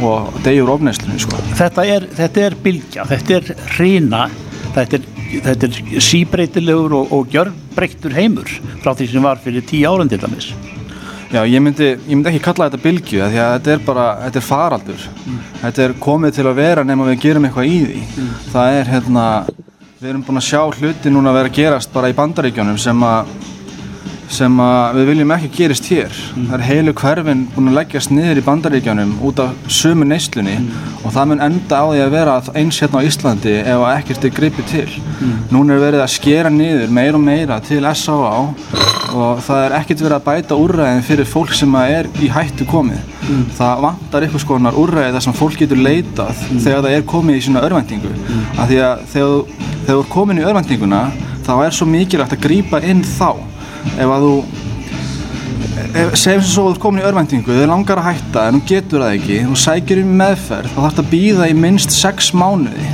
og 0.01 0.31
degjur 0.45 0.71
ofnæslunni 0.77 1.21
sko. 1.21 1.37
þetta 1.59 1.85
er, 1.85 2.07
þetta 2.17 2.47
er 2.47 2.57
bylgja, 2.65 3.05
þetta 3.11 3.37
er 3.37 3.51
hrina 3.75 4.23
þetta 4.75 4.99
er, 4.99 5.07
þetta 5.47 5.69
er 5.69 6.03
síbreytilegur 6.05 6.97
og, 7.01 7.15
og 7.15 7.31
gjörbreyttur 7.33 8.15
heimur 8.17 8.51
frá 8.83 8.93
því 8.95 9.09
sem 9.13 9.25
var 9.25 9.41
fyrir 9.43 9.65
tíu 9.67 9.89
árum 9.91 10.11
til 10.11 10.21
dæmis. 10.23 10.51
Já, 11.31 11.45
ég 11.47 11.63
myndi, 11.63 11.93
ég 11.95 12.11
myndi 12.11 12.33
ekki 12.33 12.43
kalla 12.43 12.67
þetta 12.67 12.83
bylgju 12.83 13.27
því 13.31 13.39
að 13.39 13.53
þetta 13.55 13.73
er 13.73 13.83
bara, 13.87 14.07
þetta 14.25 14.41
er 14.41 14.47
faraldur. 14.49 15.05
Þetta 15.61 15.85
er 15.85 15.93
komið 16.03 16.39
til 16.41 16.47
að 16.51 16.59
vera 16.59 16.85
nema 16.87 17.07
við 17.07 17.21
gerum 17.23 17.47
eitthvað 17.47 17.71
í 17.71 17.77
því. 17.85 18.01
Það 18.51 18.79
er 18.81 18.91
hérna, 18.97 19.27
við 20.01 20.15
erum 20.15 20.23
búin 20.25 20.41
að 20.41 20.47
sjá 20.47 20.61
hluti 20.65 21.11
núna 21.13 21.33
vera 21.37 21.51
að 21.51 21.57
gerast 21.59 21.91
bara 21.93 22.09
í 22.09 22.15
bandaríkjónum 22.17 22.79
sem 22.81 23.03
að 23.05 23.35
sem 24.31 24.61
við 24.95 25.09
viljum 25.11 25.33
ekki 25.35 25.51
gerist 25.57 25.89
hér. 25.91 26.15
Það 26.37 26.55
er 26.57 26.65
heilu 26.69 26.93
hverfin 27.01 27.43
búin 27.55 27.71
að 27.73 27.79
leggjast 27.81 28.13
niður 28.15 28.39
í 28.41 28.45
bandaríkjónum 28.47 29.17
út 29.27 29.43
af 29.43 29.71
sömu 29.81 30.07
neyslunni 30.07 30.57
og 31.03 31.11
það 31.15 31.31
mun 31.33 31.43
enda 31.47 31.81
á 31.83 31.85
því 31.91 32.03
að 32.05 32.15
vera 32.15 32.37
eins 32.61 32.79
hérna 32.83 33.03
á 33.03 33.07
Íslandi 33.09 33.55
ef 33.61 33.83
að 33.83 33.95
ekkert 33.97 34.27
er 34.29 34.35
gripið 34.37 34.71
til. 34.71 34.89
Núna 35.51 35.75
er 35.77 35.83
verið 35.85 36.05
að 36.05 36.13
skera 36.15 36.53
niður 36.55 36.95
meira 36.95 37.19
og 37.19 37.25
meira 37.27 37.59
til 37.67 37.83
S.A.A. 37.91 38.43
og 39.11 39.43
það 39.43 39.65
er 39.65 39.77
ekkert 39.81 40.05
verið 40.05 40.17
að 40.21 40.27
bæta 40.29 40.59
úrræðin 40.63 41.07
fyrir 41.07 41.27
fólk 41.27 41.55
sem 41.59 41.75
er 41.83 42.11
í 42.23 42.31
hættu 42.31 42.67
komið. 42.71 43.03
Það 43.59 43.83
vantar 43.87 44.27
eitthvað 44.27 44.45
skonar 44.45 44.79
úrræði 44.79 45.15
þar 45.17 45.27
sem 45.27 45.39
fólk 45.41 45.59
getur 45.59 45.83
leitað 45.83 46.39
þegar 46.53 46.85
það 46.87 46.95
er 46.95 47.09
komið 47.15 47.41
í 47.41 47.45
svona 47.49 47.65
örvendingu 47.67 48.13
af 48.57 48.71
því 48.71 48.81
að 48.87 49.05
þegar 49.13 49.35
þú 49.91 49.99
er 49.99 50.11
komin 50.15 50.41
í 50.41 50.47
örvendinguna 50.47 51.03
þá 51.47 51.53
er 51.65 51.75
svo 51.75 51.87
mikilvægt 51.91 52.37
að 52.37 52.45
grípa 52.45 52.81
inn 52.87 53.03
þá 53.07 53.35
ef 53.97 54.15
að 54.15 54.27
þú 54.27 54.35
ef, 55.91 56.15
segjum 56.15 56.43
sem 56.43 56.49
svo 56.49 56.65
að 56.65 56.71
þú 56.71 56.73
ert 56.73 56.83
komin 56.85 57.03
í 57.03 57.07
örvendingu 57.11 57.61
þau 57.61 57.71
langar 57.73 58.03
að 58.03 58.11
hætta 58.11 58.49
en 58.49 58.61
þú 58.61 58.67
getur 58.73 59.05
það 59.05 59.19
ekki 59.19 59.39
þú 59.47 59.61
sækir 59.65 60.03
um 60.05 60.17
meðferð 60.23 60.75
þá 60.75 60.81
þarfst 60.81 61.05
að 61.05 61.13
býða 61.15 61.51
í 61.51 61.57
minnst 61.59 61.97
6 61.97 62.35
mánuði 62.41 62.91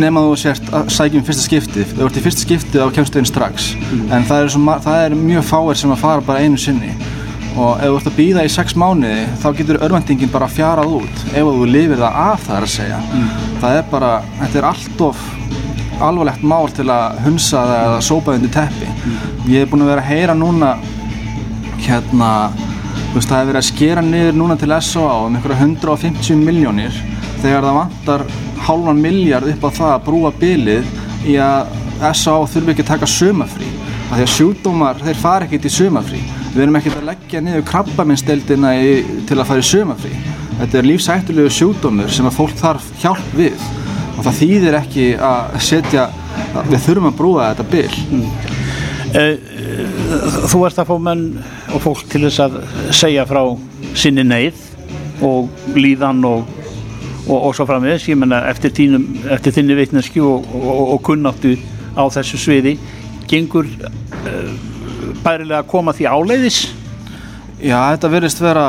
nema 0.00 0.22
þú 0.24 0.36
sért 0.40 0.70
að 0.74 0.90
sækja 0.92 1.20
um 1.20 1.24
fyrsta 1.26 1.46
skiptið. 1.46 1.90
Þú 1.96 2.06
ert 2.06 2.18
í 2.18 2.24
fyrsta 2.24 2.44
skiptið 2.46 2.82
þá 2.82 2.94
kemstu 2.96 3.20
inn 3.20 3.28
strax. 3.28 3.72
En 4.08 4.26
það 4.28 4.44
er, 4.44 4.52
svo, 4.54 4.76
það 4.86 5.06
er 5.06 5.16
mjög 5.18 5.48
fáir 5.48 5.80
sem 5.80 5.92
að 5.92 6.02
fara 6.02 6.24
bara 6.26 6.44
einu 6.44 6.60
sinni. 6.60 6.94
Og 7.52 7.76
ef 7.76 7.90
þú 7.90 7.98
ert 7.98 8.08
að 8.08 8.16
býða 8.16 8.46
í 8.46 8.52
6 8.54 8.76
mánuði 8.80 9.26
þá 9.42 9.48
getur 9.58 9.80
örvendingin 9.84 10.32
bara 10.32 10.48
fjarað 10.48 10.94
út 11.02 11.24
ef 11.34 11.50
þú 11.50 11.68
lifir 11.68 12.00
það 12.00 12.20
af 12.22 12.46
það 12.46 12.56
er 12.56 12.68
að 12.68 12.74
segja. 12.76 13.00
Það 13.60 13.78
er 13.78 13.90
bara, 13.92 14.12
þetta 14.40 14.60
er 14.62 14.68
allt 14.70 15.04
of 15.08 15.26
alvarlegt 16.02 16.42
mál 16.46 16.68
til 16.74 16.88
að 16.90 17.20
hunsa 17.26 17.62
það 17.68 17.84
eða 17.86 18.02
sópa 18.08 18.34
undir 18.36 18.52
teppi 18.54 18.88
ég 19.50 19.62
hef 19.62 19.70
búin 19.72 19.84
að 19.84 19.92
vera 19.92 20.04
að 20.04 20.10
heyra 20.10 20.36
núna 20.38 20.72
hérna 21.82 22.30
þú 23.12 23.18
veist, 23.18 23.28
það 23.28 23.38
hefur 23.38 23.50
verið 23.50 23.60
að 23.60 23.68
skera 23.68 24.04
niður 24.06 24.38
núna 24.40 24.56
til 24.60 24.72
S.O.A. 24.78 25.16
um 25.26 25.36
einhverja 25.36 25.60
150 25.66 26.42
miljónir 26.46 26.98
þegar 27.42 27.66
það 27.66 27.78
vantar 27.78 28.26
hálfan 28.66 29.02
miljard 29.02 29.48
upp 29.52 29.66
á 29.66 29.70
það 29.78 29.94
að 29.94 30.04
brúa 30.08 30.32
bilið 30.40 30.92
í 31.28 31.38
að 31.42 31.72
S.O.A. 32.12 32.46
þurfi 32.50 32.74
ekki 32.74 32.86
að 32.86 32.92
taka 32.94 33.10
sumafrí 33.10 33.70
af 34.12 34.16
því 34.18 34.24
að 34.26 34.32
sjúkdómar, 34.36 35.02
þeir 35.02 35.20
fara 35.22 35.46
ekkert 35.48 35.68
í 35.68 35.72
sumafrí 35.72 36.22
við 36.52 36.64
erum 36.66 36.80
ekkert 36.80 36.98
að 37.00 37.08
leggja 37.10 37.40
niður 37.44 37.68
krabbaminnsteldina 37.70 38.72
til 39.28 39.38
að 39.38 39.46
fara 39.48 39.62
í 39.62 39.68
sumafrí 39.70 40.12
þetta 40.58 40.80
er 40.80 40.88
lífsættulegu 40.90 41.52
sjúkdómur 41.56 42.12
sem 42.12 42.28
að 42.28 42.36
fólk 42.36 42.58
þarf 42.60 42.90
hjálp 43.00 43.32
við 43.38 43.70
og 44.22 44.28
það 44.28 44.36
þýðir 44.38 44.74
ekki 44.78 45.04
að 45.18 45.54
setja 45.66 46.02
við 46.68 46.84
þurfum 46.84 47.08
að 47.08 47.16
brúa 47.18 47.46
þetta 47.50 47.64
bil. 47.72 48.28
Eh, 49.18 49.32
Þú 50.52 50.60
ert 50.66 50.78
að 50.78 50.90
fá 50.90 50.96
menn 51.00 51.22
og 51.72 51.80
fólk 51.82 52.04
til 52.12 52.20
þess 52.26 52.42
að 52.44 52.58
segja 52.94 53.24
frá 53.26 53.40
sinni 53.98 54.22
neyð 54.26 54.60
og 55.24 55.48
líðan 55.74 56.20
og, 56.28 56.44
og, 57.24 57.36
og 57.38 57.54
svo 57.56 57.66
framvegis, 57.66 58.06
ég 58.12 58.20
menna 58.20 58.42
eftir, 58.50 58.76
eftir 59.32 59.56
þinni 59.56 59.78
vitneski 59.78 60.22
og, 60.22 60.46
og, 60.54 60.82
og 60.94 61.02
kunnáttu 61.08 61.56
á 61.96 62.04
þessu 62.12 62.38
sviði 62.44 62.76
gengur 63.30 63.66
uh, 63.66 64.52
bærilega 65.24 65.62
að 65.62 65.70
koma 65.72 65.96
því 65.96 66.10
áleiðis? 66.12 66.60
Já, 67.62 67.78
þetta 67.94 68.12
verðist 68.12 68.44
vera 68.44 68.66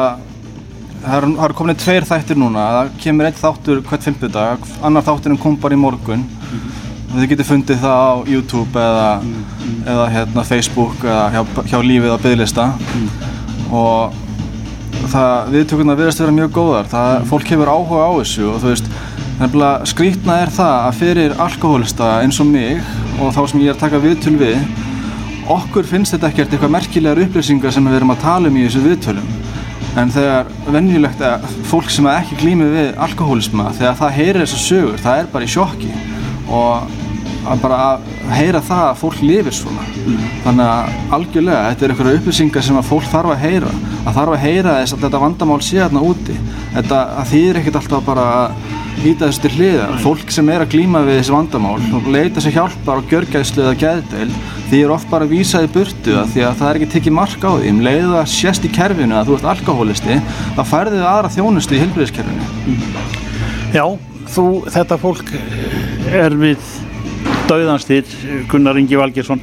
það 1.04 1.18
eru 1.18 1.32
er 1.46 1.54
komin 1.58 1.80
tveir 1.80 2.08
þættir 2.08 2.40
núna. 2.40 2.64
Það 2.78 2.92
kemur 3.04 3.28
einn 3.28 3.40
þáttur 3.40 3.82
hvert 3.88 4.08
fimmtudag 4.08 4.68
annar 4.84 5.06
þátturinn 5.06 5.42
kom 5.42 5.58
bara 5.60 5.76
í 5.76 5.80
morgun. 5.82 6.26
Og 7.12 7.16
þið 7.20 7.30
getur 7.34 7.50
fundið 7.50 7.82
það 7.84 8.04
á 8.10 8.14
YouTube 8.32 8.84
eða, 8.84 9.10
eða 9.84 10.06
hérna, 10.16 10.46
Facebook 10.48 11.04
eða 11.06 11.26
hjá, 11.36 11.42
hjá 11.70 11.80
lífið 11.86 12.16
á 12.16 12.24
bygglista 12.24 12.68
og 13.74 14.16
það 15.12 15.52
viðtökurna 15.54 15.98
verðist 16.00 16.24
vera 16.24 16.36
mjög 16.40 16.56
góðar. 16.56 16.90
Það, 16.90 17.28
fólk 17.30 17.52
hefur 17.54 17.74
áhuga 17.74 18.08
á 18.08 18.12
þessu 18.22 18.48
og 18.50 18.64
þú 18.64 18.72
veist 18.72 18.90
skrítna 19.90 20.40
er 20.44 20.54
það 20.54 20.74
að 20.88 20.98
fyrir 21.02 21.38
alkohólista 21.42 22.10
eins 22.24 22.40
og 22.40 22.48
mig 22.48 22.82
og 23.20 23.34
þá 23.36 23.42
sem 23.50 23.64
ég 23.64 23.74
er 23.74 23.76
að 23.76 23.84
taka 23.84 24.02
viðtöl 24.02 24.36
við 24.40 24.60
okkur 25.52 25.90
finnst 25.90 26.16
þetta 26.16 26.30
ekkert 26.30 26.54
eitthvað 26.54 26.76
merkilegar 26.78 27.24
upplýsingar 27.26 27.74
sem 27.74 27.90
við 27.90 27.98
erum 27.98 28.14
að 28.14 28.22
tala 28.24 28.52
um 28.52 28.60
í 28.62 28.64
þessu 28.64 28.84
viðtölum 28.86 29.33
en 30.00 30.12
þegar 30.14 30.50
venjulegt 30.74 31.22
að 31.26 31.46
fólk 31.70 31.92
sem 31.94 32.08
ekki 32.10 32.40
glýmið 32.42 32.76
við 32.78 32.92
alkohólisma 33.06 33.70
þegar 33.78 33.98
það 34.02 34.16
heyrir 34.18 34.42
þessar 34.44 34.64
sögur, 34.64 35.02
það 35.04 35.20
er 35.22 35.32
bara 35.36 35.48
í 35.48 35.54
sjokki. 35.54 35.92
Og 36.54 36.96
að 37.44 37.64
bara 37.64 37.80
að 37.88 38.06
heyra 38.34 38.62
það 38.64 38.84
að 38.90 39.02
fólk 39.02 39.24
lifir 39.24 39.58
svona. 39.58 39.88
Þannig 40.44 40.70
að 40.70 41.18
algjörlega 41.18 41.66
þetta 41.72 41.86
er 41.86 41.94
eitthvað 41.94 42.20
upplýsingar 42.20 42.68
sem 42.68 42.80
að 42.80 42.88
fólk 42.92 43.10
þarf 43.12 43.34
að 43.34 43.44
heyra. 43.44 43.74
Að 44.04 44.16
þarf 44.20 44.36
að 44.36 44.46
heyra 44.46 44.78
þess 44.80 44.96
að 44.96 45.04
þetta 45.08 45.24
vandamál 45.24 45.60
sé 45.64 45.82
þarna 45.82 46.06
úti. 46.12 46.38
Þetta 46.74 47.04
að 47.22 47.30
þýðir 47.34 47.60
ekkert 47.62 47.80
alltaf 47.82 48.08
bara 48.08 48.30
að 48.38 48.82
íta 49.04 49.28
þessu 49.28 49.44
til 49.44 49.52
hliða 49.58 49.88
fólk 50.04 50.32
sem 50.32 50.50
er 50.54 50.64
að 50.64 50.76
glýma 50.76 51.02
við 51.04 51.18
þessi 51.18 51.34
vandamál 51.34 51.80
og 51.98 52.06
leita 52.14 52.44
sér 52.44 52.56
hjálpar 52.56 53.02
og 53.02 53.10
gjörgæðslu 53.12 53.64
eða 53.66 53.80
geðdeild 53.82 54.38
því 54.70 54.80
er 54.84 54.94
oft 54.96 55.10
bara 55.12 55.28
vísað 55.28 55.66
í 55.68 55.72
burtu 55.74 56.16
að 56.22 56.32
því 56.36 56.46
að 56.48 56.56
það 56.62 56.70
er 56.70 56.80
ekki 56.80 56.92
tekið 56.94 57.16
mark 57.18 57.44
á 57.44 57.52
því. 57.52 57.74
Um 57.74 57.82
leiðu 57.84 58.14
að 58.22 58.32
sést 58.32 58.68
í 58.68 58.72
kerfinu 58.74 59.18
að 59.18 59.32
þú 59.32 59.38
ert 59.40 59.50
alkohólisti 59.54 60.20
þá 60.56 60.64
færðu 60.70 61.00
þið 61.00 61.10
aðra 61.10 61.34
þjónustu 61.36 61.76
í 61.76 61.82
heilbríðiskerfinu 61.84 62.48
Já, 63.74 63.86
þú, 64.30 64.48
þetta 64.78 65.00
fólk 65.02 65.34
er 66.14 66.38
við 66.38 66.72
dauðanstýr, 67.54 68.18
Gunnar 68.52 68.80
Ingi 68.82 68.98
Valgersson 69.00 69.42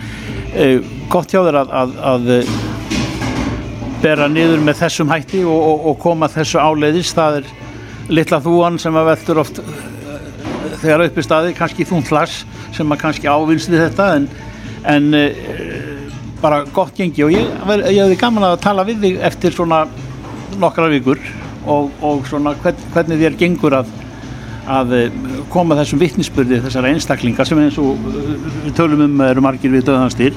eh, 0.54 0.78
gott 1.10 1.32
hjá 1.32 1.40
þér 1.46 1.60
að, 1.62 1.72
að, 1.80 1.94
að 2.10 2.30
eh, 2.34 2.52
bera 4.02 4.28
niður 4.32 4.64
með 4.66 4.80
þessum 4.82 5.12
hætti 5.12 5.44
og, 5.44 5.56
og, 5.56 5.86
og 5.90 5.98
koma 6.02 6.30
þessu 6.32 6.60
áleiðis, 6.60 7.14
það 7.16 7.40
er 7.40 7.50
litla 8.10 8.40
þúan 8.42 8.78
sem 8.82 8.96
að 8.98 9.10
veldur 9.12 9.42
oft 9.44 9.62
eh, 9.62 10.20
þegar 10.82 11.06
uppi 11.06 11.24
staði, 11.26 11.56
kannski 11.58 11.88
þúntlas 11.88 12.42
sem 12.76 12.92
að 12.92 13.02
kannski 13.04 13.30
ávinst 13.30 13.72
við 13.72 13.86
þetta 13.86 14.10
en, 14.18 14.28
en 14.90 15.10
bara 16.40 16.62
gott 16.72 16.96
gengi. 16.96 17.24
Og 17.26 17.34
ég, 17.34 17.48
ég 17.90 18.00
hefði 18.00 18.18
gaman 18.20 18.46
að 18.48 18.60
tala 18.64 18.86
við 18.88 19.02
þig 19.04 19.18
eftir 19.28 19.54
svona 19.54 19.82
nokkra 20.60 20.88
vikur 20.90 21.20
og, 21.68 21.90
og 22.02 22.24
svona 22.28 22.54
hvern, 22.62 22.86
hvernig 22.94 23.20
þér 23.20 23.36
gengur 23.40 23.76
að 23.80 23.90
að 24.70 24.96
eh, 24.96 25.20
koma 25.52 25.78
þessum 25.78 26.00
vittnisspurði 26.02 26.60
þessara 26.64 26.92
einstaklinga 26.94 27.46
sem 27.48 27.60
eins 27.62 27.78
og 27.80 28.10
eh, 28.10 28.34
við 28.66 28.76
tölum 28.78 29.06
um 29.06 29.24
eru 29.26 29.44
margir 29.44 29.72
við 29.74 29.88
döðanstýr 29.90 30.36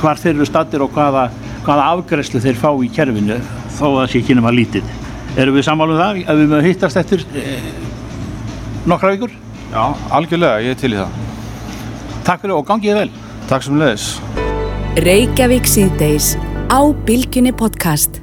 hvar 0.00 0.18
þeir 0.18 0.32
eru 0.32 0.46
stattir 0.48 0.82
og 0.82 0.94
hvaða, 0.94 1.26
hvaða 1.66 1.88
afgræslu 1.92 2.40
þeir 2.42 2.58
fá 2.58 2.70
í 2.72 2.88
kerfinu 2.92 3.36
þó 3.76 3.84
að 3.90 3.98
það 3.98 4.12
sé 4.12 4.22
ekki 4.22 4.36
nema 4.38 4.52
lítið. 4.54 4.94
Erum 5.38 5.56
við 5.56 5.66
sammálum 5.68 6.00
það? 6.00 6.22
Ef 6.24 6.40
við 6.40 6.48
mögum 6.50 6.66
hittast 6.66 7.00
eftir 7.00 7.24
eh, 7.38 7.68
nokkra 8.90 9.12
vikur? 9.14 9.34
Já, 9.70 9.82
algjörlega, 10.18 10.62
ég 10.64 10.74
er 10.74 10.80
til 10.80 10.94
í 10.94 10.98
það. 10.98 11.20
Takk 12.26 12.42
fyrir 12.44 12.56
og 12.56 12.66
gangið 12.68 13.02
vel. 13.02 13.10
Takk 13.50 13.66
sem 13.66 13.78
leiðis 13.80 14.08
Reykjavík 15.00 15.70
síðdeis 15.70 16.34
á 16.70 16.80
Bilginni 17.06 17.54
podcast. 17.54 18.20